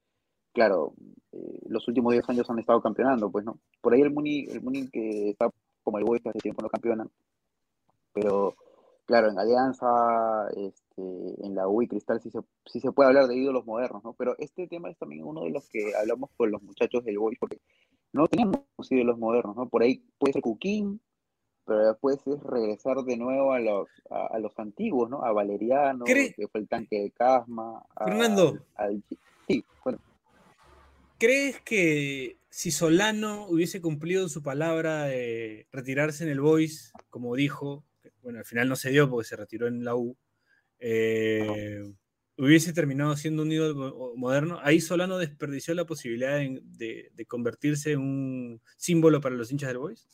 claro, 0.52 0.94
eh, 1.32 1.60
los 1.68 1.86
últimos 1.88 2.12
10 2.12 2.28
años 2.28 2.48
han 2.48 2.58
estado 2.58 2.80
campeonando, 2.80 3.30
pues, 3.30 3.44
¿no? 3.44 3.58
Por 3.80 3.94
ahí 3.94 4.00
el 4.02 4.10
Muni, 4.12 4.44
el 4.48 4.62
Muni 4.62 4.88
que 4.90 5.30
está 5.30 5.50
como 5.82 5.98
el 5.98 6.04
Boys 6.04 6.22
que 6.22 6.28
hace 6.30 6.38
tiempo 6.38 6.62
no 6.62 6.68
campeonan, 6.68 7.10
pero, 8.12 8.54
claro, 9.06 9.28
en 9.30 9.38
Alianza, 9.38 10.48
este, 10.56 11.02
en 11.46 11.54
la 11.54 11.66
U 11.68 11.82
y 11.82 11.88
Cristal 11.88 12.20
sí 12.20 12.30
se, 12.30 12.40
sí 12.66 12.80
se 12.80 12.92
puede 12.92 13.08
hablar 13.08 13.26
de 13.26 13.36
ídolos 13.36 13.66
modernos, 13.66 14.04
¿no? 14.04 14.12
Pero 14.14 14.36
este 14.38 14.66
tema 14.68 14.88
es 14.90 14.96
también 14.98 15.24
uno 15.24 15.42
de 15.42 15.50
los 15.50 15.68
que 15.68 15.94
hablamos 15.96 16.30
con 16.36 16.50
los 16.50 16.62
muchachos 16.62 17.04
del 17.04 17.18
Boys, 17.18 17.38
porque 17.38 17.58
no 18.12 18.28
tenemos 18.28 18.60
ídolos 18.90 19.18
modernos, 19.18 19.56
¿no? 19.56 19.68
Por 19.68 19.82
ahí 19.82 20.04
puede 20.18 20.32
ser 20.34 20.42
Cuquín, 20.42 21.00
pero 21.66 21.88
después 21.88 22.18
es 22.26 22.42
regresar 22.42 22.98
de 23.04 23.16
nuevo 23.16 23.52
a 23.52 23.58
los, 23.60 23.88
a, 24.10 24.26
a 24.26 24.38
los 24.38 24.58
antiguos, 24.58 25.08
¿no? 25.10 25.22
A 25.24 25.32
Valeriano, 25.32 26.04
¿Cree- 26.04 26.34
que 26.34 26.48
fue 26.48 26.60
el 26.60 26.68
tanque 26.68 27.00
de 27.00 27.10
Casma. 27.10 27.82
a- 27.96 28.04
Fernando. 28.04 28.58
al- 28.76 29.02
sí, 29.48 29.64
bueno, 29.84 29.98
¿Crees 31.18 31.60
que 31.60 32.36
si 32.50 32.70
Solano 32.70 33.46
hubiese 33.46 33.80
cumplido 33.80 34.28
su 34.28 34.42
palabra 34.42 35.04
de 35.04 35.66
retirarse 35.72 36.24
en 36.24 36.30
el 36.30 36.40
Boys, 36.40 36.92
como 37.08 37.34
dijo, 37.36 37.84
bueno, 38.22 38.40
al 38.40 38.44
final 38.44 38.68
no 38.68 38.76
se 38.76 38.90
dio 38.90 39.08
porque 39.08 39.28
se 39.28 39.36
retiró 39.36 39.66
en 39.68 39.84
la 39.84 39.94
U, 39.96 40.16
eh, 40.80 41.82
hubiese 42.36 42.72
terminado 42.72 43.16
siendo 43.16 43.42
un 43.42 43.52
ídolo 43.52 43.74
mo- 43.74 44.12
moderno, 44.16 44.58
ahí 44.62 44.80
Solano 44.80 45.18
desperdició 45.18 45.72
la 45.74 45.86
posibilidad 45.86 46.36
de, 46.36 46.60
de- 46.62 47.10
de 47.14 47.26
convertirse 47.26 47.92
en 47.92 48.00
un 48.00 48.60
símbolo 48.76 49.20
para 49.20 49.36
los 49.36 49.50
hinchas 49.52 49.68
del 49.68 49.78
Boys. 49.78 50.08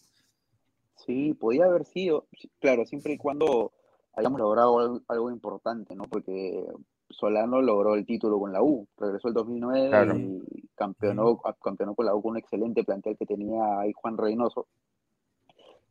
Sí, 1.11 1.35
podía 1.35 1.65
haber 1.65 1.85
sido, 1.85 2.29
claro, 2.61 2.87
siempre 2.87 3.15
y 3.15 3.19
cuando 3.19 3.73
hayamos 4.15 4.39
logrado 4.39 4.79
algo, 4.79 5.01
algo 5.09 5.31
importante, 5.33 5.97
¿no? 5.97 6.05
Porque 6.05 6.65
Solano 7.09 7.61
logró 7.61 7.97
el 7.97 8.07
título 8.07 8.39
con 8.39 8.53
la 8.53 8.63
U, 8.63 8.87
regresó 8.97 9.27
el 9.27 9.35
2009 9.35 9.89
Claro. 9.89 10.17
y 10.17 10.69
campeonó, 10.77 11.41
campeonó 11.61 11.97
con 11.97 12.07
la 12.07 12.15
U 12.15 12.23
con 12.23 12.31
un 12.33 12.37
excelente 12.39 12.85
plantel 12.85 13.17
que 13.17 13.27
tenía 13.27 13.81
ahí 13.81 13.93
Juan 13.93 14.17
Reynoso. 14.17 14.69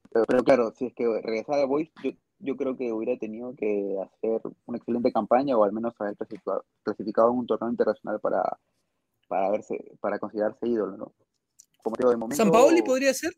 Pero, 0.10 0.26
pero 0.26 0.44
claro, 0.46 0.72
si 0.72 0.86
es 0.86 0.94
que 0.94 1.06
regresaba 1.22 1.64
al 1.64 1.68
Boys, 1.68 1.92
yo, 2.02 2.12
yo 2.40 2.56
creo 2.56 2.78
que 2.78 2.94
hubiera 2.94 3.20
tenido 3.20 3.54
que 3.56 3.98
hacer 4.02 4.42
una 4.68 4.78
excelente 4.78 5.12
campaña 5.12 5.58
o 5.58 5.66
al 5.66 5.74
menos 5.74 5.94
haber 6.00 6.16
clasificado, 6.16 6.64
clasificado 6.82 7.30
en 7.32 7.40
un 7.40 7.46
torneo 7.46 7.70
internacional 7.70 8.22
para, 8.22 8.58
para, 9.28 9.52
verse, 9.52 9.92
para 10.00 10.18
considerarse 10.18 10.66
ídolo, 10.66 10.96
¿no? 10.96 11.12
Como 11.84 11.98
te 11.98 12.04
digo, 12.04 12.12
de 12.12 12.18
momento... 12.18 12.42
¿San 12.42 12.52
Paoli 12.52 12.82
podría 12.82 13.14
ser? 13.14 13.34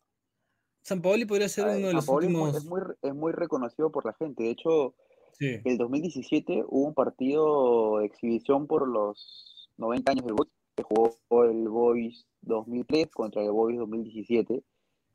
San 0.83 1.01
Paoli 1.01 1.25
podría 1.25 1.47
ser 1.49 1.65
Ah, 1.65 1.71
uno 1.71 1.77
de 1.77 1.83
San 1.87 1.95
los 1.95 2.05
Paoli 2.05 2.25
es 2.27 2.31
muy- 2.31 2.41
últimos. 2.41 2.63
es 2.63 2.69
muy, 2.69 2.81
es 3.01 3.15
muy 3.15 3.31
reconocido 3.33 3.91
por 3.91 4.05
la 4.05 4.13
gente. 4.13 4.43
De 4.43 4.49
hecho, 4.51 4.93
Sí. 5.33 5.59
el 5.63 5.77
2017 5.77 6.63
hubo 6.67 6.87
un 6.87 6.93
partido 6.93 7.99
de 7.99 8.05
exhibición 8.05 8.67
por 8.67 8.87
los 8.87 9.69
90 9.77 10.11
años 10.11 10.25
del 10.25 10.33
Boys, 10.35 10.49
que 10.75 10.83
jugó 10.83 11.13
el 11.45 11.67
Boys 11.69 12.25
2003 12.41 13.11
contra 13.11 13.43
el 13.43 13.51
Boys 13.51 13.77
2017, 13.77 14.63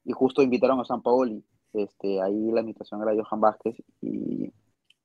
y 0.05 0.12
justo 0.12 0.43
invitaron 0.43 0.81
a 0.81 0.85
San 0.85 1.03
Paoli. 1.03 1.45
Este, 1.73 2.21
ahí 2.23 2.51
la 2.53 2.61
invitación 2.61 3.03
era 3.03 3.12
Johan 3.14 3.41
Vázquez, 3.41 3.77
y, 4.01 4.45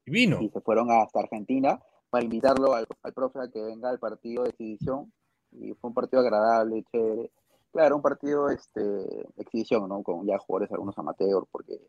Y 0.05 0.11
vino. 0.11 0.41
y 0.41 0.49
se 0.49 0.61
fueron 0.61 0.89
hasta 0.91 1.19
Argentina 1.19 1.79
para 2.09 2.23
invitarlo 2.23 2.73
al, 2.73 2.85
al 3.03 3.13
profe 3.13 3.39
a 3.39 3.49
que 3.49 3.61
venga 3.61 3.89
al 3.89 3.99
partido 3.99 4.43
de 4.43 4.49
exhibición, 4.51 5.11
y 5.51 5.73
fue 5.73 5.89
un 5.89 5.93
partido 5.93 6.21
agradable, 6.21 6.83
chévere. 6.91 7.31
Claro, 7.71 7.95
un 7.95 8.01
partido 8.01 8.49
este, 8.49 8.81
de 8.81 9.25
exhibición, 9.37 9.87
¿no? 9.87 10.03
Con 10.03 10.25
ya 10.25 10.37
jugadores, 10.37 10.71
algunos 10.71 10.97
amateurs, 10.97 11.47
porque 11.51 11.79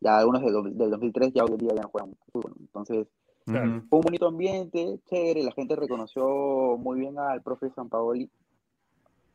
ya 0.00 0.18
algunos 0.18 0.42
del, 0.42 0.76
del 0.76 0.90
2003 0.90 1.32
ya 1.34 1.44
hoy 1.44 1.52
en 1.52 1.58
día 1.58 1.74
ya 1.74 1.82
no 1.82 1.88
juegan 1.90 2.16
fútbol. 2.32 2.54
Entonces, 2.60 3.06
Claro. 3.44 3.82
Fue 3.88 3.98
un 4.00 4.02
bonito 4.04 4.26
ambiente, 4.28 5.00
chévere, 5.06 5.42
la 5.42 5.52
gente 5.52 5.74
reconoció 5.74 6.76
muy 6.76 7.00
bien 7.00 7.18
al 7.18 7.40
profe 7.42 7.70
San 7.70 7.88
Paoli, 7.88 8.30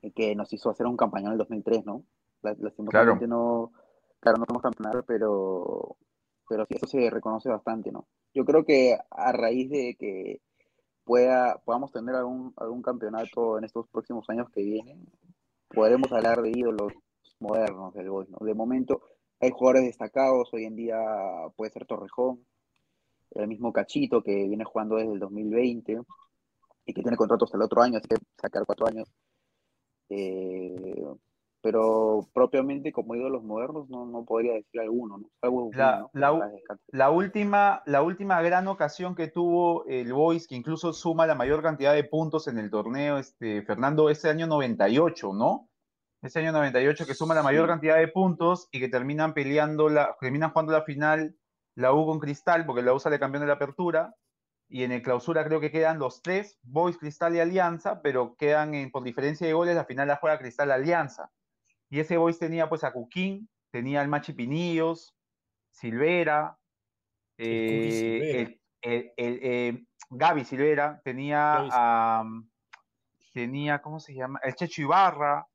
eh, 0.04 0.12
que 0.12 0.36
nos 0.36 0.54
hizo 0.54 0.70
hacer 0.70 0.86
un 0.86 0.96
campañón 0.98 1.30
en 1.30 1.32
el 1.34 1.38
2003, 1.40 1.84
¿no? 1.84 2.04
La- 2.44 2.56
Lastimosamente 2.60 3.26
no, 3.28 3.72
claro, 4.20 4.38
no 4.38 4.46
fuimos 4.46 4.62
campeonar, 4.62 5.04
pero, 5.08 5.96
pero 6.48 6.66
sí, 6.68 6.76
eso 6.76 6.86
se 6.86 7.10
reconoce 7.10 7.50
bastante, 7.50 7.92
¿no? 7.92 8.06
Yo 8.36 8.46
creo 8.46 8.64
que 8.64 8.96
a 9.10 9.32
raíz 9.32 9.72
de 9.72 9.96
que 9.98 10.40
pueda, 11.04 11.58
podamos 11.66 11.92
tener 11.92 12.14
algún, 12.14 12.54
algún 12.58 12.84
campeonato 12.84 13.58
en 13.58 13.64
estos 13.64 13.88
próximos 13.88 14.30
años 14.30 14.48
que 14.52 14.62
vienen, 14.62 15.08
podremos 15.74 16.12
hablar 16.12 16.42
de 16.42 16.52
ídolos 16.52 16.94
modernos 17.40 17.94
del 17.94 18.08
¿no? 18.08 18.46
De 18.46 18.54
momento 18.54 19.02
hay 19.40 19.52
jugadores 19.52 19.84
destacados, 19.84 20.50
hoy 20.54 20.66
en 20.66 20.76
día 20.76 20.98
puede 21.56 21.72
ser 21.72 21.86
Torrejón, 21.86 22.46
el 23.32 23.48
mismo 23.48 23.74
Cachito 23.74 24.22
que 24.22 24.48
viene 24.48 24.64
jugando 24.64 24.96
desde 24.96 25.14
el 25.14 25.20
2020 25.20 26.00
y 26.86 26.94
que 26.94 27.02
tiene 27.02 27.18
contrato 27.18 27.46
hasta 27.46 27.58
el 27.58 27.64
otro 27.64 27.82
año, 27.82 27.98
así 27.98 28.08
que 28.08 28.16
sacar 28.40 28.66
cuatro 28.66 28.88
años. 28.88 29.12
Eh, 30.10 31.04
pero 31.64 32.28
propiamente 32.34 32.92
como 32.92 33.16
ídolos 33.16 33.42
modernos 33.42 33.90
no, 33.90 34.06
no 34.06 34.26
podría 34.26 34.54
decir 34.54 34.82
alguno, 34.82 35.18
¿no? 35.18 35.30
Salvo 35.42 35.72
La- 36.92 37.10
última, 37.10 37.82
la 37.86 38.02
última 38.04 38.42
gran 38.42 38.68
ocasión 38.68 39.16
que 39.16 39.30
tuvo 39.30 39.86
el 39.86 40.12
Boys, 40.12 40.46
que 40.46 40.56
incluso 40.56 40.92
suma 40.92 41.26
la 41.26 41.36
mayor 41.36 41.64
cantidad 41.64 41.94
de 41.94 42.04
puntos 42.04 42.50
en 42.50 42.58
el 42.60 42.70
torneo, 42.70 43.18
este, 43.18 43.62
Fernando, 43.64 44.10
ese 44.10 44.30
año 44.30 44.46
98, 44.46 45.32
¿no? 45.34 45.70
Ese 46.22 46.40
año 46.40 46.52
98 46.52 47.06
que 47.06 47.14
suma 47.14 47.34
la 47.34 47.44
mayor 47.44 47.66
Sí. 47.66 47.70
cantidad 47.72 47.98
de 47.98 48.10
puntos 48.10 48.68
y 48.72 48.82
que 48.82 48.90
terminan 48.90 49.34
peleando, 49.34 49.88
la, 49.88 50.16
terminan 50.20 50.52
jugando 50.52 50.74
la 50.74 50.84
final 50.84 51.36
la 51.76 51.94
U 51.94 52.06
con 52.06 52.20
Cristal, 52.20 52.66
porque 52.66 52.82
la 52.82 52.94
U 52.94 53.00
sale 53.00 53.20
campeón 53.20 53.42
de 53.42 53.48
la 53.48 53.54
apertura, 53.54 54.14
y 54.70 54.84
en 54.84 54.92
el 54.92 55.02
clausura 55.02 55.46
creo 55.46 55.60
que 55.62 55.72
quedan 55.72 55.98
los 55.98 56.22
tres, 56.22 56.60
Boys, 56.62 56.98
Cristal 56.98 57.36
y 57.36 57.40
Alianza, 57.40 58.02
pero 58.02 58.36
quedan 58.36 58.74
en- 58.74 58.92
por 58.92 59.04
diferencia 59.04 59.48
de 59.48 59.54
goles, 59.54 59.76
la 59.76 59.86
final 59.86 60.08
la 60.10 60.18
juega 60.18 60.38
Cristal 60.40 60.72
Alianza. 60.72 61.32
Y 61.94 62.00
ese 62.00 62.18
Boys 62.18 62.40
tenía 62.40 62.68
pues 62.68 62.84
a 62.84 62.92
Cuquín, 62.92 63.48
tenía 63.70 64.02
al 64.02 64.08
Machi 64.08 64.34
Pinillos, 64.34 65.16
Silvera, 65.70 66.58
El 67.38 67.48
eh, 67.48 68.60
el, 68.82 68.92
el- 68.92 69.12
el, 69.16 69.40
eh, 69.44 69.86
Gaby 70.10 70.44
Silvera, 70.44 71.00
tenía 71.06 71.60
a, 71.72 72.24
tenía, 73.32 73.80
¿cómo 73.84 74.00
se 74.00 74.16
llama? 74.16 74.40
El 74.42 74.56
Checho 74.56 74.82
Ibarra, 74.82 75.46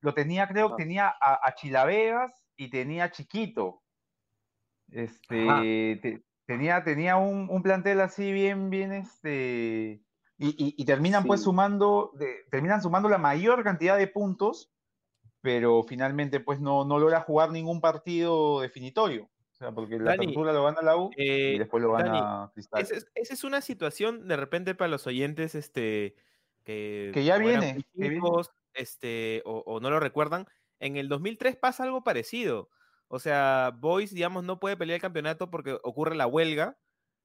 lo 0.00 0.14
tenía, 0.14 0.48
creo 0.48 0.70
que 0.70 0.84
tenía 0.84 1.08
a, 1.20 1.46
a 1.46 1.54
Chilavegas 1.54 2.32
y 2.56 2.70
tenía 2.70 3.04
a 3.04 3.10
Chiquito. 3.10 3.82
Este, 4.90 5.98
te- 6.00 6.24
tenía, 6.46 6.82
tenía 6.82 7.16
un, 7.16 7.46
un 7.50 7.62
plantel 7.62 8.00
así 8.00 8.32
bien, 8.32 8.70
bien, 8.70 8.94
este, 8.94 10.02
y, 10.38 10.48
y- 10.48 10.74
y 10.78 10.84
terminan 10.86 11.24
pues 11.26 11.42
sumando, 11.42 12.12
de- 12.18 12.46
terminan 12.50 12.80
sumando 12.80 13.10
la 13.10 13.18
mayor 13.18 13.62
cantidad 13.62 13.98
de 13.98 14.08
puntos, 14.08 14.72
pero 15.48 15.82
finalmente 15.82 16.40
pues 16.40 16.60
no, 16.60 16.84
no 16.84 16.98
logra 16.98 17.20
jugar 17.22 17.50
ningún 17.50 17.80
partido 17.80 18.60
definitorio. 18.60 19.24
O 19.24 19.56
sea, 19.56 19.72
porque 19.72 19.98
la 19.98 20.12
Dani, 20.12 20.24
apertura 20.24 20.52
lo 20.52 20.64
gana 20.64 20.82
la 20.82 20.96
U 20.96 21.10
Eh, 21.16 21.54
y 21.54 21.58
después 21.58 21.82
lo 21.82 21.92
Dani, 21.96 22.20
gana 22.20 22.50
Cristal. 22.54 22.82
esa 22.82 22.94
es, 22.96 23.06
esa 23.14 23.34
es 23.34 23.44
una 23.44 23.60
situación 23.60 24.28
de 24.28 24.36
repente 24.36 24.74
para 24.74 24.88
los 24.90 25.06
oyentes 25.06 25.54
este, 25.54 26.16
que, 26.64 27.10
Que 27.12 27.24
ya 27.24 27.38
viene, 27.38 27.82
que 27.98 28.08
viene. 28.08 28.20
este, 28.74 29.42
o, 29.46 29.62
o 29.66 29.80
no 29.80 29.90
lo 29.90 30.00
recuerdan. 30.00 30.46
En 30.80 30.96
el 30.96 31.08
2003 31.08 31.56
pasa 31.56 31.84
algo 31.84 32.04
parecido. 32.04 32.70
O 33.08 33.18
sea, 33.18 33.72
Boys, 33.78 34.12
digamos, 34.14 34.44
no 34.44 34.60
puede 34.60 34.76
pelear 34.76 34.96
el 34.96 35.02
campeonato 35.02 35.50
porque 35.50 35.78
ocurre 35.82 36.14
la 36.16 36.26
huelga, 36.26 36.78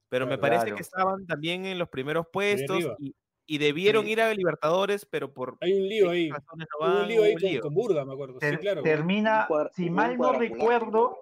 pero 0.10 0.28
me 0.28 0.38
parece 0.38 0.66
Claro. 0.66 0.76
que 0.76 0.82
estaban 0.84 1.26
también 1.28 1.66
en 1.66 1.80
los 1.80 1.90
primeros 1.90 2.28
puestos 2.32 2.84
y, 3.00 3.16
y 3.46 3.58
debieron 3.58 4.06
Sí. 4.06 4.12
ir 4.12 4.22
a 4.22 4.34
Libertadores, 4.34 5.06
pero 5.06 5.34
por 5.34 5.58
Hay 5.62 5.74
un 5.74 5.88
lío 5.88 6.10
ahí. 6.10 6.30
razones 6.30 6.68
no 6.72 6.86
Hubo 6.86 6.94
un 6.94 7.00
van, 7.00 7.08
lío 7.08 7.24
ahí 7.24 7.34
un 7.36 7.40
con, 7.42 7.50
lío. 7.50 7.62
con 7.62 7.74
Burga, 7.74 8.06
me 8.06 8.14
acuerdo. 8.14 8.40
Sí, 8.42 8.58
claro. 8.58 8.82
termina, 8.84 9.48
si 9.74 9.90
mal 9.90 10.18
no 10.18 10.34
recuerdo, 10.34 11.18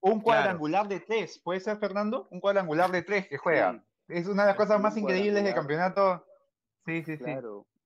un 0.00 0.12
Claro. 0.20 0.22
cuadrangular 0.24 0.86
de 0.88 1.00
tres. 1.00 1.40
¿Puede 1.42 1.60
ser, 1.60 1.78
Fernando? 1.78 2.28
Un 2.30 2.40
cuadrangular 2.40 2.90
de 2.92 3.02
tres 3.02 3.26
que 3.28 3.38
juega. 3.38 3.72
Sí, 4.06 4.14
Es 4.14 4.28
una 4.28 4.42
de 4.44 4.48
las 4.50 4.56
cosas 4.56 4.80
más 4.80 4.96
increíbles 4.96 5.42
del 5.42 5.54
campeonato. 5.54 6.24
Sí, 6.84 7.02
sí, 7.02 7.16
sí. 7.16 7.24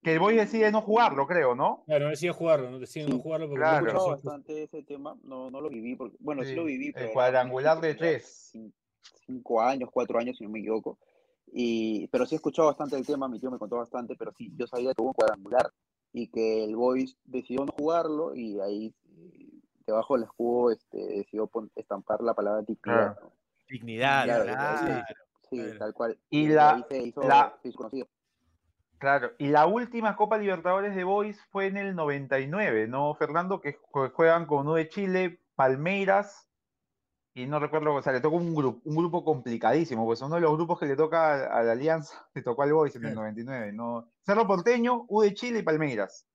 Que 0.03 0.12
el 0.14 0.18
Boy 0.18 0.35
decide 0.37 0.70
no 0.70 0.81
jugarlo, 0.83 1.26
creo, 1.26 1.55
¿no? 1.55 1.83
Claro, 1.87 2.05
no 2.05 2.11
deciden 2.11 2.35
jugarlo, 2.35 2.70
no 2.70 2.78
deciden 2.78 3.09
Sí, 3.09 3.14
no 3.16 3.22
jugarlo 3.22 3.49
porque 3.49 3.61
Claro. 3.61 3.81
no 3.81 3.87
escuchado 3.89 4.11
bastante 4.11 4.62
ese 4.62 4.83
tema, 4.83 5.16
no, 5.22 5.51
no 5.51 5.61
lo 5.61 5.68
viví, 5.70 5.95
porque, 5.97 6.16
bueno, 6.20 6.43
sí, 6.43 6.51
Sí, 6.51 6.55
lo 6.57 6.64
viví, 6.64 6.87
el 6.89 6.93
pero 6.95 7.12
cuadrangular 7.12 7.81
de 7.81 7.95
tres. 7.95 8.51
cin- 8.55 8.72
cinco 9.26 9.61
años, 9.62 9.89
cuatro 9.93 10.18
años, 10.18 10.37
si 10.39 10.45
no 10.45 10.51
me 10.51 10.59
equivoco. 10.61 10.99
Y, 11.53 12.07
pero 12.09 12.26
sí 12.26 12.34
he 12.34 12.36
escuchado 12.36 12.68
bastante 12.68 12.96
el 12.96 13.07
tema, 13.07 13.28
mi 13.28 13.40
tío 13.40 13.51
me 13.51 13.59
contó 13.59 13.76
bastante, 13.76 14.14
pero 14.16 14.32
sí, 14.38 14.53
yo 14.57 14.66
sabía 14.66 14.94
que 14.94 15.03
hubo 15.03 15.09
un 15.09 15.14
cuadrangular 15.14 15.70
y 16.12 16.28
que 16.28 16.64
el 16.64 16.76
Boys 16.76 17.16
decidió 17.24 17.64
no 17.64 17.72
jugarlo 17.72 18.34
y 18.34 18.61
ahí 18.61 18.94
eh, 19.16 19.51
debajo 19.86 20.14
del 20.14 20.24
escudo 20.24 20.70
este, 20.70 20.98
decidió 20.98 21.51
estampar 21.74 22.20
la 22.22 22.34
palabra 22.34 22.62
dignidad. 22.62 23.14
Claro. 23.14 23.20
¿no? 23.22 23.32
Dignidad, 23.68 24.24
Claro, 24.24 24.44
claro. 24.44 25.05
sí, 25.48 25.57
claro. 25.57 25.78
tal 25.78 25.94
cual. 25.94 26.18
Y 26.30 26.48
la- 26.48 26.86
se 26.88 27.03
hizo, 27.03 27.22
la- 27.22 27.57
se 27.62 27.68
hizo 27.68 27.76
conocido. 27.78 28.09
Claro. 28.98 29.30
Y 29.38 29.48
la 29.48 29.66
última 29.66 30.14
Copa 30.16 30.36
Libertadores 30.36 30.94
de 30.94 31.05
Boys 31.05 31.40
fue 31.51 31.66
en 31.66 31.78
el 31.78 31.94
99, 31.94 32.86
¿no, 32.86 33.14
Fernando? 33.14 33.61
Que 33.61 33.78
jue- 33.78 34.12
juegan 34.12 34.44
con 34.46 34.61
uno 34.66 34.74
de 34.74 34.88
Chile, 34.88 35.40
Palmeiras, 35.55 36.49
y 37.35 37.47
no 37.47 37.61
recuerdo, 37.61 37.95
o 37.95 38.03
sea, 38.03 38.12
le 38.12 38.20
tocó 38.20 38.37
un 38.37 38.55
grupo, 38.55 38.81
un 38.85 38.97
grupo 38.97 39.24
complicadísimo, 39.24 40.05
pues 40.05 40.20
uno 40.22 40.35
de 40.35 40.41
los 40.41 40.53
grupos 40.57 40.78
que 40.81 40.87
le 40.87 40.97
toca 40.97 41.35
a, 41.35 41.59
a 41.61 41.62
la 41.62 41.72
Alianza, 41.72 42.26
le 42.35 42.43
tocó 42.43 42.62
al 42.62 42.72
Boys 42.72 42.97
en 42.97 43.03
el 43.05 43.12
Claro. 43.12 43.20
99, 43.22 43.72
¿no? 43.72 44.09
Cerro 44.22 44.47
Porteño, 44.47 45.05
U 45.09 45.22
de 45.22 45.35
Chile 45.35 45.61
y 45.61 45.62
Palmeiras. 45.62 46.26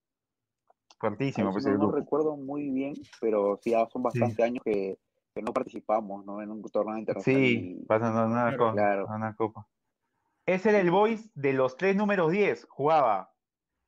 Fuertísimo, 1.00 1.52
pues 1.52 1.66
el 1.66 1.78
no, 1.78 1.92
recuerdo 1.92 2.38
muy 2.38 2.70
bien, 2.70 2.94
pero 3.20 3.60
sí, 3.62 3.72
ya 3.72 3.86
son 3.90 4.02
bastante 4.04 4.42
años 4.44 4.64
que, 4.64 4.98
que 5.34 5.42
no 5.42 5.52
participamos 5.52 6.26
¿no? 6.26 6.42
en 6.42 6.50
un 6.50 6.62
torneo 6.64 6.98
internacional. 6.98 7.42
Sí, 7.42 7.78
y- 7.82 7.86
pasando 7.86 8.26
una, 8.26 8.48
Claro. 8.56 8.72
Claro. 8.74 9.08
una 9.08 9.36
copa. 9.36 9.68
Ese 10.46 10.70
era 10.70 10.80
el 10.80 10.92
Boys 10.92 11.30
de 11.34 11.54
los 11.54 11.76
tres 11.76 11.96
números 11.96 12.32
10. 12.32 12.66
Jugaba 12.70 13.34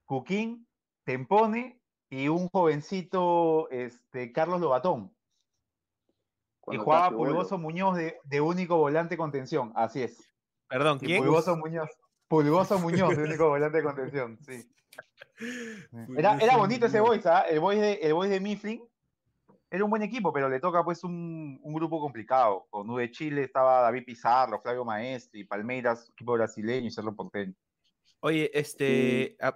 Cuquín, 0.06 0.68
Tempone 1.06 1.80
y 2.10 2.28
un 2.28 2.50
jovencito, 2.50 3.70
este, 3.70 4.32
Carlos 4.34 4.60
Lobatón. 4.60 5.16
Y 6.70 6.78
jugaba. 6.78 7.16
Pulgoso 7.16 7.58
Muñoz 7.58 7.96
de, 7.96 8.18
de 8.24 8.42
único 8.42 8.78
volante 8.78 9.18
contención. 9.18 9.72
Así 9.76 10.04
es. 10.04 10.34
Perdón, 10.68 11.00
¿quién? 11.00 11.24
Pulgoso 11.24 11.56
Muñoz. 11.56 11.90
Pulgoso 12.28 12.80
Muñoz 12.80 13.16
de 13.16 13.24
único 13.24 13.50
volante 13.50 13.78
de 13.78 13.84
contención. 13.84 14.38
Sí. 14.42 14.70
Era, 16.18 16.38
era 16.38 16.58
bonito 16.58 16.88
ese 16.88 17.00
Boys, 17.00 17.26
¿ah? 17.26 17.42
El 17.42 17.60
Boys 17.60 17.80
de, 17.80 17.94
el 17.94 18.14
Boys 18.14 18.30
de 18.30 18.40
Mifflin. 18.40 18.84
era 19.70 19.84
un 19.84 19.90
buen 19.90 20.02
equipo, 20.02 20.34
pero 20.34 20.50
le 20.50 20.60
toca 20.60 20.84
pues 20.84 21.04
un, 21.04 21.60
un 21.62 21.74
grupo 21.74 22.00
complicado. 22.00 22.66
Con 22.70 22.90
U 22.90 22.98
de 22.98 23.12
Chile 23.12 23.44
estaba 23.44 23.82
David 23.82 24.04
Pizarro, 24.06 24.62
Flavio 24.62 24.84
Maestri, 24.84 25.44
Palmeiras, 25.44 26.10
equipo 26.10 26.34
brasileño 26.34 26.88
y 26.88 26.92
Cerro 26.92 27.16
Porteño. 27.16 27.54
Oye, 28.22 28.50
este, 28.54 29.38
a, 29.40 29.56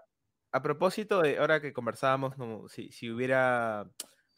a 0.51 0.61
propósito 0.61 1.21
de 1.21 1.39
ahora 1.39 1.61
que 1.61 1.73
conversábamos, 1.73 2.35
si, 2.71 2.91
si 2.91 3.09
hubiera, 3.09 3.89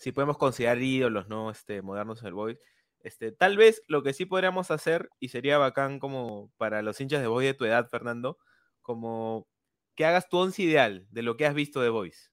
si 0.04 0.12
podemos 0.12 0.38
considerar 0.38 0.80
ídolos, 0.82 1.30
¿no? 1.30 1.50
Este, 1.50 1.82
modernos 1.82 2.22
en 2.22 2.28
el 2.28 2.34
Boys. 2.34 2.60
Este, 3.00 3.32
tal 3.32 3.56
vez 3.58 3.82
lo 3.88 4.04
que 4.04 4.14
sí 4.14 4.26
podríamos 4.26 4.70
hacer, 4.70 5.10
y 5.20 5.30
sería 5.30 5.58
bacán 5.58 6.00
como 6.00 6.52
para 6.58 6.82
los 6.82 7.00
hinchas 7.00 7.22
de 7.22 7.28
Boys 7.28 7.48
de 7.48 7.54
tu 7.54 7.66
edad, 7.66 7.88
Fernando, 7.90 8.38
como 8.82 9.48
que 9.96 10.06
hagas 10.06 10.28
tu 10.28 10.38
once 10.38 10.62
ideal 10.62 11.08
de 11.10 11.22
lo 11.22 11.38
que 11.38 11.46
has 11.46 11.54
visto 11.54 11.80
de 11.82 11.90
Boys. 11.90 12.32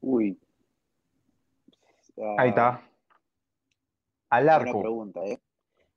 Uy. 0.00 0.38
Ahí 2.16 2.36
Ah, 2.38 2.46
está. 2.46 2.90
Al 4.30 4.44
Buena 4.44 4.56
arco. 4.56 4.80
pregunta, 4.80 5.20
¿eh? 5.24 5.40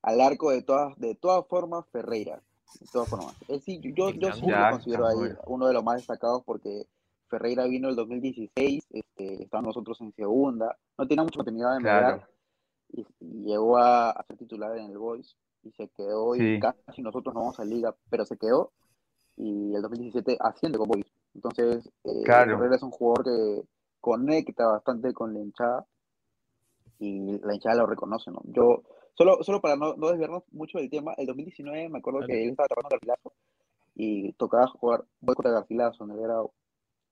Al 0.03 0.21
arco 0.21 0.51
de 0.51 0.61
todas, 0.63 0.97
de 0.97 1.15
todas 1.15 1.45
formas, 1.47 1.85
Ferreira. 1.91 2.41
De 2.79 2.87
todas 2.91 3.09
formas. 3.09 3.35
Él 3.49 3.61
sí, 3.61 3.79
yo, 3.95 4.09
El 4.09 4.19
yo 4.19 4.31
sí 4.33 4.41
lo 4.47 4.69
considero 4.71 5.07
ahí 5.07 5.17
uno 5.47 5.67
de 5.67 5.73
los 5.73 5.83
más 5.83 5.97
destacados 5.97 6.43
porque 6.45 6.85
Ferreira 7.31 7.65
vino 7.65 7.89
el 7.89 7.95
2016, 7.95 8.87
este, 8.91 9.43
estábamos 9.43 9.69
nosotros 9.75 9.99
en 10.01 10.13
segunda, 10.13 10.77
no 10.97 11.07
tenía 11.07 11.23
mucha 11.23 11.39
oportunidad 11.39 11.75
de 11.75 11.81
Claro. 11.81 12.05
medallar 12.07 12.29
y, 12.93 13.01
y 13.21 13.43
llegó 13.45 13.77
a, 13.77 14.11
a 14.11 14.23
ser 14.25 14.37
titular 14.37 14.77
en 14.77 14.91
el 14.91 14.97
Boys 14.97 15.35
y 15.63 15.71
se 15.71 15.87
quedó 15.89 16.33
Sí. 16.35 16.43
y 16.55 16.59
casi 16.59 17.01
nosotros 17.01 17.33
no 17.33 17.39
vamos 17.41 17.59
a 17.59 17.65
liga, 17.65 17.95
pero 18.09 18.25
se 18.25 18.37
quedó 18.37 18.71
y 19.37 19.73
el 19.73 19.81
2017 19.81 20.37
asciende 20.39 20.77
con 20.77 20.89
Boys. 20.89 21.05
Entonces, 21.33 21.89
eh, 22.03 22.21
Claro. 22.25 22.57
Ferreira 22.57 22.75
es 22.75 22.83
un 22.83 22.91
jugador 22.91 23.23
que 23.25 23.63
conecta 24.01 24.67
bastante 24.67 25.13
con 25.13 25.33
la 25.33 25.39
hinchada 25.39 25.85
y 26.99 27.39
la 27.39 27.53
hinchada 27.55 27.75
lo 27.77 27.85
reconoce, 27.87 28.29
¿no? 28.29 28.41
Yo, 28.45 28.83
solo, 29.13 29.41
solo 29.43 29.61
para 29.61 29.75
no, 29.75 29.95
no 29.95 30.09
desviarnos 30.09 30.43
mucho 30.51 30.77
del 30.77 30.89
tema, 30.89 31.13
el 31.17 31.25
2019 31.27 31.89
me 31.89 31.99
acuerdo 31.99 32.25
que 32.27 32.43
él 32.43 32.49
estaba 32.49 32.67
tocando 32.67 32.89
Garcilaso 32.91 33.33
y 33.95 34.33
tocaba 34.33 34.67
jugar 34.67 35.05
voy 35.21 35.35
contra 35.35 35.51
Garcilaso 35.53 36.03
en 36.03 36.11
el 36.11 36.19
grado 36.21 36.51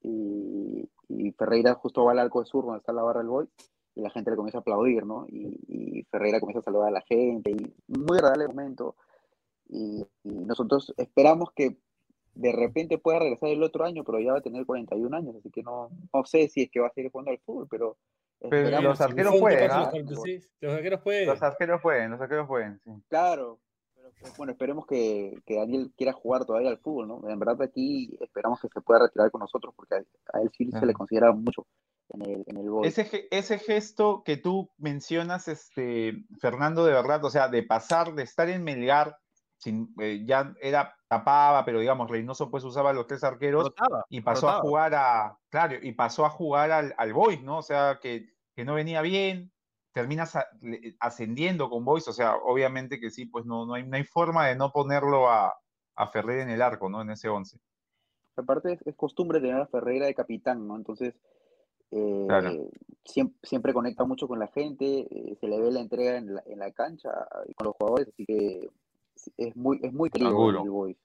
y, 0.02 0.90
y 1.08 1.32
Ferreira 1.34 1.74
justo 1.76 2.06
va 2.06 2.12
al 2.14 2.20
arco 2.20 2.40
de 2.42 2.46
sur 2.46 2.64
donde 2.66 2.80
está 2.80 2.94
la 2.94 3.04
barra 3.04 3.20
del 3.20 3.30
Boy 3.30 3.48
y 3.96 4.02
la 4.02 4.10
gente 4.12 4.30
le 4.32 4.38
comienza 4.38 4.60
a 4.60 4.62
aplaudir, 4.62 5.06
¿no? 5.06 5.26
Y, 5.28 5.60
y 5.68 6.04
Ferreira 6.12 6.40
comienza 6.40 6.60
a 6.60 6.64
saludar 6.64 6.90
a 6.90 6.92
la 6.92 7.02
gente 7.02 7.52
y 7.52 7.74
muy 7.88 8.18
agradable 8.18 8.48
momento 8.48 8.96
y, 9.68 10.06
y 10.24 10.30
nosotros 10.46 10.94
esperamos 10.98 11.50
que 11.56 11.78
de 12.36 12.52
repente 12.54 12.98
pueda 12.98 13.20
regresar 13.20 13.50
el 13.50 13.62
otro 13.64 13.84
año, 13.84 14.04
pero 14.06 14.20
ya 14.20 14.32
va 14.32 14.38
a 14.40 14.42
tener 14.42 14.66
41 14.66 15.16
años, 15.18 15.36
así 15.36 15.50
que 15.52 15.62
no, 15.64 15.90
no 16.14 16.24
sé 16.26 16.48
si 16.48 16.62
es 16.64 16.72
que 16.72 16.80
va 16.80 16.88
a 16.88 16.94
seguir 16.94 17.12
jugando 17.12 17.32
al 17.32 17.40
fútbol, 17.40 17.68
pero 17.70 17.98
Pero 18.40 18.56
esperamos 18.56 18.84
los 18.92 18.98
que- 18.98 19.04
arqueros 19.04 19.40
pueden, 19.40 19.72
¿ah? 19.72 19.80
los 19.80 19.90
46. 19.90 20.50
Los 20.62 20.74
arqueros 20.74 21.02
pueden. 21.02 21.28
Los 21.28 21.42
arqueros 21.44 21.82
pueden, 21.82 22.12
los 22.12 22.22
arqueros 22.22 22.48
pueden, 22.48 22.80
sí. 22.86 22.92
Claro, 23.10 23.58
pues, 23.58 23.69
bueno, 24.38 24.52
esperemos 24.54 24.86
que, 24.86 25.42
que 25.46 25.58
Daniel 25.58 25.92
quiera 25.98 26.14
jugar 26.14 26.46
todavía 26.46 26.70
al 26.70 26.80
fútbol, 26.80 27.08
¿no? 27.08 27.30
En 27.30 27.40
verdad 27.40 27.62
aquí 27.62 28.18
esperamos 28.22 28.60
que 28.62 28.68
se 28.68 28.82
pueda 28.82 29.02
retirar 29.02 29.32
con 29.32 29.40
nosotros 29.40 29.74
porque 29.76 29.96
a, 29.96 29.98
a 30.38 30.42
él 30.42 30.50
sí 30.58 30.70
se 30.72 30.86
le 30.86 30.94
considera 30.94 31.32
mucho 31.32 31.66
en 32.10 32.22
el, 32.24 32.44
en 32.48 32.58
el 32.58 32.70
gol. 32.70 32.86
Ese, 32.86 33.28
ese 33.32 33.60
gesto 33.60 34.24
que 34.24 34.38
tú 34.38 34.70
mencionas, 34.78 35.48
este, 35.48 36.26
Fernando, 36.40 36.86
de 36.86 36.94
verdad, 36.94 37.24
o 37.24 37.30
sea, 37.30 37.48
de 37.48 37.64
pasar, 37.64 38.14
de 38.16 38.24
estar 38.24 38.50
en 38.50 38.64
Melgar, 38.64 39.18
sin, 39.58 39.94
eh, 40.00 40.24
ya 40.26 40.54
era 40.62 40.96
tapaba, 41.08 41.66
pero 41.66 41.80
digamos, 41.80 42.10
Reynoso 42.10 42.50
pues 42.50 42.64
usaba 42.64 42.94
los 42.94 43.08
tres 43.08 43.24
arqueros 43.24 43.66
Rotaba, 43.66 44.06
y 44.10 44.22
pasó 44.22 44.48
a 44.48 44.54
rotaba. 44.54 44.70
jugar 44.70 44.96
a, 44.96 45.38
claro, 45.50 45.76
y 45.82 45.92
pasó 45.92 46.26
a 46.26 46.30
jugar 46.30 46.72
al, 46.72 46.96
al 46.98 47.14
Boys, 47.14 47.42
¿no? 47.44 47.58
O 47.58 47.62
sea, 47.62 48.00
que, 48.02 48.30
que 48.56 48.64
no 48.64 48.76
venía 48.76 49.02
bien, 49.02 49.52
terminas 49.94 50.38
ascendiendo 51.00 51.70
con 51.70 51.84
Boys, 51.86 52.08
o 52.08 52.14
sea, 52.14 52.36
obviamente 52.36 53.00
que 53.00 53.10
sí, 53.10 53.26
pues 53.26 53.46
no, 53.46 53.66
no, 53.66 53.74
hay, 53.74 53.84
no 53.88 53.96
hay 53.98 54.04
forma 54.04 54.48
de 54.48 54.56
no 54.56 54.72
ponerlo 54.72 55.30
a, 55.30 55.54
a 55.96 56.08
Ferrer 56.08 56.40
en 56.42 56.50
el 56.50 56.62
arco, 56.62 56.90
¿no? 56.90 57.02
En 57.02 57.10
ese 57.10 57.30
once. 57.30 57.58
Aparte 58.36 58.74
es, 58.74 58.82
es 58.88 58.96
costumbre 58.96 59.40
tener 59.42 59.58
a 59.58 59.68
Ferreira 59.68 60.06
de 60.06 60.14
capitán, 60.16 60.68
¿no? 60.68 60.76
Entonces 60.78 61.14
eh, 61.92 62.26
Claro. 62.28 62.70
siempre, 63.04 63.36
siempre 63.44 63.74
conecta 63.74 64.06
mucho 64.06 64.28
con 64.28 64.40
la 64.40 64.48
gente, 64.48 65.08
eh, 65.10 65.36
se 65.42 65.48
le 65.48 65.60
ve 65.60 65.72
la 65.72 65.80
entrega 65.82 66.18
en 66.18 66.36
la, 66.36 66.44
en 66.46 66.60
la 66.60 66.72
cancha 66.72 67.10
y 67.48 67.54
con 67.56 67.66
los 67.68 67.76
jugadores, 67.78 68.08
así 68.10 68.26
que 68.26 68.70
es 69.38 69.56
muy, 69.56 69.80
es 69.82 69.92
muy 69.92 70.10
querido 70.10 70.50
el 70.50 70.70
Boys, 70.70 70.98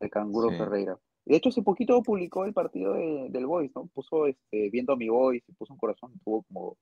el 0.00 0.10
canguro 0.10 0.50
Sí. 0.50 0.58
Ferreira. 0.58 0.98
De 1.24 1.36
hecho, 1.36 1.48
hace 1.48 1.62
poquito 1.62 2.02
publicó 2.02 2.44
el 2.44 2.52
partido 2.52 2.94
de- 2.94 3.28
del 3.30 3.46
Boys, 3.46 3.72
¿no? 3.74 3.86
Puso 3.86 4.26
este, 4.26 4.68
viendo 4.70 4.92
a 4.92 4.96
mi 4.96 5.08
Boys, 5.08 5.42
puso 5.58 5.72
un 5.72 5.78
corazón, 5.78 6.12
tuvo 6.24 6.42
como 6.42 6.76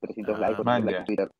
300 0.00 0.36
Ah, 0.36 0.40
likes, 0.40 0.60
o 0.60 0.64
man, 0.64 0.82
300 0.82 0.84
likes 0.84 0.98
en 0.98 1.04
Twitter. 1.04 1.30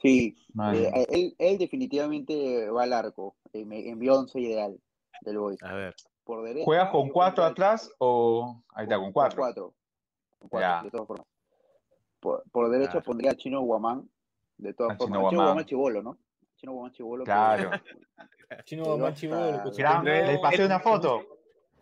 Sí, 0.00 0.36
eh, 0.74 1.06
él, 1.10 1.34
él 1.38 1.58
definitivamente 1.58 2.70
va 2.70 2.84
al 2.84 2.92
arco, 2.92 3.36
eh, 3.52 3.64
me 3.64 3.88
envió 3.88 4.14
once 4.18 4.38
ideal 4.40 4.78
del 5.22 5.38
Boys. 5.38 5.62
A 5.62 5.72
ver. 5.74 5.94
Por 6.22 6.44
derecha, 6.44 6.64
¿Juegas 6.64 6.90
con 6.90 7.06
yo 7.08 7.12
cuatro 7.12 7.44
pondría- 7.44 7.66
atrás 7.72 7.90
o 7.98 8.62
ahí 8.74 8.84
está, 8.84 8.96
con 8.98 9.12
cuatro? 9.12 9.38
cuatro. 9.40 9.74
Con 10.38 10.48
cuatro, 10.50 10.68
Ya. 10.68 10.82
de 10.84 10.90
todas 10.90 11.06
formas. 11.06 11.26
Por, 12.20 12.44
por 12.52 12.70
derecha 12.70 12.90
Claro. 12.92 13.06
pondría 13.06 13.30
a 13.32 13.34
Chino 13.34 13.60
Guamán, 13.62 14.08
de 14.58 14.74
todas 14.74 14.96
formas. 14.98 15.06
Chino 15.18 15.18
Chino 15.18 15.20
Guamán. 15.30 15.46
Guamán 15.46 15.64
Chivolo, 15.64 16.02
¿no? 16.02 16.18
Chino 16.56 16.72
Guamán 16.74 16.92
Chivolo. 16.92 17.24
que- 17.24 17.30
Claro. 17.30 17.70
Chino 18.64 18.82
Llegó 18.84 18.96
Guamán 18.96 19.14
Chibolo, 19.14 19.62
con 19.62 19.72
Gran- 19.72 20.04
peinado, 20.04 20.32
le 20.32 20.38
pasé 20.38 20.66
una 20.66 20.80
foto. 20.80 21.22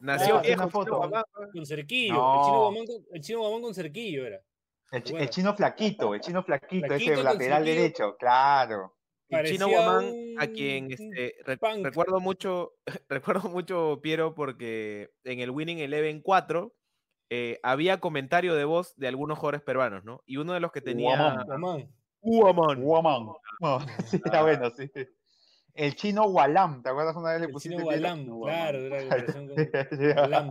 Nació 0.01 0.37
Ah, 0.39 0.41
viejo, 0.43 0.63
una 0.63 0.71
foto. 0.71 0.85
Chino 0.87 0.97
Guamán. 0.99 1.25
Con 1.53 1.67
cerquillo. 1.67 2.15
No. 2.15 2.35
El, 2.35 2.45
chino 2.45 2.59
Guamán 2.61 2.87
con, 2.87 2.97
el 3.13 3.21
chino 3.21 3.39
Guamán 3.41 3.63
con 3.63 3.75
cerquillo 3.75 4.27
era. 4.27 4.41
El, 4.93 5.03
el 5.17 5.31
chino 5.31 5.55
flaquito, 5.55 6.15
el 6.15 6.21
chino 6.21 6.43
flaquito, 6.43 6.87
Flaquito 6.87 7.13
ese 7.13 7.23
lateral 7.23 7.59
sentido. 7.65 7.77
derecho, 7.83 8.17
claro. 8.19 8.93
El 9.29 9.45
Chino 9.47 9.69
Guamán, 9.69 10.05
a 10.39 10.47
quien 10.47 10.93
este, 10.93 11.35
re- 11.45 11.59
recuerdo 11.83 12.21
mucho, 12.21 12.75
recuerdo 13.09 13.49
mucho, 13.49 13.99
Piero, 14.01 14.35
porque 14.37 15.11
en 15.25 15.41
el 15.41 15.51
Winning 15.51 15.81
Eleven 15.81 16.21
4 16.23 16.73
eh, 17.31 17.59
había 17.65 17.99
comentario 17.99 18.55
de 18.55 18.65
voz 18.65 18.95
de 18.97 19.09
algunos 19.09 19.37
jugadores 19.39 19.63
peruanos, 19.63 20.05
¿no? 20.05 20.23
Y 20.27 20.37
uno 20.37 20.53
de 20.53 20.61
los 20.61 20.71
que 20.71 20.81
tenía. 20.81 21.17
Guamán. 21.17 21.89
Guamán. 22.23 22.81
Guamán. 22.81 22.83
Guamán. 22.83 23.27
No, 23.61 23.81
sí, 24.07 24.21
está 24.25 24.43
bueno, 24.43 24.71
sí. 24.71 24.89
El 25.75 25.97
chino 25.97 26.29
Gualam, 26.29 26.85
¿te 26.85 26.91
acuerdas 26.91 27.17
una 27.17 27.33
vez 27.33 27.41
le 27.41 27.47
El 27.47 27.53
pusiste 27.53 27.77
chino 27.77 27.89
pelo? 27.89 28.09
Gualam, 28.17 28.43
claro, 28.43 28.79
era 28.79 29.03
la 29.03 29.27
con 29.27 29.47
Gualam. 30.15 30.51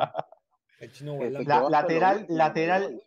El 0.79 0.91
chino 0.91 1.13
Gualam. 1.13 1.43
La- 1.47 1.69
lateral- 1.69 2.25
lateral-. 2.27 3.01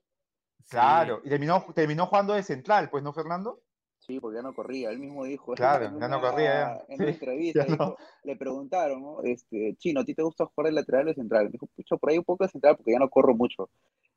Claro, 0.71 1.21
y 1.25 1.29
terminó, 1.29 1.65
terminó 1.75 2.07
jugando 2.07 2.35
de 2.35 2.43
central, 2.43 2.91
pues, 2.91 3.03
¿no, 3.03 3.13
Fernando? 3.13 3.61
Sí, 3.99 4.21
porque 4.21 4.37
ya 4.37 4.43
no 4.43 4.55
corría. 4.55 4.91
Él 4.91 4.99
mismo 4.99 5.25
dijo. 5.25 5.53
Claro, 5.57 5.85
en 5.87 5.99
ya 6.01 6.09
no 6.09 6.21
corría, 6.21 6.45
ya. 6.45 6.85
En 6.89 7.03
una 7.03 7.13
Sí, 7.13 7.19
entrevista 7.21 7.67
no. 7.67 7.97
le 8.25 8.37
preguntaron, 8.37 9.03
¿no? 9.03 9.23
Este, 9.23 9.75
Chino, 9.77 10.01
¿a 10.01 10.05
ti 10.05 10.15
te 10.15 10.23
gusta 10.23 10.47
jugar 10.47 10.67
de 10.67 10.73
lateral 10.73 11.07
o 11.07 11.09
de 11.09 11.15
central? 11.15 11.45
Me 11.47 11.51
dijo, 11.53 11.67
pucha, 11.75 11.97
por 11.97 12.11
ahí 12.11 12.19
un 12.19 12.25
poco 12.25 12.45
de 12.45 12.51
central 12.51 12.77
porque 12.77 12.93
ya 12.93 12.99
no 12.99 13.09
corro 13.11 13.35
mucho. 13.35 13.71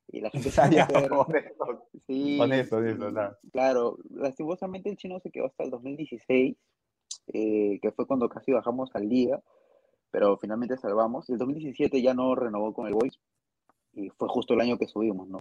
Y 0.08 0.22
la 0.22 0.30
gente 0.30 0.49
se 0.52 0.72
Ya. 0.72 0.88
Sí, 2.08 2.39
Honesto, 2.39 2.78
honesto, 2.78 3.10
y- 3.10 3.12
claro. 3.14 3.38
claro, 3.52 3.97
lastimosamente 4.10 4.89
el 4.89 4.97
chino 4.97 5.20
se 5.20 5.32
quedó 5.32 5.45
hasta 5.45 5.64
el 5.64 5.70
2016, 5.72 6.58
eh, 7.34 7.80
que 7.82 7.91
fue 7.91 8.06
cuando 8.08 8.30
casi 8.30 8.52
bajamos 8.52 8.89
al 8.93 9.08
Liga, 9.08 9.41
pero 10.10 10.38
finalmente 10.38 10.78
salvamos. 10.78 11.30
El 11.30 11.38
2017 11.38 12.02
ya 12.02 12.14
no 12.14 12.36
renovó 12.36 12.74
con 12.74 12.88
el 12.88 12.93
Boys 12.93 13.20
y 13.93 14.10
fue 14.10 14.28
justo 14.30 14.54
el 14.54 14.62
año 14.62 14.78
que 14.78 14.88
subimos, 14.88 15.28
¿no? 15.28 15.39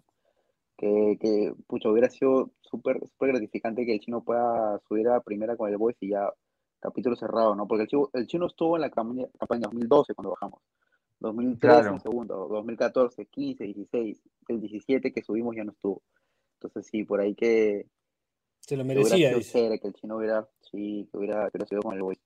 Que, 0.80 1.18
que 1.20 1.52
pucha, 1.66 1.90
hubiera 1.90 2.08
sido 2.08 2.52
súper 2.62 3.00
súper 3.06 3.32
gratificante 3.32 3.84
que 3.84 3.92
el 3.92 4.00
chino 4.00 4.24
pueda 4.24 4.80
subir 4.88 5.08
a 5.08 5.20
primera 5.20 5.54
con 5.54 5.68
el 5.68 5.76
Boys 5.76 5.98
y 6.00 6.08
ya 6.08 6.32
capítulo 6.80 7.16
cerrado, 7.16 7.54
¿no? 7.54 7.68
Porque 7.68 7.82
el 7.82 7.88
chino, 7.88 8.08
el 8.14 8.26
chino 8.26 8.46
estuvo 8.46 8.76
en 8.76 8.80
la 8.80 8.90
campaña, 8.90 9.26
campaña 9.38 9.64
2012 9.64 10.14
cuando 10.14 10.30
bajamos. 10.30 10.62
2013 11.18 11.60
Claro. 11.60 11.94
en 11.96 12.00
segundo, 12.00 12.48
2014, 12.48 13.26
15, 13.26 13.64
16, 13.64 14.22
el 14.48 14.60
17 14.62 15.12
que 15.12 15.22
subimos 15.22 15.54
ya 15.54 15.64
no 15.64 15.72
estuvo. 15.72 16.02
Entonces 16.54 16.86
sí, 16.90 17.04
por 17.04 17.20
ahí 17.20 17.34
que, 17.34 17.86
Se 18.60 18.74
lo 18.74 18.82
que 18.84 18.88
merecía, 18.88 19.38
chévere 19.38 19.78
que 19.80 19.88
el 19.88 19.94
chino 19.94 20.16
hubiera, 20.16 20.48
sí, 20.70 21.06
que 21.12 21.18
hubiera, 21.18 21.50
que 21.50 21.58
hubiera 21.58 21.66
sido 21.66 21.82
con 21.82 21.94
el 21.94 22.02
Boys. 22.02 22.20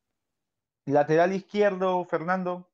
Lateral 0.87 1.33
izquierdo, 1.33 2.05
Fernando. 2.05 2.69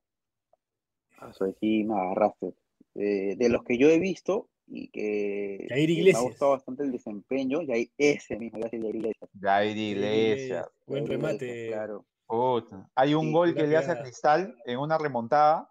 Ah, 1.18 1.30
Eso 1.30 1.46
sí 1.58 1.84
me 1.84 1.98
agarraste. 1.98 2.54
Eh, 2.96 3.36
de 3.36 3.48
los 3.48 3.62
que 3.62 3.78
yo 3.78 3.88
he 3.88 3.98
visto 3.98 4.48
y 4.70 4.88
que, 4.88 5.66
Jair 5.68 5.94
que 5.96 6.02
me 6.04 6.18
ha 6.18 6.20
gustado 6.20 6.52
bastante 6.52 6.84
el 6.84 6.92
desempeño, 6.92 7.60
y 7.62 7.72
hay 7.72 7.92
ese 7.98 8.36
mismo, 8.36 8.58
ya 8.60 8.68
Jair 8.70 8.84
Iglesias. 8.94 9.30
Jair 9.40 9.76
Iglesias. 9.76 10.68
Buen 10.86 11.06
Jair 11.06 11.18
Iglesias, 11.18 11.40
remate. 11.40 11.66
Claro. 11.68 12.06
Puta. 12.26 12.88
Hay 12.94 13.14
un 13.14 13.26
Sí, 13.26 13.32
gol 13.32 13.54
que 13.54 13.66
le 13.66 13.76
hace 13.76 13.90
a. 13.90 14.02
Cristal 14.02 14.56
en 14.64 14.78
una 14.78 14.96
remontada. 14.98 15.68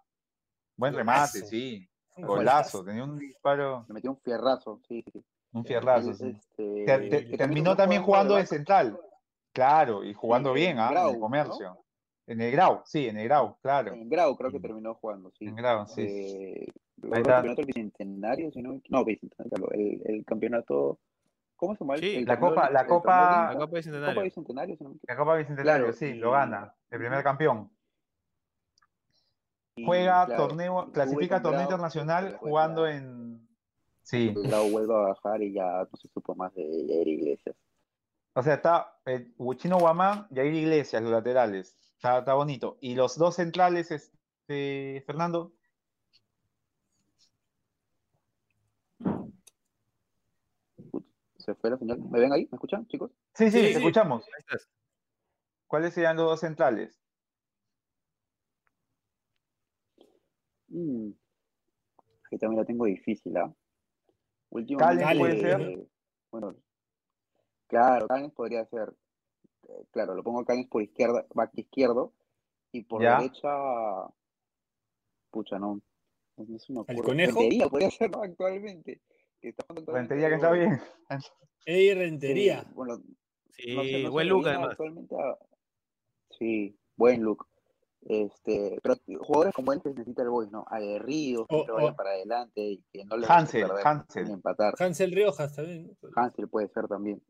Buen 0.76 0.94
remate, 0.94 1.40
Golazo. 1.40 1.46
sí. 1.50 1.88
Golazo. 2.18 2.84
Tenía 2.84 3.04
un 3.04 3.18
disparo, 3.18 3.84
Le 3.88 3.94
metió 3.94 4.10
un 4.10 4.18
fierrazo, 4.18 4.80
sí, 4.86 5.02
un 5.52 5.64
fierrazo. 5.64 6.12
Sí. 6.12 6.36
este, 6.86 7.36
terminó 7.38 7.74
también 7.74 8.02
jugando 8.02 8.36
de 8.36 8.46
central. 8.46 8.98
Claro, 9.52 10.04
y 10.04 10.12
jugando 10.14 10.50
en 10.50 10.54
bien, 10.54 10.78
¿ah? 10.78 10.90
En 10.92 10.98
el 10.98 11.12
¿no? 11.14 11.20
comercio. 11.20 11.78
En 12.26 12.40
el 12.40 12.52
Grau, 12.52 12.82
sí, 12.84 13.08
en 13.08 13.16
el 13.18 13.24
Grau, 13.24 13.56
claro. 13.60 13.92
En 13.92 14.08
Grau 14.08 14.36
creo 14.36 14.52
que 14.52 14.58
Mm. 14.58 14.62
terminó 14.62 14.94
jugando, 14.94 15.32
sí. 15.32 15.46
En 15.46 15.56
Grau, 15.56 15.86
sí. 15.88 16.02
Eh, 16.02 16.66
el 17.02 17.10
campeonato 17.22 17.54
del 17.62 17.66
bicentenario, 17.66 18.50
si 18.52 18.62
no, 18.62 18.80
no, 18.88 19.04
bicentenario, 19.04 19.70
el, 19.72 20.02
el 20.04 20.24
campeonato 20.24 20.98
¿Cómo 21.56 21.74
se 21.74 21.84
llama? 21.84 21.98
Sí, 21.98 22.16
el 22.16 22.24
la 22.24 22.40
Copa- 22.40 22.70
la 22.70 22.80
el 22.80 22.86
Copa-? 22.86 23.48
La 23.48 23.58
Copa 23.58 23.66
Copa 23.66 24.22
Bicentenario. 24.22 24.76
Si 24.76 24.84
no. 24.84 24.94
La 25.06 25.16
Copa 25.16 25.36
Bicentenario, 25.36 25.84
Claro, 25.84 25.92
sí, 25.92 26.06
y- 26.06 26.14
lo 26.14 26.30
gana. 26.30 26.74
El 26.90 26.98
primer 26.98 27.22
campeón. 27.22 27.70
Y, 29.76 29.84
Juega 29.84 30.24
claro, 30.26 30.48
torneo, 30.48 30.90
clasifica 30.92 31.42
torneo 31.42 31.62
internacional 31.62 32.36
jugando 32.38 32.86
en. 32.86 33.46
Sí. 34.02 34.32
Grau 34.34 34.70
vuelve 34.70 34.94
a 34.94 34.98
bajar 35.08 35.42
y 35.42 35.52
ya 35.52 35.86
no 35.90 35.96
se 35.98 36.08
supo 36.08 36.34
más 36.34 36.52
de 36.54 36.62
Jair 36.88 37.08
Iglesias. 37.08 37.54
O 38.32 38.42
sea, 38.42 38.54
está 38.54 38.98
el 39.04 39.34
Chino 39.56 39.78
Guamán 39.78 40.26
y 40.30 40.36
Jair 40.36 40.54
Iglesias, 40.54 41.02
los 41.02 41.12
laterales. 41.12 41.76
Está, 41.96 42.20
está 42.20 42.34
bonito. 42.34 42.78
Y 42.80 42.94
los 42.94 43.18
dos 43.18 43.36
centrales, 43.36 43.90
este, 43.90 45.02
Fernando. 45.06 45.52
Se 51.50 51.56
fue 51.56 51.70
la 51.70 51.78
señal. 51.78 51.98
¿Me 51.98 52.20
ven 52.20 52.32
ahí? 52.32 52.46
¿Me 52.50 52.56
escuchan, 52.56 52.86
chicos? 52.86 53.10
Sí, 53.34 53.46
sí, 53.50 53.58
Sí, 53.58 53.62
te 53.64 53.68
sí. 53.70 53.76
escuchamos. 53.78 54.22
Ahí 54.24 54.38
estás. 54.38 54.68
¿Cuáles 55.66 55.94
serían 55.94 56.16
los 56.16 56.26
dos 56.26 56.40
centrales? 56.40 57.00
Mm. 60.68 61.10
Que 62.30 62.38
también 62.38 62.60
la 62.60 62.64
tengo 62.64 62.84
difícil, 62.84 63.36
¿ah? 63.36 63.52
Últimamente, 64.50 65.02
Callens 65.04 65.18
puede 65.18 65.40
ser. 65.40 65.60
eh, 65.60 65.88
bueno, 66.30 66.54
claro, 67.66 68.06
Callens 68.06 68.32
podría 68.34 68.64
ser. 68.66 68.94
eh, 69.68 69.84
claro, 69.90 70.14
lo 70.14 70.22
pongo 70.22 70.40
a 70.40 70.44
Callens 70.44 70.68
por 70.68 70.82
izquierda, 70.82 71.26
back 71.34 71.50
izquierdo, 71.54 72.12
y 72.70 72.84
por 72.84 73.02
Ya. 73.02 73.18
derecha, 73.18 73.48
pucha, 75.30 75.58
no. 75.58 75.80
No 76.36 76.58
se 76.58 76.72
me 76.72 76.84
¿El 76.86 77.02
conejo? 77.02 77.40
Rentería 77.40 77.68
podría 77.68 77.90
ser, 77.90 78.10
¿no? 78.12 78.22
Actualmente. 78.22 79.02
Que 79.40 79.48
está 79.50 79.64
Rentería 79.86 80.28
que 80.28 80.34
está 80.36 80.52
bien. 80.52 80.80
Eddie 81.66 81.92
sí, 81.92 81.94
Rentería. 81.94 82.64
bueno, 82.74 82.98
Sí, 83.56 83.74
no 83.76 83.82
sé, 83.82 84.02
no 84.04 84.10
buen 84.10 84.28
look 84.28 84.48
además. 84.48 84.70
Actualmente 84.70 85.14
a- 85.16 85.38
Sí, 86.38 86.78
buen 86.96 87.22
look. 87.22 87.46
Este, 88.02 88.78
pero 88.82 88.94
jugadores 89.18 89.54
como 89.54 89.72
él 89.74 89.82
que 89.82 89.90
necesita 89.90 90.22
el 90.22 90.30
Boys, 90.30 90.50
¿no? 90.50 90.64
Aguerridos, 90.70 91.46
que 91.46 91.54
O- 91.54 91.58
siempre 91.58 91.74
vayan 91.74 91.96
para 91.96 92.10
adelante 92.10 92.60
y 92.62 92.82
que 92.90 93.04
no 93.04 93.16
les 93.18 93.28
Hansel, 93.28 93.66
perder 93.66 93.86
Hansel. 93.86 94.30
empatar. 94.30 94.74
Hansel 94.78 95.12
Riojas 95.12 95.54
también. 95.54 95.96
¿no? 96.00 96.10
Hansel 96.16 96.48
puede 96.48 96.68
ser 96.68 96.88
también. 96.88 97.22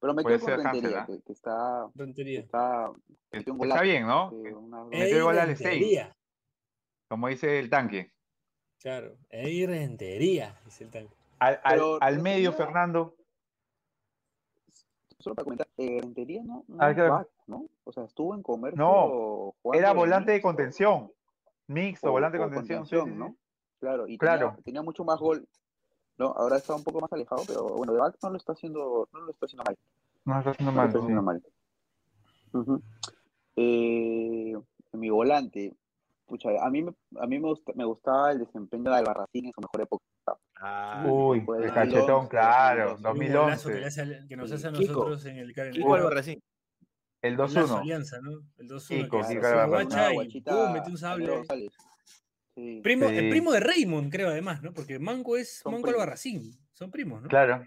Pero 0.00 0.14
me 0.14 0.22
Puede 0.22 0.36
quedo 0.38 0.46
con 0.46 0.56
ser 0.56 0.66
Hansel, 0.66 0.82
Rentería, 0.82 1.02
¿ah? 1.02 1.06
que, 1.06 1.22
que 1.22 1.32
está, 1.32 1.88
que 1.94 2.02
Rentería. 2.02 2.40
está, 2.40 2.92
Que 3.30 3.38
metió 3.38 3.52
un 3.52 3.58
Está 3.60 3.68
golazo, 3.68 3.82
bien, 3.84 4.06
¿no? 4.06 4.30
que 4.30 4.42
Que- 4.48 4.54
una- 4.54 4.84
metió 4.86 5.16
el 5.18 5.22
gol 5.22 5.38
al 5.38 5.56
seis. 5.56 5.60
Rentería. 5.70 6.16
Como 7.08 7.28
dice 7.28 7.58
el 7.60 7.70
tanque. 7.70 8.12
Claro, 8.80 9.16
Eddie 9.30 9.66
Rentería, 9.68 10.60
dice 10.64 10.84
el 10.84 10.90
tanque. 10.90 11.14
Al, 11.38 11.60
al- 11.62 11.74
Pero 11.74 11.98
al 12.00 12.18
medio, 12.20 12.52
Fernando. 12.52 13.14
Solo 15.18 15.34
para 15.34 15.44
comentar, 15.44 15.68
eh, 15.76 15.98
Rentería 16.00 16.42
no, 16.44 16.64
no 16.68 16.76
Ah, 16.78 16.94
claro. 16.94 17.12
back, 17.14 17.28
¿no? 17.48 17.66
O 17.84 17.92
sea, 17.92 18.04
estuvo 18.04 18.34
en 18.34 18.42
comercio 18.42 18.78
No, 18.78 19.54
Era 19.74 19.92
volante 19.92 20.32
de 20.32 20.40
contención. 20.40 21.10
Mixto, 21.66 22.08
o- 22.08 22.12
volante 22.12 22.38
de 22.38 22.44
contención. 22.44 22.86
sí. 22.86 22.96
¿no? 23.14 23.36
Claro, 23.80 24.06
y 24.06 24.16
Claro. 24.16 24.48
Tenía, 24.50 24.62
tenía 24.64 24.82
mucho 24.82 25.04
más 25.04 25.18
gol, 25.18 25.46
¿no? 26.18 26.26
Ahora 26.36 26.56
está 26.56 26.74
un 26.74 26.84
poco 26.84 27.00
más 27.00 27.12
alejado, 27.12 27.42
pero 27.46 27.64
bueno, 27.66 27.92
de 27.92 27.98
back 28.00 28.16
no 28.22 28.30
lo 28.30 28.36
está 28.36 28.52
haciendo, 28.52 29.08
no 29.12 29.20
lo 29.20 29.30
está 29.32 29.46
haciendo 29.46 29.64
mal. 29.64 29.76
No 30.24 30.38
está 30.38 30.50
haciendo 30.50 30.72
No 30.72 30.76
lo 30.76 30.82
mal. 30.82 30.86
está 30.88 30.98
haciendo 30.98 31.22
mal. 31.22 31.42
Ujú. 32.52 32.82
Eh, 33.56 34.54
mi 34.92 35.10
volante, 35.10 35.74
pucha, 36.26 36.50
a 36.60 36.70
mí, 36.70 36.84
a 37.20 37.26
mí 37.26 37.38
me, 37.38 37.48
gusta- 37.48 37.72
me 37.74 37.84
gustaba 37.84 38.30
el 38.32 38.38
desempeño 38.40 38.90
de 38.90 38.96
Albarracín 38.96 39.46
en 39.46 39.52
su 39.52 39.60
mejor 39.60 39.80
época. 39.82 40.04
Ah, 40.60 41.04
Uy, 41.06 41.38
el 41.38 41.46
2011, 41.46 41.74
cachetón, 41.74 42.28
claro. 42.28 42.96
2011. 43.00 43.08
Un 43.28 43.42
golazo 43.44 43.68
que, 43.68 43.74
le 43.74 43.80
2011. 43.84 43.86
hace 44.14 44.28
que 44.28 44.36
nos 44.36 44.52
hace 44.52 44.66
a 44.68 44.72
Kiko. 44.72 44.92
nosotros 44.92 45.24
en 45.26 45.36
el 45.38 45.50
en 45.58 45.66
el- 45.66 45.72
Kiko 45.72 45.94
Albarracín. 45.94 46.42
El 47.20 47.32
el 47.32 47.38
Lazo 47.38 47.60
2-1. 47.60 47.78
Alianza, 47.80 48.20
¿no? 48.20 48.30
El 48.58 48.68
2-1 48.68 49.04
Kiko, 49.04 49.20
que 49.20 49.34
Kiko 49.34 49.46
Albarracín. 49.46 50.42
pum, 50.44 50.72
metió 50.72 50.90
un 50.92 50.98
sable. 50.98 51.42
Sí. 52.54 52.80
Primo, 52.82 53.06
El 53.06 53.18
Sí. 53.20 53.30
primo 53.30 53.52
de 53.52 53.60
Raymond, 53.60 54.10
creo, 54.10 54.28
además, 54.28 54.62
¿no? 54.62 54.72
Porque 54.72 54.98
Manco 54.98 55.36
es 55.36 55.58
Son 55.60 55.72
Manco 55.72 55.86
primos. 55.86 56.00
Albarracín. 56.02 56.52
Son 56.72 56.90
primos, 56.90 57.22
¿no? 57.22 57.28
Claro, 57.28 57.64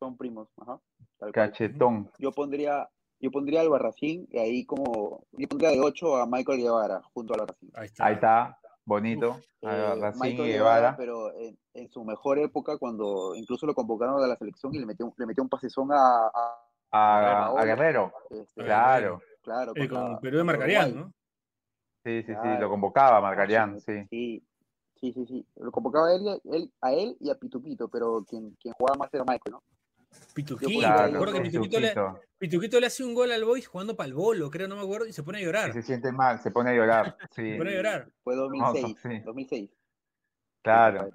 Son 0.00 0.16
primos, 0.16 0.48
ajá. 0.60 0.80
tal 1.18 1.32
cual. 1.32 1.32
cachetón. 1.32 2.10
Yo 2.18 2.32
pondría, 2.32 2.88
yo 3.20 3.30
pondría 3.30 3.60
al 3.60 3.68
Barracín 3.68 4.26
y 4.30 4.38
ahí 4.38 4.64
como, 4.66 5.24
yo 5.32 5.48
pondría 5.48 5.70
de 5.70 5.80
8 5.80 6.16
a 6.16 6.26
Michael 6.26 6.58
Guevara 6.60 7.00
junto 7.12 7.34
al 7.34 7.40
Barracín. 7.40 7.70
Ahí 7.74 7.86
está. 7.86 8.06
Ahí 8.06 8.14
está, 8.14 8.58
bonito. 8.84 9.40
Eh, 9.62 9.94
y 9.96 10.18
Michael 10.18 10.36
Guevara, 10.48 10.76
Guevara. 10.80 10.96
pero 10.96 11.32
en, 11.38 11.58
en 11.74 11.88
su 11.90 12.04
mejor 12.04 12.38
época, 12.38 12.76
cuando 12.78 13.34
incluso 13.34 13.66
lo 13.66 13.74
convocaron 13.74 14.22
a 14.22 14.26
la 14.26 14.36
selección 14.36 14.74
y 14.74 14.78
le 14.78 14.86
metió, 14.86 15.12
le 15.16 15.26
metió 15.26 15.42
un 15.42 15.48
pasezón 15.48 15.90
a, 15.92 16.26
a- 16.26 16.60
A, 16.90 17.18
Guevara. 17.20 17.46
a 17.60 17.64
Guerrero. 17.64 18.12
este, 18.30 18.64
Claro. 18.64 19.20
claro, 19.42 19.72
Eh, 19.74 19.88
con 19.88 20.20
Perú 20.20 20.38
de 20.38 20.44
Marcarián. 20.44 20.94
¿no? 20.94 21.12
Sí, 22.04 22.22
sí, 22.22 22.32
sí, 22.42 22.48
lo 22.60 22.68
convocaba 22.68 23.20
Marcarián, 23.20 23.80
sí. 23.80 24.04
Sí, 24.10 24.46
sí, 25.00 25.12
sí, 25.14 25.26
sí. 25.26 25.46
Lo 25.56 25.72
convocaba 25.72 26.08
a 26.08 26.14
él, 26.14 26.22
y 26.22 26.28
a 26.28 26.56
él, 26.56 26.72
a 26.82 26.92
él 26.92 27.16
y 27.20 27.30
a 27.30 27.34
Pituquito, 27.34 27.88
pero 27.88 28.24
quien, 28.28 28.54
quien 28.60 28.74
jugaba 28.74 28.98
más 28.98 29.14
era 29.14 29.24
Michael, 29.24 29.52
¿no? 29.52 29.62
Pituquito, 30.34 30.80
me 30.80 30.86
acuerdo 30.86 31.34
que 31.34 31.40
Pituquito 31.42 31.80
le, 31.80 31.94
Pituquito. 32.38 32.80
Le 32.80 32.86
hace 32.86 33.04
un 33.04 33.14
gol 33.14 33.30
al 33.30 33.44
Boys 33.44 33.66
jugando 33.66 33.96
para 33.96 34.08
el 34.08 34.14
bolo, 34.14 34.50
creo, 34.50 34.66
no 34.66 34.76
me 34.76 34.82
acuerdo, 34.82 35.06
y 35.06 35.12
se 35.12 35.22
pone 35.22 35.38
a 35.38 35.42
llorar. 35.42 35.70
Y 35.70 35.72
se 35.74 35.82
siente 35.82 36.10
mal, 36.12 36.40
se 36.40 36.50
pone 36.50 36.70
a 36.70 36.74
llorar. 36.74 37.16
Sí, 37.30 37.52
Se 37.52 37.56
pone 37.56 37.70
a 37.70 37.74
llorar. 37.74 38.12
Fue 38.22 38.34
2006, 38.34 38.96
sí. 39.02 39.20
2006. 39.24 39.70
claro. 40.62 41.10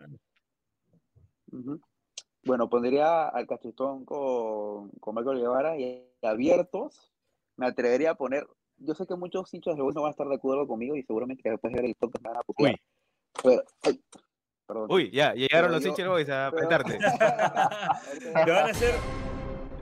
Bueno, 2.43 2.69
pondría 2.69 3.27
al 3.27 3.45
cachetón 3.47 4.05
con, 4.05 4.89
con 4.99 5.15
Michael 5.15 5.39
Guevara 5.39 5.77
y 5.77 6.07
abiertos. 6.21 7.11
Me 7.57 7.67
atrevería 7.67 8.11
a 8.11 8.15
poner. 8.15 8.47
Yo 8.77 8.93
sé 8.95 9.05
que 9.05 9.15
muchos 9.15 9.53
hinchas 9.53 9.75
de 9.75 9.81
Boys 9.81 9.95
no 9.95 10.01
van 10.01 10.09
a 10.09 10.11
estar 10.11 10.27
de 10.27 10.35
acuerdo 10.35 10.65
conmigo 10.65 10.95
y 10.95 11.03
seguramente 11.03 11.49
después 11.49 11.73
de 11.73 11.81
ver 11.81 11.89
el 11.89 11.95
me 12.01 12.29
van 12.29 12.37
a. 12.37 12.75
Pero, 13.43 13.63
ay, 13.83 14.01
perdón. 14.69 14.87
Uy, 14.91 15.09
ya, 15.11 15.33
llegaron 15.33 15.71
Pero 15.71 15.79
los 15.79 15.85
hinchas 15.85 16.07
Boys 16.07 16.29
a 16.29 16.51
pero- 16.51 16.65
apretarte. 16.67 16.97
Te 18.45 18.51
van 18.51 18.65
a 18.67 18.69
hacer, 18.69 18.93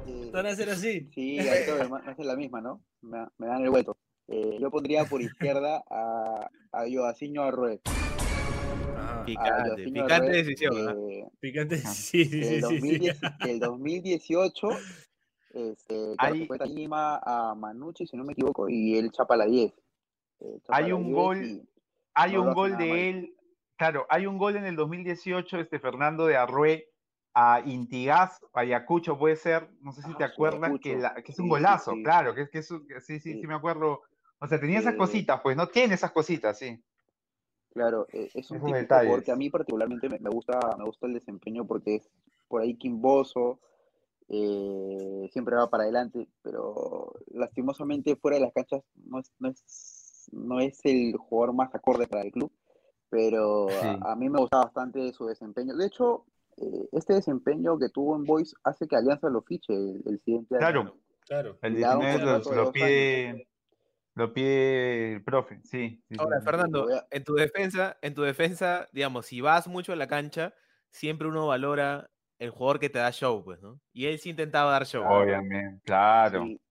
Eh, 0.07 0.21
te 0.25 0.31
van 0.31 0.45
a 0.45 0.49
hacer 0.49 0.69
así. 0.69 1.09
Sí, 1.13 1.39
ahí 1.39 1.65
todo 1.65 1.89
me 1.89 2.09
hacen 2.09 2.25
la 2.27 2.35
misma, 2.37 2.61
¿no? 2.61 2.81
Me, 3.01 3.27
me 3.37 3.47
dan 3.47 3.61
el 3.63 3.69
vuelto. 3.69 3.97
Eh, 4.29 4.57
yo 4.59 4.71
pondría 4.71 5.03
por 5.05 5.21
izquierda 5.21 5.83
a, 5.89 6.49
a 6.71 6.83
Joaciño 6.91 7.43
Arrué. 7.43 7.79
Ajá. 8.95 9.21
A 9.21 9.25
Picante, 9.25 9.83
picante 9.83 10.13
Arrué, 10.13 10.29
decisión. 10.43 10.73
¿ah? 10.87 10.95
eh, 11.09 11.25
Picante, 11.39 11.77
sí, 11.77 12.25
sí, 12.25 12.43
sí, 12.43 12.55
el, 12.55 12.63
sí, 12.63 12.67
sí. 12.67 12.79
2010 12.79 13.19
el 13.47 13.59
2018, 13.59 14.69
este, 15.53 16.15
Hay- 16.17 16.47
Lima 16.73 17.19
a 17.23 17.53
Manucci, 17.55 18.07
si 18.07 18.15
no 18.17 18.23
me 18.23 18.33
equivoco, 18.33 18.69
y 18.69 18.97
él 18.97 19.11
chapa 19.11 19.35
la 19.37 19.45
10. 19.45 19.71
Eh, 20.39 20.59
chapa 20.63 20.77
Hay 20.77 20.89
la 20.89 20.95
un 20.95 21.03
10 21.05 21.15
gol- 21.15 21.43
y- 21.45 21.69
Hay 22.13 22.33
No 22.33 22.41
un 22.43 22.53
gol 22.53 22.71
nada 22.71 22.85
mal. 22.85 22.89
de 22.95 23.09
él, 23.09 23.33
claro, 23.77 24.05
hay 24.09 24.25
un 24.25 24.37
gol 24.37 24.55
en 24.57 24.65
el 24.65 24.75
2018, 24.75 25.59
este 25.59 25.79
Fernando 25.79 26.25
de 26.25 26.35
Arrué 26.35 26.89
a 27.33 27.61
Intigaz, 27.65 28.39
Ayacucho 28.53 29.17
puede 29.17 29.35
ser, 29.35 29.69
no 29.81 29.91
sé 29.91 30.01
si 30.01 30.13
te 30.15 30.23
Ah, 30.23 30.27
acuerdas, 30.27 30.71
que, 30.81 30.97
la- 30.97 31.13
que 31.15 31.31
es 31.31 31.39
un 31.39 31.45
Sí, 31.45 31.49
golazo, 31.49 31.91
sí. 31.93 32.03
claro, 32.03 32.33
que, 32.33 32.41
es- 32.41 32.49
que 32.49 32.57
es 32.59 32.71
un- 32.71 32.87
sí, 32.99 33.19
sí, 33.19 33.39
Sí. 33.39 33.47
me 33.47 33.53
acuerdo. 33.53 34.01
O 34.39 34.47
sea, 34.47 34.59
tenía 34.59 34.79
esas 34.79 34.95
Eh, 34.95 34.97
cositas, 34.97 35.41
pues, 35.41 35.55
no 35.55 35.67
tiene 35.67 35.93
esas 35.93 36.11
cositas, 36.11 36.57
sí. 36.57 36.83
Claro, 37.73 38.07
eh, 38.11 38.29
es 38.33 38.49
un 38.49 38.59
jugador 38.59 39.23
que 39.23 39.31
a 39.31 39.35
mí 39.35 39.51
particularmente 39.51 40.09
me, 40.09 40.17
me 40.19 40.31
gusta, 40.31 40.75
me 40.77 40.85
gusta 40.85 41.05
el 41.05 41.13
desempeño 41.13 41.65
porque 41.67 41.95
es 41.95 42.09
por 42.47 42.61
ahí 42.61 42.75
quimboso, 42.75 43.59
eh, 44.29 45.29
siempre 45.31 45.55
va 45.55 45.69
para 45.69 45.83
adelante, 45.83 46.27
pero 46.41 47.13
lastimosamente 47.27 48.15
fuera 48.15 48.37
de 48.37 48.41
las 48.45 48.53
canchas 48.53 48.81
no 48.95 49.19
es, 49.19 49.31
no 49.39 49.49
es, 49.49 50.29
no 50.31 50.59
es 50.59 50.79
el 50.85 51.15
jugador 51.17 51.53
más 51.55 51.73
acorde 51.75 52.07
para 52.07 52.23
el 52.23 52.31
club, 52.31 52.51
pero 53.09 53.69
a- 53.69 53.81
Sí. 53.81 53.99
a, 54.05 54.15
mí 54.15 54.29
me 54.29 54.39
gusta 54.39 54.57
bastante 54.57 55.11
su 55.13 55.25
desempeño. 55.25 55.75
De 55.75 55.85
hecho, 55.85 56.25
eh, 56.57 56.89
este 56.91 57.13
desempeño 57.13 57.77
que 57.77 57.89
tuvo 57.89 58.15
en 58.15 58.23
Boys 58.23 58.55
hace 58.63 58.87
que 58.87 58.95
Alianza 58.95 59.29
lo 59.29 59.41
fiche 59.41 59.73
el, 59.73 60.01
el 60.05 60.19
siguiente 60.21 60.55
año. 60.55 60.61
Claro, 60.61 60.97
Claro. 61.27 61.57
el 61.61 61.73
Le 61.73 61.79
da 61.81 61.97
un 61.97 62.05
19 62.05 62.55
lo, 62.55 62.71
pide, 62.71 63.47
lo 64.15 64.33
pide 64.33 65.13
el 65.13 65.23
profe, 65.23 65.59
sí. 65.63 66.01
Ahora, 66.17 66.39
sí. 66.39 66.45
Fernando, 66.45 66.87
a- 66.93 67.05
en 67.11 67.23
tu 67.23 67.35
defensa, 67.35 67.97
en 68.01 68.13
tu 68.13 68.21
defensa, 68.23 68.87
digamos, 68.93 69.25
si 69.25 69.41
vas 69.41 69.67
mucho 69.67 69.91
a 69.91 69.97
la 69.97 70.07
cancha, 70.07 70.53
siempre 70.89 71.27
uno 71.27 71.47
valora 71.47 72.09
el 72.39 72.49
jugador 72.51 72.79
que 72.79 72.89
te 72.89 72.99
da 72.99 73.11
show, 73.11 73.43
pues, 73.43 73.61
¿no? 73.61 73.79
Y 73.93 74.05
él 74.05 74.19
sí 74.19 74.29
intentaba 74.29 74.71
dar 74.71 74.85
show. 74.85 75.03
Obviamente, 75.05 75.81
claro. 75.83 76.43
Sí. 76.43 76.61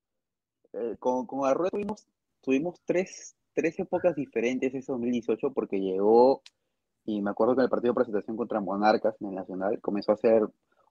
Eh, 0.73 0.97
con, 0.99 1.27
con 1.27 1.47
Arrué 1.49 1.71
tuvimos, 1.71 2.07
tuvimos 2.41 2.81
tres, 2.85 3.37
tres 3.57 3.79
épocas 3.81 4.15
diferentes 4.15 4.73
ese 4.75 4.93
2018 4.93 5.53
porque 5.53 5.81
llegó 5.81 6.43
y 7.07 7.21
me 7.23 7.31
acuerdo 7.31 7.55
que 7.55 7.61
en 7.63 7.65
el 7.65 7.71
partido 7.71 7.93
de 7.93 7.97
presentación 7.97 8.37
contra 8.37 8.61
Monarcas 8.61 9.17
en 9.21 9.29
el 9.29 9.35
Nacional 9.35 9.81
comenzó 9.81 10.13
a 10.13 10.15
hacer 10.17 10.43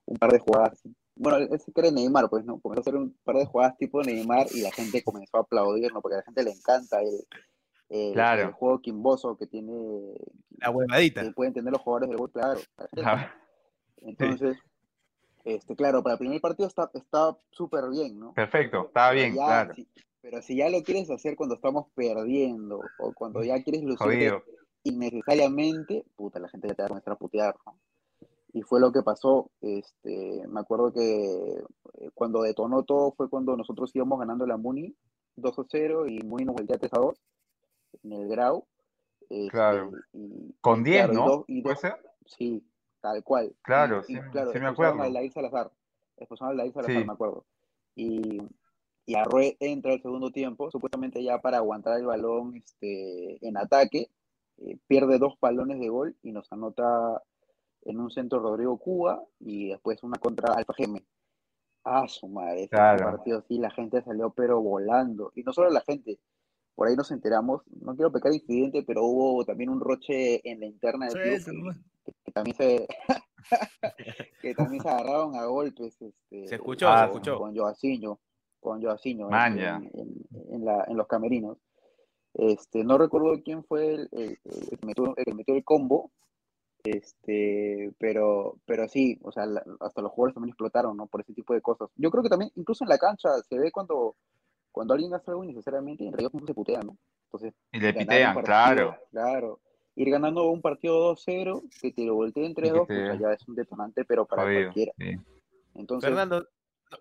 un 0.05 0.17
par 0.17 0.31
de 0.31 0.39
jugadas. 0.39 0.81
Bueno, 1.15 1.37
ese 1.55 1.71
que 1.71 1.81
era 1.81 1.91
Neymar, 1.91 2.29
pues, 2.29 2.43
¿no? 2.45 2.59
Comenzó 2.59 2.79
a 2.79 2.81
hacer 2.81 2.95
un 2.95 3.15
par 3.23 3.35
de 3.37 3.45
jugadas 3.45 3.77
tipo 3.77 4.01
Neymar 4.03 4.47
y 4.53 4.61
la 4.61 4.71
gente 4.71 5.03
comenzó 5.03 5.37
a 5.37 5.41
aplaudir, 5.41 5.93
¿no? 5.93 6.01
Porque 6.01 6.15
a 6.15 6.17
la 6.19 6.23
gente 6.23 6.43
le 6.43 6.51
encanta 6.51 7.01
el, 7.01 7.25
el- 7.89 8.13
Claro. 8.13 8.41
el 8.43 8.51
juego 8.53 8.79
quimboso 8.81 9.37
que 9.37 9.45
tiene, 9.47 10.13
La 10.57 10.69
huevadita. 10.71 11.21
que 11.21 11.31
pueden 11.31 11.53
tener 11.53 11.71
los 11.71 11.81
jugadores 11.81 12.09
del 12.09 12.17
gol, 12.17 12.31
claro. 12.31 12.59
Ah. 13.03 13.31
Entonces, 14.01 14.57
Este, 15.43 15.75
claro, 15.75 16.01
para 16.01 16.13
el 16.13 16.19
primer 16.19 16.41
partido 16.41 16.67
está 16.67 16.89
está 16.95 17.37
súper 17.51 17.87
bien, 17.91 18.19
¿no? 18.19 18.33
Perfecto, 18.33 18.87
estaba 18.87 19.11
bien, 19.11 19.35
ya, 19.35 19.45
claro. 19.45 19.73
si- 19.75 19.87
pero 20.27 20.41
si 20.41 20.55
ya 20.55 20.69
lo 20.71 20.81
quieres 20.81 21.07
hacer 21.11 21.35
cuando 21.35 21.53
estamos 21.53 21.85
perdiendo 21.93 22.81
o 22.97 23.13
cuando 23.13 23.43
ya 23.43 23.61
quieres 23.61 23.83
lucirte 23.83 24.03
Jodido. 24.05 24.43
innecesariamente, 24.83 26.03
puta, 26.15 26.39
la 26.39 26.49
gente 26.49 26.67
ya 26.67 26.73
te 26.73 26.81
va 26.81 26.85
a 26.87 26.89
comenzar 26.89 27.13
a 27.13 27.17
putear, 27.17 27.55
¿no? 27.65 27.77
Y 28.53 28.61
fue 28.63 28.79
lo 28.79 28.91
que 28.91 29.03
pasó. 29.03 29.51
Este, 29.61 30.41
me 30.47 30.61
acuerdo 30.61 30.91
que 30.91 31.63
eh, 31.99 32.09
cuando 32.15 32.41
detonó 32.41 32.83
todo 32.83 33.11
fue 33.11 33.29
cuando 33.29 33.55
nosotros 33.55 33.91
íbamos 33.95 34.17
ganando 34.19 34.47
la 34.47 34.57
Muni 34.57 34.95
2 35.35 35.59
a 35.59 35.63
0 35.69 36.07
y 36.07 36.19
Muni 36.23 36.45
nos 36.45 36.55
voltea 36.55 36.77
3 36.79 36.93
a 36.93 36.99
2 37.01 37.21
en 38.03 38.11
el 38.13 38.27
Grau. 38.27 38.65
Este, 39.29 39.49
Claro. 39.49 39.91
y- 40.13 40.55
Con 40.61 40.81
y 40.81 40.83
10, 40.85 41.05
claro, 41.05 41.13
y 41.13 41.15
¿no? 41.17 41.25
dos- 41.27 41.45
y 41.47 41.61
¿Puede 41.61 41.73
dos- 41.75 41.81
ser? 41.81 41.95
Sí, 42.25 42.63
tal 43.01 43.23
cual. 43.23 43.45
Y- 43.47 43.55
Claro, 43.61 44.01
y, 44.07 44.13
sí, 44.15 44.19
claro, 44.31 44.51
sí 44.51 44.59
me 44.59 44.65
expulsaron 44.69 44.73
acuerdo. 44.73 45.03
al 45.03 45.13
David 45.13 45.31
Salazar. 45.33 45.71
Expulsaron 46.17 46.51
al 46.51 46.57
David 46.57 46.71
Salazar, 46.73 46.95
Sí. 47.01 47.05
me 47.05 47.13
acuerdo. 47.13 47.45
Y, 47.95 48.41
y 49.05 49.15
Arrué 49.15 49.55
entra 49.59 49.93
al 49.93 50.01
segundo 50.01 50.31
tiempo, 50.31 50.71
supuestamente 50.71 51.23
ya 51.23 51.39
para 51.39 51.57
aguantar 51.57 51.99
el 51.99 52.05
balón 52.05 52.55
este, 52.55 53.45
en 53.47 53.57
ataque. 53.57 54.09
eh, 54.57 54.77
pierde 54.87 55.19
dos 55.19 55.33
balones 55.41 55.79
de 55.79 55.89
gol 55.89 56.15
y 56.23 56.31
nos 56.31 56.49
anota 56.51 57.21
en 57.83 57.99
un 57.99 58.09
centro 58.09 58.39
Rodrigo 58.39 58.77
Cuba 58.77 59.21
y 59.39 59.67
después 59.69 60.01
una 60.01 60.17
contra 60.17 60.53
Alfa 60.53 60.73
Geme. 60.73 61.05
Ah, 61.83 62.07
su 62.07 62.27
madre, 62.29 62.61
ese 62.63 62.69
Claro. 62.69 63.03
partido 63.17 63.43
sí, 63.47 63.59
la 63.59 63.69
gente 63.69 64.01
salió 64.01 64.29
pero 64.31 64.61
volando. 64.61 65.31
Y 65.35 65.43
no 65.43 65.51
solo 65.53 65.69
la 65.69 65.81
gente, 65.81 66.19
por 66.73 66.87
ahí 66.87 66.95
nos 66.95 67.11
enteramos, 67.11 67.61
no 67.81 67.95
quiero 67.95 68.11
pecar 68.11 68.31
de 68.31 68.37
incidente, 68.37 68.81
pero 68.83 69.03
hubo 69.03 69.43
también 69.45 69.69
un 69.69 69.81
roche 69.81 70.41
en 70.49 70.61
la 70.61 70.65
interna 70.67 71.07
del 71.07 71.13
Sí, 71.15 71.19
club 71.21 71.33
eso 71.35 71.51
que- 72.05 72.11
que 72.23 72.31
también 72.31 72.55
se 72.55 72.87
que 74.41 74.55
también 74.55 74.81
se 74.81 74.89
agarraron 74.89 75.35
a 75.35 75.45
golpes 75.45 76.01
este, 76.01 76.47
Se 76.47 76.55
escuchó, 76.55 76.97
se 76.97 77.03
escuchó. 77.05 77.37
con 77.37 77.55
Joaciño, 77.55 78.19
con 78.65 78.81
ya. 79.55 79.75
en, 79.75 79.91
en- 79.93 80.53
en 80.53 80.65
la- 80.65 80.83
en 80.87 80.97
los 80.97 81.07
camerinos. 81.07 81.57
Este, 82.33 82.83
no 82.83 82.97
recuerdo 82.97 83.41
quién 83.43 83.63
fue 83.63 83.93
el, 83.93 84.09
el- 84.11 84.37
el 84.43 84.77
que 84.79 84.85
metió, 84.85 85.13
el 85.15 85.25
que 85.25 85.33
metió 85.33 85.55
el 85.55 85.63
combo, 85.63 86.11
este, 86.83 87.91
pero, 87.97 88.57
pero 88.65 88.87
sí, 88.87 89.19
o 89.23 89.31
sea, 89.31 89.45
la- 89.45 89.63
hasta 89.79 90.01
los 90.01 90.11
jugadores 90.11 90.35
también 90.35 90.49
explotaron, 90.51 90.95
¿no? 90.97 91.07
Por 91.07 91.21
ese 91.21 91.33
tipo 91.33 91.53
de 91.53 91.61
cosas. 91.61 91.89
Yo 91.95 92.11
creo 92.11 92.23
que 92.23 92.29
también, 92.29 92.51
incluso 92.55 92.83
en 92.83 92.89
la 92.89 92.97
cancha, 92.97 93.29
se 93.47 93.57
ve 93.57 93.71
cuando, 93.71 94.15
cuando 94.71 94.93
alguien 94.93 95.13
hace 95.13 95.31
algo 95.31 95.43
innecesariamente 95.43 96.03
y 96.03 96.07
en 96.07 96.13
realidad 96.13 96.31
se 96.45 96.53
putea, 96.53 96.79
¿no? 96.81 96.97
Entonces, 97.25 97.53
Y 97.71 97.79
le 97.79 97.93
pitean, 97.93 98.33
partido, 98.35 98.45
claro. 98.45 98.95
Claro. 99.11 99.59
Ir 99.95 100.09
ganando 100.11 100.49
un 100.51 100.61
partido 100.61 100.99
2-0, 101.15 101.63
que 101.81 101.91
te 101.93 102.03
lo 102.03 102.15
volteen 102.15 102.53
3-2, 102.53 102.87
te- 102.87 103.07
pues 103.07 103.19
ya 103.19 103.31
es 103.31 103.47
un 103.47 103.55
detonante, 103.55 104.03
pero 104.05 104.25
para 104.25 104.43
cualquiera. 104.65 104.91
sí. 104.97 105.15
Entonces, 105.73 106.09
Fernando, 106.09 106.47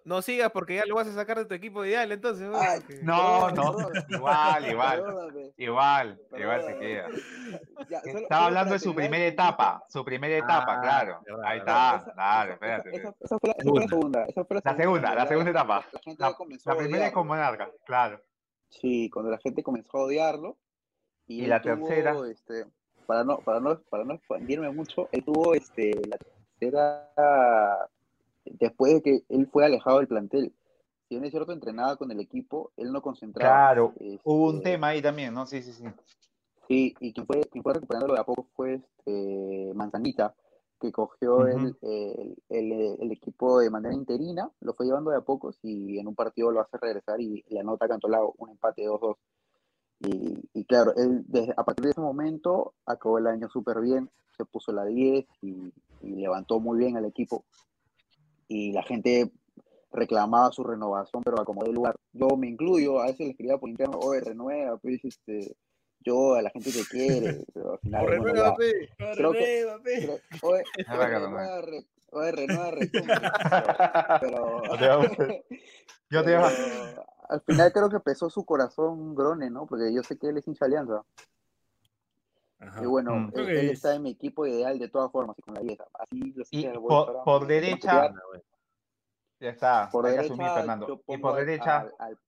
no, 0.04 0.22
sigas 0.22 0.50
porque 0.52 0.76
ya 0.76 0.84
lo 0.86 0.94
vas 0.94 1.06
a 1.06 1.12
sacar 1.14 1.38
de 1.38 1.44
tu 1.44 1.54
equipo 1.54 1.84
ideal, 1.84 2.10
entonces. 2.12 2.48
¿no? 2.48 2.56
Ay, 2.58 2.80
Porque- 2.80 3.00
No, 3.02 3.46
perdóname, 3.46 3.54
no, 3.54 3.76
perdóname. 3.76 4.02
igual, 4.16 4.66
igual, 4.70 5.02
Perdóname, 5.02 5.52
igual, 5.56 6.20
igual 6.36 6.62
se 6.64 6.78
queda. 6.78 7.08
Ya, 7.88 8.00
solo- 8.00 8.18
Estaba 8.18 8.26
solo 8.28 8.46
hablando 8.46 8.72
de 8.74 8.78
su 8.78 8.94
primera 8.94 9.24
etapa, 9.26 9.84
su 9.88 10.04
primera 10.04 10.36
etapa, 10.36 10.76
Ah, 10.76 10.80
claro. 10.80 11.20
verdad, 11.26 11.44
Ahí 11.44 11.58
está, 11.58 11.96
esa- 11.96 12.12
dale, 12.16 12.44
esa- 12.44 12.54
espérate. 12.54 12.96
esa- 12.96 13.38
fue 13.38 13.48
la- 13.48 13.54
esa 13.58 13.70
fue 13.70 13.80
la 13.80 13.88
segunda. 13.88 14.24
Esa 14.24 14.44
fue 14.44 14.56
la 14.56 14.62
La 14.64 14.76
segunda, 14.76 15.14
la 15.14 15.26
segunda 15.26 15.50
etapa. 15.50 15.84
La 15.92 16.00
gente 16.00 16.22
La, 16.22 16.28
ya 16.30 16.36
comenzó 16.36 16.70
la 16.70 16.74
a 16.74 16.78
primera 16.78 17.06
es 17.06 17.12
con 17.12 17.26
Monarca, 17.26 17.70
claro. 17.86 18.20
Sí, 18.68 19.08
cuando 19.10 19.30
la 19.30 19.38
gente 19.38 19.62
comenzó 19.62 19.98
a 19.98 20.04
odiarlo. 20.04 20.56
Y, 21.26 21.46
la 21.46 21.62
tuvo, 21.62 21.86
tercera. 21.88 22.14
Este, 22.30 22.66
para 23.06 23.24
no, 23.24 23.38
para 23.38 23.60
no, 23.60 23.80
para 23.88 24.04
no 24.04 24.14
expandirme 24.14 24.70
mucho, 24.70 25.08
él 25.12 25.24
tuvo 25.24 25.54
este, 25.54 25.92
la 26.08 26.18
tercera 26.58 27.88
después 28.44 28.94
de 28.94 29.02
que 29.02 29.24
él 29.28 29.48
fue 29.52 29.64
alejado 29.64 29.98
del 29.98 30.08
plantel. 30.08 30.52
Si 31.08 31.14
bien 31.16 31.24
es 31.24 31.30
cierto, 31.30 31.52
entrenaba 31.52 31.96
con 31.96 32.10
el 32.10 32.20
equipo, 32.20 32.72
él 32.76 32.92
no 32.92 33.02
concentraba. 33.02 33.50
Claro, 33.74 33.92
hubo 34.24 34.48
un 34.48 34.56
Este, 34.56 34.70
tema 34.70 34.88
ahí 34.88 35.02
también, 35.02 35.34
¿no? 35.34 35.46
Sí, 35.46 35.62
sí, 35.62 35.72
sí. 35.72 35.84
Sí, 36.66 36.94
y 37.00 37.12
quien 37.12 37.26
fue, 37.26 37.42
quien 37.44 37.62
fue 37.62 37.74
recuperándolo 37.74 38.14
de 38.14 38.20
a 38.20 38.24
poco 38.24 38.48
fue 38.54 38.74
este 38.74 39.72
Manzanita, 39.74 40.34
que 40.80 40.90
cogió 40.92 41.46
el, 41.46 41.76
el, 41.82 42.36
el- 42.48 42.96
el 43.00 43.12
equipo 43.12 43.60
de 43.60 43.70
manera 43.70 43.94
interina, 43.94 44.50
lo 44.60 44.72
fue 44.74 44.86
llevando 44.86 45.10
de 45.10 45.18
a 45.18 45.20
pocos 45.20 45.58
y 45.62 45.98
en 45.98 46.08
un 46.08 46.14
partido 46.14 46.50
lo 46.50 46.60
hace 46.60 46.78
regresar 46.78 47.20
y 47.20 47.44
le 47.48 47.60
anota 47.60 47.84
a 47.84 47.88
Cantolao 47.88 48.34
un 48.38 48.50
empate 48.50 48.82
2-2. 48.86 49.16
Y, 50.00 50.48
y 50.52 50.64
claro, 50.64 50.94
él 50.96 51.22
desde, 51.28 51.52
a 51.56 51.64
partir 51.64 51.84
de 51.84 51.90
ese 51.92 52.00
momento 52.00 52.74
acabó 52.86 53.18
el 53.18 53.26
año 53.26 53.48
súper 53.48 53.80
bien, 53.80 54.10
se 54.36 54.44
puso 54.44 54.72
la 54.72 54.84
10 54.84 55.26
y, 55.42 55.72
y 56.00 56.10
levantó 56.16 56.60
muy 56.60 56.78
bien 56.78 56.96
al 56.96 57.04
equipo. 57.04 57.44
Y 58.48 58.72
la 58.72 58.82
gente 58.82 59.30
reclamaba 59.92 60.50
su 60.52 60.64
renovación, 60.64 61.22
pero 61.22 61.40
a 61.40 61.44
como 61.44 61.64
de 61.64 61.72
lugar. 61.72 61.94
Yo 62.12 62.28
me 62.36 62.48
incluyo, 62.48 63.00
a 63.00 63.06
veces 63.06 63.20
le 63.20 63.30
escribía 63.30 63.58
por 63.58 63.68
interno, 63.70 63.98
oye, 63.98 64.20
renueva, 64.20 64.76
pues, 64.78 65.04
este, 65.04 65.54
yo 66.00 66.34
a 66.34 66.42
la 66.42 66.50
gente 66.50 66.70
te 66.72 66.84
quiere, 66.84 67.44
pero 67.54 67.72
al 67.72 67.78
final, 67.78 68.06
ya, 68.50 68.54
pe. 68.56 68.72
creo 69.16 69.32
que- 69.32 69.38
Renueva, 69.38 69.82
pe. 69.82 70.00
creo- 70.00 70.20
oye, 70.42 70.62
renueva, 70.88 71.60
re- 71.62 71.86
oye, 72.12 72.32
renueva, 72.32 72.70
pero, 74.20 74.62
Yo 76.10 76.20
te 76.22 76.24
pero 76.26 76.46
al 77.28 77.40
final 77.40 77.72
creo 77.72 77.88
que 77.88 78.00
pesó 78.00 78.28
su 78.30 78.44
corazón 78.44 79.14
Grone, 79.14 79.48
¿no? 79.50 79.66
Porque 79.66 79.92
yo 79.94 80.02
sé 80.02 80.18
que 80.18 80.28
él 80.28 80.38
es 80.38 80.46
hincha 80.46 80.66
Alianza. 80.66 81.02
Ajá. 82.68 82.82
Y 82.82 82.86
bueno, 82.86 83.14
Mm. 83.14 83.32
Él, 83.34 83.48
él 83.50 83.56
es- 83.66 83.72
está 83.72 83.94
en 83.94 84.02
mi 84.02 84.10
equipo 84.10 84.46
ideal 84.46 84.78
de 84.78 84.88
todas 84.88 85.10
formas, 85.12 85.36
y 85.38 85.42
con 85.42 85.54
la 85.54 85.60
10. 85.60 85.78
Así 85.98 86.32
los 86.34 86.48
Y 86.50 86.66
por- 86.68 86.92
ahora 87.08 87.24
por 87.24 87.46
derecha. 87.46 88.12
Ya 89.40 89.50
está, 89.50 89.88
por 89.90 90.04
derecha 90.06 90.32
asumir, 90.32 90.48
Fernando. 90.50 91.00
Y 91.08 91.18
por 91.18 91.38
al- 91.38 91.46
derecha, 91.46 91.78
al, 91.80 91.94
al, 91.98 92.18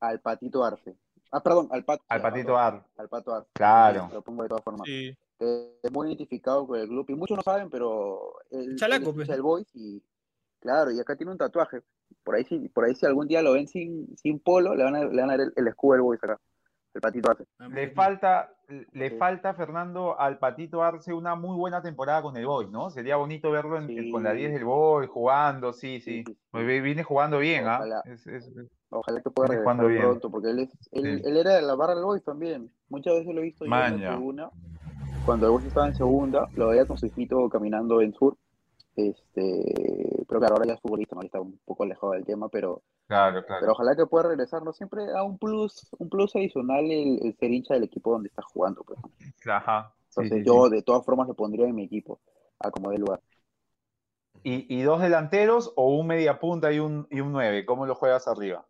al 0.00 0.20
Patito 0.20 0.64
Arce. 0.64 0.96
Ah, 1.30 1.42
perdón, 1.42 1.68
al 1.70 1.84
Pato. 1.84 2.02
al 2.08 2.20
sí, 2.20 2.22
Patito 2.22 2.56
Ar. 2.56 2.84
Al 2.96 3.08
Pato 3.08 3.34
Arce. 3.34 3.50
Claro. 3.52 4.08
Lo 4.12 4.22
pongo 4.22 4.42
de 4.44 4.48
todas 4.48 4.64
formas. 4.64 4.86
Sí. 4.86 5.14
Eh, 5.40 5.78
es 5.82 5.92
muy 5.92 6.08
identificado 6.08 6.66
con 6.66 6.80
el 6.80 6.88
club 6.88 7.04
y 7.10 7.14
muchos 7.14 7.36
no 7.36 7.42
saben, 7.42 7.70
pero 7.70 8.32
él, 8.50 8.74
Chalaco, 8.76 9.02
él 9.04 9.08
es 9.10 9.14
pues. 9.14 9.28
del 9.28 9.42
Boys 9.42 9.68
y 9.74 10.02
claro, 10.58 10.90
y 10.90 10.98
acá 10.98 11.14
tiene 11.16 11.30
un 11.30 11.38
tatuaje. 11.38 11.82
Por 12.24 12.34
ahí 12.34 12.44
si, 12.44 12.68
por 12.70 12.84
ahí 12.86 12.94
si 12.94 13.06
algún 13.06 13.28
día 13.28 13.42
lo 13.42 13.52
ven 13.52 13.68
sin, 13.68 14.16
sin 14.16 14.40
polo, 14.40 14.74
le 14.74 14.82
van 14.84 14.96
a, 14.96 15.04
le 15.04 15.20
van 15.20 15.30
a 15.30 15.36
dar 15.36 15.40
el, 15.42 15.52
el 15.54 15.68
escudo 15.68 15.92
del 15.92 16.02
Boys 16.02 16.24
acá. 16.24 16.40
El 16.94 17.00
Patito 17.00 17.30
Arce. 17.30 17.44
Ah, 17.58 17.68
Le 17.68 17.90
falta, 17.90 18.50
le 18.92 19.10
Sí. 19.10 19.16
falta, 19.16 19.54
Fernando, 19.54 20.18
al 20.18 20.38
Patito 20.38 20.82
Arce 20.82 21.12
una 21.12 21.34
muy 21.34 21.56
buena 21.56 21.82
temporada 21.82 22.22
con 22.22 22.36
el 22.36 22.46
Boys, 22.46 22.70
¿no? 22.70 22.90
Sería 22.90 23.16
bonito 23.16 23.50
verlo 23.50 23.78
en- 23.78 23.86
Sí. 23.88 24.10
con 24.10 24.22
la 24.24 24.32
10 24.32 24.52
del 24.52 24.64
Boys, 24.64 25.08
jugando, 25.08 25.72
sí, 25.72 26.00
Sí, 26.00 26.24
sí. 26.26 26.38
Pues 26.50 26.66
vi- 26.66 26.80
Viene 26.80 27.02
jugando 27.04 27.38
bien, 27.38 27.66
¿ah? 27.68 27.76
Ojalá. 27.76 28.02
Es- 28.06 28.26
es- 28.26 28.50
Ojalá 28.90 29.20
que 29.20 29.30
pueda 29.30 29.48
regresar 29.48 29.64
jugando 29.64 29.86
bien. 29.86 30.00
pronto, 30.02 30.30
porque 30.30 30.50
él, 30.50 30.60
es, 30.60 30.70
él, 30.92 31.18
Sí. 31.18 31.22
él 31.28 31.36
era 31.36 31.54
de 31.56 31.62
la 31.62 31.74
barra 31.74 31.94
del 31.94 32.04
Boys 32.04 32.24
también. 32.24 32.70
Muchas 32.88 33.14
veces 33.14 33.34
lo 33.34 33.40
he 33.42 33.44
visto 33.44 33.66
yo 33.66 33.74
en 33.74 34.00
la 34.02 34.10
tribuna. 34.14 34.50
Cuando 35.26 35.46
el 35.46 35.52
Boys 35.52 35.66
estaba 35.66 35.86
en 35.88 35.94
segunda, 35.94 36.48
lo 36.54 36.68
veía 36.68 36.86
con 36.86 36.96
su 36.96 37.04
hijito 37.06 37.48
caminando 37.50 38.00
en 38.00 38.14
sur. 38.14 38.36
Este, 38.98 40.24
pero 40.28 40.40
claro, 40.40 40.56
ahora 40.56 40.66
ya 40.66 40.74
es 40.74 40.80
futbolista, 40.80 41.14
¿no? 41.14 41.22
Está 41.22 41.40
un 41.40 41.58
poco 41.64 41.84
alejado 41.84 42.12
del 42.14 42.24
tema, 42.26 42.48
pero, 42.48 42.82
Claro, 43.06 43.44
claro. 43.44 43.60
pero 43.60 43.72
ojalá 43.72 43.96
que 43.96 44.06
pueda 44.06 44.28
regresar, 44.28 44.62
¿no? 44.64 44.72
Siempre 44.72 45.06
da 45.06 45.22
un 45.24 45.38
plus, 45.38 45.88
un 45.98 46.08
plus 46.10 46.34
adicional 46.36 46.84
el, 46.90 47.20
el 47.26 47.36
ser 47.38 47.52
hincha 47.52 47.74
del 47.74 47.84
equipo 47.84 48.12
donde 48.12 48.28
está 48.28 48.42
jugando, 48.42 48.82
pues. 48.84 49.00
Ajá. 49.46 49.94
sí, 50.08 50.20
Entonces 50.20 50.44
sí, 50.44 50.44
yo 50.44 50.66
sí. 50.66 50.70
de 50.70 50.82
todas 50.82 51.04
formas 51.04 51.28
lo 51.28 51.34
pondría 51.34 51.66
en 51.68 51.74
mi 51.76 51.84
equipo, 51.84 52.20
a 52.60 52.70
como 52.70 52.90
de 52.90 52.98
lugar. 52.98 53.20
¿Y, 54.42 54.66
y 54.74 54.82
dos 54.82 55.00
delanteros 55.00 55.72
o 55.76 55.96
un 55.96 56.08
media 56.08 56.40
punta 56.40 56.72
y 56.72 56.80
un, 56.80 57.06
y 57.10 57.20
un 57.20 57.30
9? 57.32 57.64
¿Cómo 57.66 57.86
lo 57.86 57.94
juegas 57.94 58.26
arriba? 58.28 58.66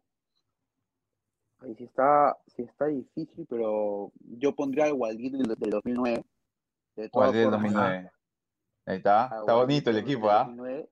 Ahí 1.60 1.74
sí 1.76 1.84
está, 1.84 2.36
sí 2.46 2.62
está 2.62 2.86
difícil, 2.86 3.46
pero 3.48 4.12
yo 4.38 4.54
pondría 4.54 4.84
al 4.86 4.92
Waldir 4.94 5.32
del, 5.32 5.54
del 5.56 5.70
2009. 5.70 6.24
De 6.96 7.10
¿Cuál 7.10 7.32
todas 7.32 7.32
del 7.32 7.50
formas, 7.50 7.74
2009? 7.74 8.10
Ahí 8.88 8.96
está. 8.96 9.26
a 9.26 9.40
Está 9.40 9.54
bonito 9.54 9.90
el 9.90 9.98
equipo, 9.98 10.30
¿ah? 10.30 10.44
2009, 10.44 10.88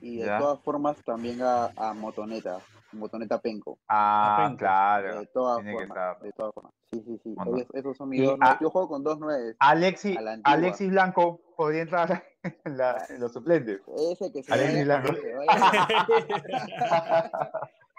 Y 0.00 0.16
de 0.16 0.26
Ya. 0.26 0.38
todas 0.38 0.60
formas 0.62 0.96
también 1.04 1.40
a, 1.42 1.66
a 1.76 1.92
Motoneta, 1.94 2.58
Motoneta 2.92 3.38
Penco. 3.38 3.78
Ah, 3.86 4.44
Penco. 4.46 4.58
claro. 4.58 5.20
De 5.20 5.26
todas 5.26 5.58
tiene 5.58 5.72
que 5.72 5.86
formas, 5.86 5.98
estar. 5.98 6.20
de 6.22 6.32
todas 6.32 6.54
formas. 6.54 6.72
Sí, 6.90 7.02
sí, 7.06 7.20
sí. 7.22 7.34
Ellos- 7.46 7.68
esos 7.74 7.96
son 7.96 8.08
mis 8.08 8.20
Y 8.20 8.24
dos. 8.24 8.38
a- 8.40 8.58
Yo 8.60 8.70
juego 8.70 8.88
con 8.88 9.04
dos 9.04 9.18
nueve. 9.20 9.54
Alexis. 9.60 10.16
Alexis 10.44 10.90
Blanco 10.90 11.40
podría 11.56 11.82
entrar 11.82 12.24
en, 12.64 12.76
la- 12.78 13.04
en 13.10 13.20
los 13.20 13.32
suplentes. 13.32 13.80
Ese 13.96 14.32
que 14.32 14.42
se 14.42 14.52
Alexis 14.52 14.88
vaya, 14.88 15.00
Blanco. 15.02 15.18
vaya-. 15.46 15.88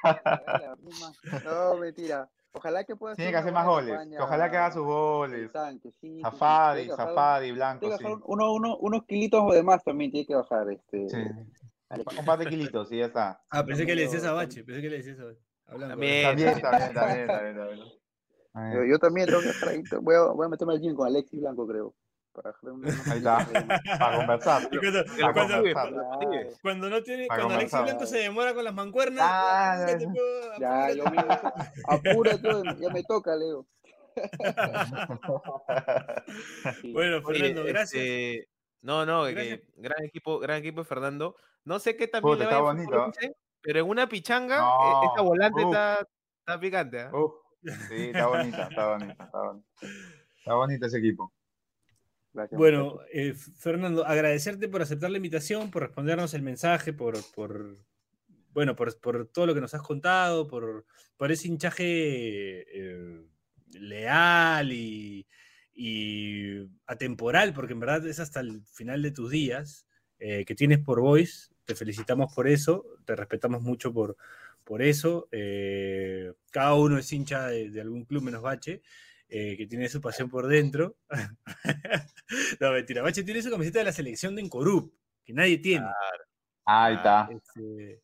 No, 1.46 1.76
mentira. 1.78 2.30
Ojalá 2.56 2.84
que 2.84 2.96
pueda 2.96 3.16
Tiene 3.16 3.32
que 3.32 3.38
hacer 3.38 3.52
más 3.52 3.66
goles. 3.66 4.00
Ojalá 4.20 4.50
que 4.50 4.58
haga 4.58 4.72
sus 4.72 4.84
goles. 4.84 5.52
tanque, 5.52 5.92
sí, 5.92 5.98
sí, 6.00 6.18
sí. 6.18 6.22
Zafadi, 6.24 7.52
Blanco, 7.52 7.80
tiene 7.80 7.96
que 7.96 7.98
sí. 7.98 8.04
bajar 8.04 8.20
uno, 8.26 8.54
uno, 8.54 8.78
unos 8.78 9.06
kilitos 9.06 9.52
de 9.54 9.64
más 9.64 9.84
también 9.84 10.12
tiene 10.12 10.28
que 10.28 10.36
bajar 10.36 10.70
este. 10.70 11.08
Un 12.20 12.26
par 12.26 12.40
de 12.40 12.46
kilitos 12.48 12.92
y 12.92 12.98
ya 13.00 13.06
está. 13.06 13.42
Ah, 13.50 13.64
pensé 13.66 13.86
que 13.86 13.96
le 13.96 14.04
decías 14.04 14.24
a 14.24 14.28
También- 14.28 14.48
Bache, 14.50 14.64
pensé 14.64 14.82
que 14.82 14.90
le 14.90 14.98
decías 14.98 15.20
a 15.20 15.26
Bache. 15.26 15.42
También. 15.66 15.90
También, 15.90 16.62
también, 16.62 16.62
también, 16.94 17.28
también, 17.28 17.56
también. 17.58 18.74
Yo, 18.76 18.84
yo 18.86 19.00
también 19.00 19.28
tengo 19.28 19.42
que 19.42 19.50
estar 19.50 19.70
ahí. 19.70 19.82
Voy 20.02 20.16
a, 20.16 20.22
voy 20.26 20.46
a 20.46 20.50
meterme 20.50 20.74
al 20.74 20.80
gym 20.80 20.94
con 20.96 21.08
Alexis 21.08 21.40
Blanco, 21.40 21.66
creo. 21.68 21.96
Para 22.34 22.50
Ahí 23.12 23.18
está. 23.18 23.48
Para 24.00 24.18
conversar. 24.18 24.70
Cuando, 24.70 25.04
Para 25.20 25.34
cuando- 25.34 25.56
conversar. 25.56 25.90
Claro. 25.90 26.50
cuando 26.62 26.90
no 26.90 27.04
tiene, 27.04 27.28
Para 27.28 27.42
cuando 27.44 27.60
Alexis. 27.60 27.82
Blanco 27.84 28.06
se 28.08 28.18
demora 28.18 28.54
con 28.54 28.64
las 28.64 28.74
mancuernas, 28.74 29.22
Ah, 29.24 29.74
apúrate, 29.84 30.06
no, 30.08 30.14
no. 30.14 30.60
Ya, 30.60 30.86
apúrate. 30.86 30.98
yo 30.98 31.04
me 31.12 31.18
apúrate, 32.12 32.50
ya 32.82 32.90
me 32.90 33.04
toca, 33.04 33.36
Leo. 33.36 33.66
Sí. 36.82 36.94
Bueno, 36.94 37.18
Oye, 37.26 37.40
Fernando, 37.40 37.64
gracias. 37.66 38.04
este, 38.04 38.48
no, 38.82 39.06
no, 39.06 39.26
que 39.26 39.34
Gracias. 39.34 39.60
gran 39.78 40.04
equipo, 40.04 40.40
gran 40.40 40.58
equipo 40.58 40.82
de 40.82 40.86
Fernando. 40.86 41.36
No 41.66 41.80
sé 41.80 41.96
qué 41.96 42.08
también 42.08 42.34
Puta, 42.36 42.44
le 42.46 42.50
está 42.50 42.62
bonito, 42.62 42.92
no 42.96 43.12
pero 43.62 43.80
en 43.80 43.88
una 43.90 44.10
pichanga, 44.10 44.60
No, 44.60 45.04
eh, 45.04 45.08
esa 45.14 45.22
volante 45.22 45.62
está, 45.62 46.06
está 46.40 46.60
picante. 46.60 47.00
¿ah? 47.02 47.12
Sí, 47.88 48.08
está 48.08 48.28
bonita, 48.28 48.68
está 48.70 48.88
bonita, 48.90 49.24
está 49.24 49.40
bonita. 49.40 49.68
Está 50.44 50.56
bonito 50.56 50.86
ese 50.88 50.98
equipo. 50.98 51.32
Gracias, 52.34 52.58
Bueno, 52.58 53.00
eh, 53.12 53.34
Fernando, 53.34 54.06
agradecerte 54.06 54.68
por 54.68 54.82
aceptar 54.82 55.12
la 55.12 55.18
invitación, 55.18 55.70
por 55.70 55.84
respondernos 55.84 56.34
el 56.34 56.42
mensaje, 56.42 56.92
por, 56.94 57.16
por 57.36 57.78
bueno, 58.54 58.76
por, 58.76 59.00
por 59.00 59.28
todo 59.28 59.48
lo 59.48 59.54
que 59.54 59.62
nos 59.62 59.74
has 59.74 59.82
contado, 59.82 60.48
por, 60.48 60.86
por 61.18 61.32
ese 61.32 61.48
hinchaje 61.48 61.86
eh, 61.86 63.22
leal 63.72 64.72
y, 64.72 65.28
y 65.74 66.68
atemporal, 66.86 67.54
porque 67.54 67.74
en 67.74 67.80
verdad 67.80 68.06
es 68.08 68.20
hasta 68.20 68.40
el 68.40 68.62
final 68.66 69.02
de 69.02 69.12
tus 69.12 69.32
días 69.32 69.88
eh, 70.20 70.46
que 70.46 70.56
tienes 70.56 70.80
por 70.80 71.02
Voice. 71.02 71.50
Te 71.66 71.76
felicitamos 71.76 72.34
por 72.34 72.48
eso, 72.48 72.86
te 73.06 73.16
respetamos 73.16 73.62
mucho 73.62 73.94
por, 73.94 74.18
por 74.64 74.82
eso. 74.82 75.28
eh, 75.32 76.32
cada 76.52 76.74
uno 76.76 76.98
es 76.98 77.12
hincha 77.12 77.48
de, 77.48 77.70
de 77.70 77.82
algún 77.82 78.06
club 78.06 78.24
menos 78.24 78.42
Bache. 78.42 78.82
Eh, 79.36 79.58
que 79.58 79.66
tiene 79.66 79.90
su 79.90 80.00
pasión 80.00 80.30
por 80.30 80.46
dentro. 80.48 80.96
no, 82.60 82.72
mentira. 82.72 83.02
Bache 83.02 83.24
tiene 83.24 83.42
su 83.42 83.50
camiseta 83.50 83.80
de 83.80 83.86
la 83.86 83.92
selección 83.92 84.36
de 84.36 84.42
Encorup, 84.44 84.94
que 85.26 85.34
nadie 85.34 85.58
tiene. 85.58 85.88
Ahí 86.66 86.96
está. 86.96 87.28
Este, 87.32 88.02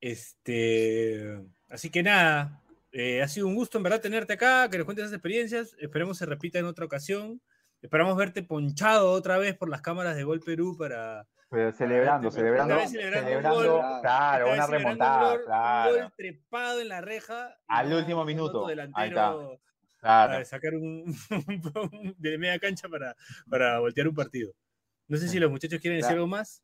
este, 0.00 1.40
así 1.68 1.90
que 1.90 2.02
nada, 2.02 2.62
eh, 2.92 3.22
ha 3.22 3.28
sido 3.28 3.46
un 3.46 3.54
gusto 3.54 3.78
en 3.78 3.84
verdad 3.84 4.00
tenerte 4.00 4.32
acá, 4.32 4.68
que 4.68 4.78
nos 4.78 4.84
cuentes 4.86 5.04
esas 5.04 5.14
experiencias. 5.14 5.76
Esperemos 5.78 6.18
se 6.18 6.26
repita 6.26 6.58
en 6.58 6.64
otra 6.66 6.84
ocasión. 6.84 7.40
Esperamos 7.82 8.16
verte 8.16 8.42
ponchado 8.42 9.10
otra 9.12 9.38
vez 9.38 9.56
por 9.56 9.70
las 9.70 9.80
cámaras 9.82 10.16
de 10.16 10.24
Gol 10.24 10.40
Perú 10.40 10.76
para. 10.76 11.26
Pero 11.48 11.72
celebrando, 11.72 12.30
celebrando, 12.30 12.74
celebrando 12.86 13.26
un 13.26 13.42
celebrando, 13.42 13.72
gol. 13.72 14.00
claro, 14.02 14.52
una 14.52 14.64
un 14.66 14.70
remontada, 14.70 15.36
gol- 15.36 15.94
un 15.94 16.00
gol 16.02 16.12
trepado 16.16 16.80
en 16.80 16.88
la 16.88 17.00
reja. 17.00 17.56
Al 17.66 17.92
último 17.92 18.24
minuto, 18.24 18.66
ahí 18.66 18.76
delantero 18.76 19.60
claro. 20.00 20.32
para 20.32 20.44
sacar 20.44 20.74
un, 20.74 21.04
un- 21.92 22.14
de 22.18 22.38
media 22.38 22.58
cancha 22.58 22.88
para, 22.88 23.16
para 23.48 23.78
voltear 23.80 24.08
un 24.08 24.14
partido. 24.14 24.52
No 25.08 25.16
sé 25.16 25.28
si 25.28 25.38
los 25.40 25.50
muchachos 25.50 25.80
quieren 25.80 25.98
decir 26.00 26.14
algo 26.14 26.26
más. 26.26 26.62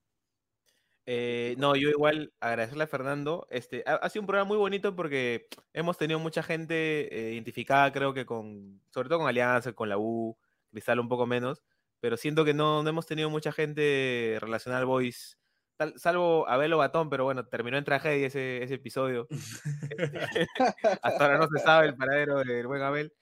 Eh, 1.09 1.55
no, 1.59 1.77
yo 1.77 1.89
igual 1.91 2.33
agradecerle 2.41 2.85
a 2.85 2.89
Fernando. 2.89 3.47
Este, 3.51 3.85
ha, 3.87 3.95
ha 3.95 4.09
sido 4.09 4.23
un 4.23 4.27
programa 4.27 4.49
muy 4.49 4.57
bonito 4.57 4.97
porque 4.97 5.47
hemos 5.73 5.97
tenido 5.99 6.19
mucha 6.19 6.43
gente 6.43 6.75
eh, 7.15 7.33
identificada, 7.35 7.93
creo 7.93 8.13
que 8.13 8.27
con, 8.27 8.81
sobre 8.91 9.09
todo 9.09 9.21
con 9.21 9.29
Alianza, 9.29 9.73
con 9.73 9.89
la 9.89 9.99
U, 9.99 10.37
Cristal 10.73 10.99
un 11.01 11.09
poco 11.09 11.27
menos, 11.27 11.63
pero 12.01 12.17
siento 12.17 12.45
que 12.45 12.55
no, 12.55 12.83
no 12.83 12.89
hemos 12.91 13.07
tenido 13.07 13.31
mucha 13.31 13.53
gente 13.53 14.37
relacionada 14.41 14.81
al 14.81 14.87
Boys, 14.87 15.39
tal- 15.77 15.99
salvo 15.99 16.49
Abel 16.49 16.75
Batón, 16.75 17.09
pero 17.09 17.25
bueno, 17.25 17.47
terminó 17.47 17.79
en 17.79 17.85
tragedia 17.85 18.27
ese, 18.27 18.63
ese 18.65 18.75
episodio. 18.75 19.27
Este, 19.99 20.47
hasta 21.03 21.25
ahora 21.25 21.39
no 21.39 21.47
se 21.49 21.61
sabe 21.63 21.87
el 21.87 21.95
paradero 21.97 22.43
del 22.45 22.67
buen 22.67 22.83
Abel. 22.83 23.13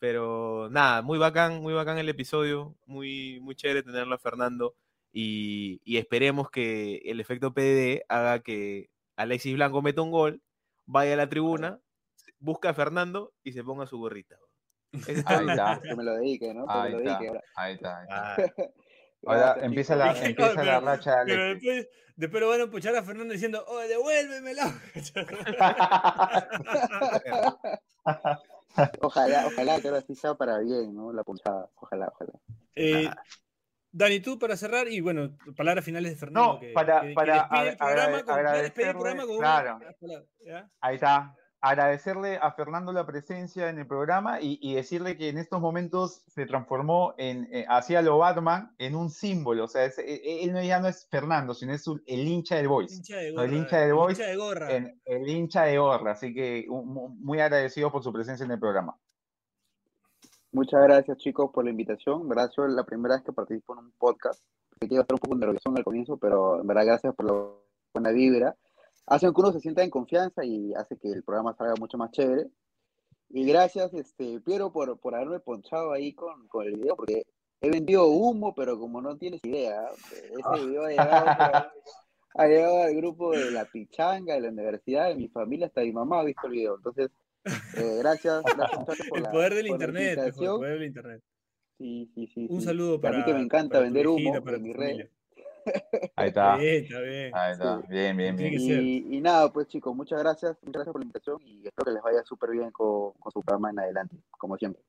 Pero 0.00 0.68
nada, 0.70 1.02
muy 1.02 1.18
bacán, 1.18 1.60
muy 1.60 1.74
bacán 1.74 1.98
el 1.98 2.08
episodio, 2.08 2.74
muy, 2.86 3.38
muy 3.40 3.54
chévere 3.54 3.82
tenerlo 3.82 4.14
a 4.14 4.18
Fernando 4.18 4.74
y, 5.12 5.80
y 5.84 5.98
esperemos 5.98 6.50
que 6.50 7.02
el 7.04 7.20
efecto 7.20 7.52
PDD 7.52 8.02
haga 8.08 8.40
que 8.40 8.88
Alexis 9.16 9.54
Blanco 9.54 9.82
meta 9.82 10.00
un 10.02 10.10
gol, 10.10 10.40
vaya 10.86 11.12
a 11.12 11.16
la 11.16 11.28
tribuna, 11.28 11.78
busca 12.38 12.70
a 12.70 12.74
Fernando 12.74 13.32
y 13.44 13.52
se 13.52 13.62
ponga 13.62 13.86
su 13.86 13.98
gorrita. 13.98 14.36
Ahí 15.06 15.14
está, 15.46 15.80
Que 15.82 15.94
me 15.94 16.02
lo 16.02 16.14
dedique, 16.14 16.52
¿no? 16.54 16.66
Que 16.66 16.72
ahí 16.72 16.82
me 16.82 16.90
lo 16.90 16.98
está, 16.98 17.10
dedique. 17.18 17.28
ahora. 17.28 17.42
ahí 17.56 17.74
está. 17.74 17.98
ahí 17.98 18.04
está. 18.04 18.34
Ah, 18.34 18.36
Ahora 19.26 19.56
empieza 19.60 19.94
la, 19.96 20.14
Dije, 20.14 20.26
empieza 20.30 20.52
"Oh, 20.52 20.54
la 20.54 20.62
pero- 20.62 20.80
racha 20.80 21.16
de 21.18 21.24
Pero 21.26 21.44
después, 21.44 21.88
después 22.16 22.40
lo 22.40 22.48
van 22.48 22.60
a 22.60 22.64
empuchar 22.64 22.96
a 22.96 23.02
Fernando 23.02 23.34
diciendo, 23.34 23.62
¡Oh, 23.68 23.80
devuélvemelo! 23.80 24.62
Ojalá, 29.00 29.46
ojalá 29.46 29.80
que 29.80 29.88
ahora 29.88 30.00
sí 30.02 30.14
sea 30.14 30.34
para 30.34 30.58
bien, 30.58 30.94
¿no? 30.94 31.12
La 31.12 31.22
pulsada. 31.24 31.68
Ojalá, 31.76 32.08
ojalá. 32.14 32.32
Eh, 32.74 33.10
Dani, 33.92 34.20
tú 34.20 34.38
para 34.38 34.56
cerrar, 34.56 34.86
y 34.88 35.00
bueno, 35.00 35.36
palabras 35.56 35.84
finales 35.84 36.12
de 36.12 36.16
Fernando. 36.16 36.54
No, 36.54 36.60
que, 36.60 36.72
para- 36.72 37.00
que- 37.00 37.08
que 37.08 37.14
para 37.14 38.52
despide 38.62 38.90
el 38.90 38.96
programa 38.96 39.22
a 39.22 39.26
con 39.26 39.38
claro. 39.38 39.78
Ahí 40.80 40.94
está. 40.94 41.34
Agradecerle 41.62 42.38
a 42.38 42.52
Fernando 42.52 42.90
la 42.90 43.04
presencia 43.04 43.68
en 43.68 43.78
el 43.78 43.86
programa 43.86 44.40
y, 44.40 44.58
y 44.62 44.74
decirle 44.74 45.18
que 45.18 45.28
en 45.28 45.36
estos 45.36 45.60
momentos 45.60 46.22
se 46.28 46.46
transformó 46.46 47.12
en, 47.18 47.48
eh, 47.52 47.66
hacia 47.68 48.00
lo 48.00 48.16
Batman 48.16 48.74
en 48.78 48.94
un 48.96 49.10
símbolo. 49.10 49.64
O 49.64 49.68
sea, 49.68 49.84
es- 49.84 49.98
eh, 49.98 50.42
él 50.44 50.54
no, 50.54 50.62
ya 50.62 50.80
no 50.80 50.88
es 50.88 51.06
Fernando, 51.10 51.52
sino 51.52 51.74
es 51.74 51.86
un- 51.86 52.02
el 52.06 52.26
hincha 52.26 52.56
del 52.56 52.68
Boys. 52.68 52.96
Hincha 52.96 53.16
de 53.18 53.32
No, 53.32 53.42
el 53.42 53.52
hincha 53.52 53.78
del 53.80 53.92
Boys 53.92 54.18
hincha 54.18 54.30
de 54.30 54.36
gorra. 54.36 54.72
en- 54.74 55.00
el 55.04 55.28
hincha 55.28 55.64
de 55.64 55.76
gorra. 55.78 56.12
Así 56.12 56.32
que 56.32 56.64
un- 56.70 56.88
mu- 56.88 57.08
muy 57.10 57.40
agradecido 57.40 57.92
por 57.92 58.02
su 58.02 58.10
presencia 58.10 58.44
en 58.46 58.52
el 58.52 58.58
programa. 58.58 58.96
Muchas 60.52 60.82
gracias, 60.82 61.18
chicos, 61.18 61.50
por 61.52 61.64
la 61.64 61.70
invitación. 61.70 62.26
Es 62.32 62.58
la 62.72 62.84
primera 62.84 63.16
vez 63.16 63.24
que 63.24 63.32
participo 63.32 63.74
en 63.74 63.80
un 63.80 63.92
podcast. 63.98 64.42
Que 64.80 64.86
iba 64.86 65.00
a 65.00 65.02
estar 65.02 65.14
un 65.14 65.20
poco 65.20 65.36
nervioso 65.36 65.70
al 65.76 65.84
comienzo, 65.84 66.16
pero 66.16 66.60
en 66.60 66.66
verdad, 66.66 66.86
gracias 66.86 67.14
por 67.14 67.26
la 67.26 67.34
buena 67.94 68.10
vibra. 68.10 68.56
Hace 69.10 69.26
que 69.26 69.40
uno 69.40 69.52
se 69.52 69.58
sienta 69.60 69.82
en 69.82 69.90
confianza 69.90 70.44
y 70.44 70.72
hace 70.74 70.96
que 70.96 71.08
el 71.08 71.24
programa 71.24 71.52
salga 71.54 71.74
mucho 71.80 71.98
más 71.98 72.12
chévere. 72.12 72.46
Y 73.28 73.44
gracias, 73.44 73.92
este, 73.92 74.40
Piero, 74.40 74.72
por, 74.72 74.98
por 75.00 75.16
haberme 75.16 75.40
ponchado 75.40 75.92
ahí 75.92 76.12
con, 76.14 76.46
con 76.46 76.64
el 76.66 76.76
video, 76.76 76.94
porque 76.94 77.24
he 77.60 77.70
vendido 77.70 78.06
humo, 78.06 78.54
pero 78.54 78.78
como 78.78 79.02
no 79.02 79.16
tienes 79.18 79.44
idea, 79.44 79.84
ese 79.88 80.64
video 80.66 80.84
ha 80.84 80.88
llegado, 80.90 81.70
ha 82.34 82.46
llegado 82.46 82.82
al 82.82 82.94
grupo 82.94 83.32
de 83.32 83.50
la 83.50 83.64
pichanga, 83.64 84.34
de 84.34 84.42
la 84.42 84.48
universidad, 84.50 85.08
de 85.08 85.16
mi 85.16 85.28
familia, 85.28 85.66
hasta 85.66 85.80
mi 85.82 85.92
mamá 85.92 86.20
ha 86.20 86.24
visto 86.24 86.46
el 86.46 86.52
video. 86.52 86.76
Entonces, 86.76 87.10
eh, 87.76 87.96
gracias, 87.98 88.42
gracias 88.44 88.84
por 89.08 89.18
el 89.18 89.22
la, 89.24 89.30
poder 89.32 89.54
del 89.54 89.66
por 89.66 89.78
la 89.80 89.86
internet, 89.86 90.16
mejor, 90.24 90.44
el 90.44 90.50
poder 90.50 90.78
del 90.78 90.86
internet. 90.88 91.22
Sí, 91.78 92.10
sí, 92.14 92.26
sí. 92.28 92.46
Un 92.48 92.60
sí. 92.60 92.66
saludo 92.66 92.98
Y 93.02 93.06
a 93.06 93.12
para 93.12 93.18
mí 93.18 93.24
que 93.24 93.34
me 93.34 93.40
encanta 93.40 93.72
para 93.74 93.84
vender 93.84 94.06
humo 94.06 94.42
para 94.44 94.56
en 94.56 94.62
mi 94.62 94.72
familia. 94.72 95.04
red. 95.04 95.10
Ahí 96.16 96.28
está. 96.28 96.56
Bien, 96.56 96.84
está 96.84 97.00
bien. 97.00 97.34
Ahí 97.34 97.52
está. 97.52 97.80
Sí. 97.80 97.86
Bien, 97.88 98.16
bien, 98.16 98.36
bien. 98.36 98.52
Y, 98.54 99.16
y 99.16 99.20
nada, 99.20 99.52
pues 99.52 99.66
chicos, 99.68 99.94
muchas 99.94 100.18
gracias, 100.20 100.56
muchas 100.62 100.72
gracias 100.84 100.92
por 100.92 101.00
la 101.00 101.04
invitación 101.04 101.38
y 101.42 101.66
espero 101.66 101.84
que 101.86 101.90
les 101.92 102.02
vaya 102.02 102.22
súper 102.24 102.50
bien 102.50 102.70
con, 102.70 103.12
con 103.12 103.32
su 103.32 103.40
programa 103.40 103.70
en 103.70 103.78
adelante, 103.80 104.16
como 104.30 104.56
siempre. 104.56 104.82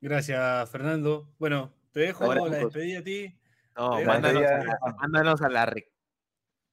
Gracias, 0.00 0.70
Fernando. 0.70 1.28
Bueno, 1.38 1.72
te 1.92 2.00
dejo 2.00 2.24
Ahora, 2.24 2.46
la 2.46 2.56
despedida 2.58 2.98
a 3.00 3.02
ti, 3.02 3.34
No, 3.76 4.00
mándanos, 4.02 4.42
a- 4.44 4.96
mándanos 5.00 5.42
a 5.42 5.48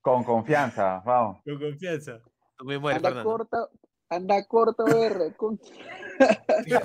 Con 0.00 0.24
confianza, 0.24 1.02
vamos. 1.04 1.40
con 1.44 1.58
confianza. 1.58 2.20
Tú 2.56 2.64
me 2.64 2.78
mueres, 2.78 2.98
Anda 2.98 3.08
Fernando. 3.08 3.30
corta, 3.30 3.68
anda 4.14 4.44
corta, 4.46 4.84
R. 4.88 5.34
con- 5.36 5.58
Bueno, 6.18 6.80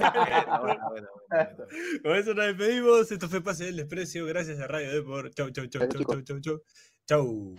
bueno, 0.62 0.90
bueno, 0.90 1.08
bueno. 1.30 1.58
Con 2.04 2.16
eso 2.16 2.34
nos 2.34 2.46
despedimos. 2.48 3.12
Esto 3.12 3.28
fue 3.30 3.42
Pase 3.42 3.66
del 3.66 3.78
Desprecio. 3.78 4.26
Gracias 4.26 4.60
a 4.60 4.68
Radio 4.68 4.92
Depor. 4.92 5.32
Chau, 5.34 5.50
chau, 5.52 5.68
chau, 5.68 5.88
chau, 5.88 6.04
chau, 6.04 6.22
chau, 6.24 6.40
chau. 6.42 6.62
Chau. 7.08 7.56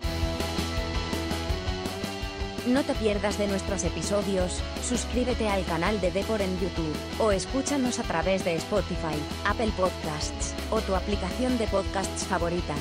No 2.67 2.83
te 2.85 2.93
pierdas 2.95 3.39
de 3.39 3.47
nuestros 3.47 3.83
episodios, 3.85 4.61
suscríbete 4.83 5.49
al 5.49 5.65
canal 5.65 6.01
de 6.03 6.11
Depor 6.11 6.43
en 6.43 6.53
YouTube, 6.61 6.95
o 7.19 7.33
escúchanos 7.33 7.99
a 7.99 8.03
través 8.03 8.45
de 8.45 8.57
Spotify, 8.57 9.17
Apple 9.47 9.73
Podcasts, 9.75 10.55
o 10.71 10.81
tu 10.83 10.95
aplicación 10.95 11.57
de 11.57 11.67
podcasts 11.69 12.27
favorita. 12.27 12.75